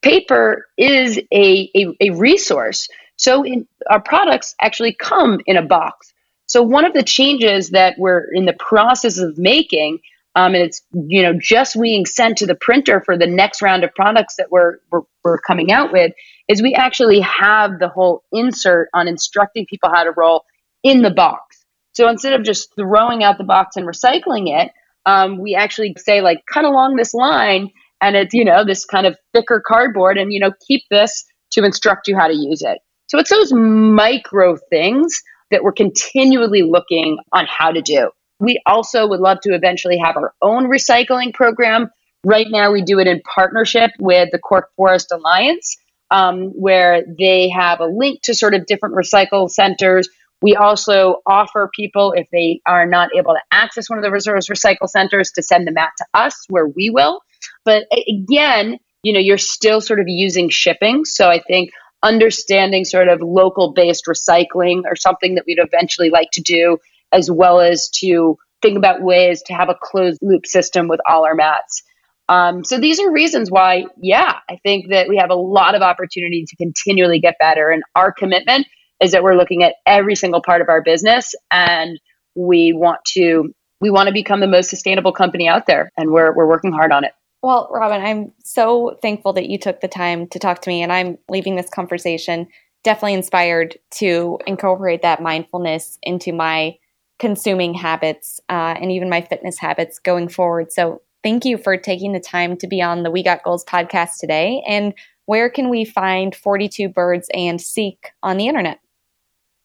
Paper 0.00 0.66
is 0.78 1.18
a, 1.30 1.70
a, 1.76 1.96
a 2.00 2.10
resource. 2.10 2.88
So 3.26 3.42
in, 3.42 3.66
our 3.90 4.00
products 4.00 4.54
actually 4.62 4.94
come 4.94 5.40
in 5.46 5.56
a 5.56 5.62
box. 5.62 6.14
So 6.46 6.62
one 6.62 6.84
of 6.84 6.92
the 6.92 7.02
changes 7.02 7.70
that 7.70 7.96
we're 7.98 8.24
in 8.32 8.44
the 8.44 8.52
process 8.52 9.18
of 9.18 9.36
making, 9.36 9.98
um, 10.36 10.54
and 10.54 10.62
it's 10.62 10.80
you 10.92 11.22
know 11.22 11.32
just 11.36 11.76
being 11.80 12.06
sent 12.06 12.38
to 12.38 12.46
the 12.46 12.54
printer 12.54 13.02
for 13.04 13.18
the 13.18 13.26
next 13.26 13.62
round 13.62 13.82
of 13.82 13.92
products 13.96 14.36
that 14.36 14.52
we're, 14.52 14.76
we're, 14.92 15.00
we're 15.24 15.40
coming 15.40 15.72
out 15.72 15.92
with, 15.92 16.12
is 16.46 16.62
we 16.62 16.72
actually 16.74 17.18
have 17.18 17.80
the 17.80 17.88
whole 17.88 18.22
insert 18.30 18.90
on 18.94 19.08
instructing 19.08 19.66
people 19.68 19.90
how 19.92 20.04
to 20.04 20.12
roll 20.16 20.44
in 20.84 21.02
the 21.02 21.10
box. 21.10 21.64
So 21.94 22.08
instead 22.08 22.34
of 22.34 22.44
just 22.44 22.76
throwing 22.76 23.24
out 23.24 23.38
the 23.38 23.44
box 23.44 23.74
and 23.74 23.88
recycling 23.88 24.56
it, 24.56 24.70
um, 25.04 25.38
we 25.38 25.56
actually 25.56 25.96
say 25.98 26.20
like 26.20 26.44
cut 26.46 26.64
along 26.64 26.94
this 26.94 27.12
line 27.12 27.72
and 28.00 28.14
it's 28.14 28.34
you 28.34 28.44
know 28.44 28.64
this 28.64 28.84
kind 28.84 29.04
of 29.04 29.18
thicker 29.34 29.60
cardboard 29.66 30.16
and 30.16 30.32
you 30.32 30.38
know 30.38 30.52
keep 30.68 30.82
this 30.92 31.24
to 31.50 31.64
instruct 31.64 32.06
you 32.06 32.16
how 32.16 32.28
to 32.28 32.36
use 32.36 32.62
it 32.62 32.78
so 33.06 33.18
it's 33.18 33.30
those 33.30 33.52
micro 33.52 34.56
things 34.70 35.22
that 35.50 35.62
we're 35.62 35.72
continually 35.72 36.62
looking 36.62 37.18
on 37.32 37.46
how 37.46 37.70
to 37.70 37.82
do 37.82 38.10
we 38.38 38.60
also 38.66 39.06
would 39.06 39.20
love 39.20 39.38
to 39.40 39.54
eventually 39.54 39.98
have 39.98 40.16
our 40.16 40.34
own 40.42 40.68
recycling 40.68 41.32
program 41.32 41.88
right 42.24 42.46
now 42.50 42.72
we 42.72 42.82
do 42.82 42.98
it 42.98 43.06
in 43.06 43.20
partnership 43.22 43.90
with 43.98 44.28
the 44.32 44.38
cork 44.38 44.68
forest 44.76 45.12
alliance 45.12 45.76
um, 46.10 46.50
where 46.50 47.02
they 47.18 47.48
have 47.48 47.80
a 47.80 47.86
link 47.86 48.20
to 48.22 48.34
sort 48.34 48.54
of 48.54 48.66
different 48.66 48.94
recycle 48.94 49.50
centers 49.50 50.08
we 50.42 50.54
also 50.54 51.22
offer 51.26 51.70
people, 51.74 52.12
if 52.12 52.28
they 52.30 52.60
are 52.66 52.86
not 52.86 53.10
able 53.16 53.34
to 53.34 53.40
access 53.50 53.88
one 53.88 53.98
of 53.98 54.04
the 54.04 54.10
reserves 54.10 54.48
recycle 54.48 54.88
centers, 54.88 55.30
to 55.32 55.42
send 55.42 55.66
them 55.66 55.78
out 55.78 55.90
to 55.98 56.04
us 56.14 56.44
where 56.48 56.66
we 56.66 56.90
will. 56.90 57.20
But 57.64 57.86
again, 58.08 58.78
you 59.02 59.12
know, 59.12 59.20
you're 59.20 59.38
still 59.38 59.80
sort 59.80 60.00
of 60.00 60.08
using 60.08 60.48
shipping. 60.50 61.04
So 61.04 61.30
I 61.30 61.40
think 61.40 61.70
understanding 62.02 62.84
sort 62.84 63.08
of 63.08 63.20
local 63.20 63.72
based 63.72 64.04
recycling 64.06 64.82
or 64.84 64.96
something 64.96 65.34
that 65.34 65.44
we'd 65.46 65.58
eventually 65.58 66.10
like 66.10 66.30
to 66.32 66.42
do, 66.42 66.78
as 67.12 67.30
well 67.30 67.60
as 67.60 67.88
to 67.90 68.36
think 68.62 68.76
about 68.76 69.02
ways 69.02 69.42
to 69.42 69.54
have 69.54 69.68
a 69.68 69.76
closed 69.80 70.18
loop 70.22 70.46
system 70.46 70.88
with 70.88 71.00
all 71.08 71.24
our 71.24 71.34
mats. 71.34 71.82
Um, 72.28 72.64
so 72.64 72.78
these 72.78 72.98
are 72.98 73.10
reasons 73.10 73.50
why, 73.50 73.84
yeah, 74.00 74.34
I 74.50 74.56
think 74.64 74.90
that 74.90 75.08
we 75.08 75.16
have 75.18 75.30
a 75.30 75.34
lot 75.34 75.74
of 75.74 75.82
opportunity 75.82 76.44
to 76.46 76.56
continually 76.56 77.20
get 77.20 77.36
better. 77.38 77.70
And 77.70 77.82
our 77.94 78.12
commitment 78.12 78.66
is 79.00 79.12
that 79.12 79.22
we're 79.22 79.36
looking 79.36 79.62
at 79.62 79.74
every 79.86 80.16
single 80.16 80.42
part 80.42 80.60
of 80.60 80.68
our 80.68 80.82
business 80.82 81.34
and 81.50 82.00
we 82.34 82.72
want 82.72 83.00
to 83.04 83.52
we 83.80 83.90
want 83.90 84.06
to 84.06 84.12
become 84.12 84.40
the 84.40 84.46
most 84.46 84.70
sustainable 84.70 85.12
company 85.12 85.46
out 85.48 85.66
there 85.66 85.92
and 85.96 86.10
we're 86.10 86.34
we're 86.34 86.48
working 86.48 86.72
hard 86.72 86.92
on 86.92 87.04
it. 87.04 87.12
Well, 87.42 87.68
Robyn, 87.72 88.02
I'm 88.02 88.32
so 88.44 88.98
thankful 89.02 89.32
that 89.34 89.48
you 89.48 89.58
took 89.58 89.80
the 89.80 89.88
time 89.88 90.26
to 90.28 90.38
talk 90.38 90.62
to 90.62 90.70
me 90.70 90.82
and 90.82 90.92
I'm 90.92 91.18
leaving 91.28 91.56
this 91.56 91.70
conversation 91.70 92.48
definitely 92.82 93.14
inspired 93.14 93.76
to 93.90 94.38
incorporate 94.46 95.02
that 95.02 95.20
mindfulness 95.20 95.98
into 96.02 96.32
my 96.32 96.76
consuming 97.18 97.74
habits 97.74 98.40
uh, 98.48 98.74
and 98.80 98.92
even 98.92 99.10
my 99.10 99.20
fitness 99.20 99.58
habits 99.58 99.98
going 99.98 100.28
forward. 100.28 100.72
So, 100.72 101.02
thank 101.24 101.44
you 101.44 101.58
for 101.58 101.76
taking 101.76 102.12
the 102.12 102.20
time 102.20 102.56
to 102.58 102.68
be 102.68 102.80
on 102.80 103.02
the 103.02 103.10
We 103.10 103.24
Got 103.24 103.42
Goals 103.42 103.64
podcast 103.64 104.18
today. 104.20 104.62
And 104.68 104.94
where 105.24 105.50
can 105.50 105.68
we 105.68 105.84
find 105.84 106.36
42 106.36 106.88
Birds 106.88 107.28
and 107.34 107.60
Seek 107.60 108.10
on 108.22 108.36
the 108.36 108.46
internet? 108.46 108.78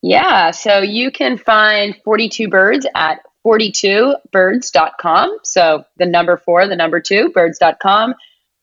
Yeah, 0.02 0.50
so 0.50 0.80
you 0.80 1.12
can 1.12 1.38
find 1.38 1.96
42 2.04 2.50
Birds 2.50 2.88
at 2.96 3.20
42birds.com. 3.46 5.40
So 5.44 5.84
the 5.98 6.06
number 6.06 6.38
four, 6.38 6.68
the 6.68 6.76
number 6.76 7.00
two, 7.00 7.30
birds.com. 7.30 8.14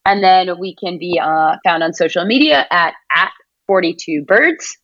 And 0.04 0.22
then 0.22 0.58
we 0.58 0.74
can 0.74 0.98
be 0.98 1.18
uh, 1.22 1.56
found 1.64 1.82
on 1.82 1.92
social 1.92 2.24
media 2.24 2.66
at, 2.70 2.94
at 3.14 3.30
42 3.66 4.24
birds. 4.24 4.78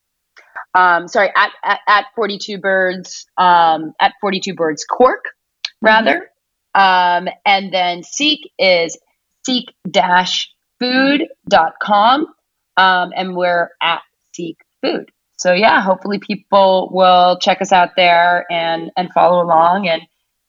Um, 0.75 1.07
sorry, 1.09 1.31
at, 1.37 1.51
at, 1.65 1.81
at 1.89 2.07
42 2.17 2.59
birds, 2.59 3.27
um, 3.39 3.93
at 4.01 4.13
42 4.21 4.55
birds 4.55 4.85
cork, 4.85 5.25
rather. 5.81 6.29
Mm-hmm. 6.77 7.27
Um, 7.27 7.29
and 7.47 7.73
then 7.73 8.03
seek 8.03 8.51
is 8.59 8.99
seek 9.47 9.67
food.com. 10.81 12.27
Um, 12.77 13.13
and 13.17 13.37
we're 13.37 13.71
at 13.81 14.03
seek 14.33 14.59
food 14.83 15.13
so 15.45 15.53
yeah, 15.53 15.83
hopefully 15.83 16.19
people 16.19 16.89
will 16.91 17.39
check 17.39 17.61
us 17.61 17.71
out 17.71 17.91
there 17.97 18.51
and 18.51 18.91
and 18.97 19.11
follow 19.13 19.45
along 19.45 19.87
and 19.87 20.01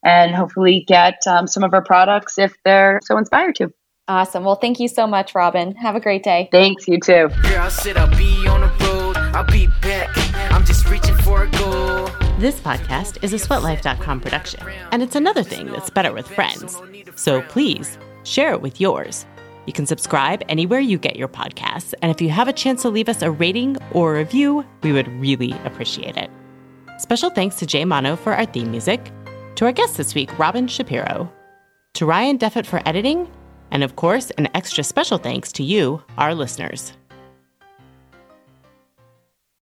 and 0.05 0.33
hopefully 0.33 0.85
get 0.87 1.15
um, 1.27 1.47
some 1.47 1.65
of 1.65 1.73
our 1.73 1.83
products 1.83 2.37
if 2.37 2.55
they're 2.63 3.01
so 3.03 3.17
inspired 3.17 3.55
to. 3.55 3.73
Awesome. 4.07 4.45
Well, 4.45 4.55
thank 4.55 4.79
you 4.79 4.87
so 4.87 5.05
much, 5.05 5.35
Robyn. 5.35 5.75
Have 5.75 5.95
a 5.95 5.99
great 5.99 6.23
day. 6.23 6.47
Thanks. 6.49 6.87
You 6.87 6.97
too. 7.01 7.27
I'll 7.43 7.69
sit, 7.69 7.97
I'll 7.97 8.07
be 8.17 8.47
on 8.47 8.61
the 8.61 8.85
road. 8.85 9.17
I'll 9.35 9.43
be 9.43 9.67
back. 9.81 10.09
I'm 10.53 10.63
just 10.63 10.89
reaching 10.89 11.15
for 11.17 11.43
a 11.43 11.49
goal. 11.49 12.07
This 12.39 12.61
podcast 12.61 13.21
is 13.21 13.33
a 13.33 13.37
sweatlife.com 13.37 14.21
production, 14.21 14.61
and 14.93 15.03
it's 15.03 15.17
another 15.17 15.43
thing 15.43 15.65
that's 15.73 15.89
better 15.89 16.13
with 16.13 16.27
friends. 16.29 16.79
So 17.15 17.41
please 17.41 17.97
share 18.23 18.53
it 18.53 18.61
with 18.61 18.79
yours. 18.79 19.25
You 19.65 19.73
can 19.73 19.85
subscribe 19.85 20.43
anywhere 20.47 20.79
you 20.79 20.97
get 20.97 21.15
your 21.15 21.27
podcasts, 21.27 21.93
and 22.01 22.11
if 22.11 22.21
you 22.21 22.29
have 22.29 22.47
a 22.47 22.53
chance 22.53 22.83
to 22.83 22.89
leave 22.89 23.09
us 23.09 23.21
a 23.21 23.31
rating 23.31 23.77
or 23.91 24.15
a 24.15 24.19
review, 24.19 24.65
we 24.83 24.91
would 24.91 25.07
really 25.19 25.53
appreciate 25.63 26.17
it. 26.17 26.29
Special 26.99 27.29
thanks 27.29 27.55
to 27.57 27.65
Jay 27.65 27.83
Mono 27.83 28.15
for 28.15 28.33
our 28.33 28.45
theme 28.45 28.71
music, 28.71 29.11
to 29.55 29.65
our 29.65 29.71
guest 29.71 29.97
this 29.97 30.13
week, 30.13 30.37
Robyn 30.37 30.67
Shapiro, 30.67 31.31
to 31.93 32.05
Ryan 32.05 32.37
Deffett 32.37 32.65
for 32.65 32.81
editing, 32.87 33.29
and 33.71 33.83
of 33.83 33.95
course, 33.95 34.29
an 34.31 34.49
extra 34.53 34.83
special 34.83 35.17
thanks 35.17 35.51
to 35.53 35.63
you, 35.63 36.03
our 36.17 36.35
listeners. 36.35 36.93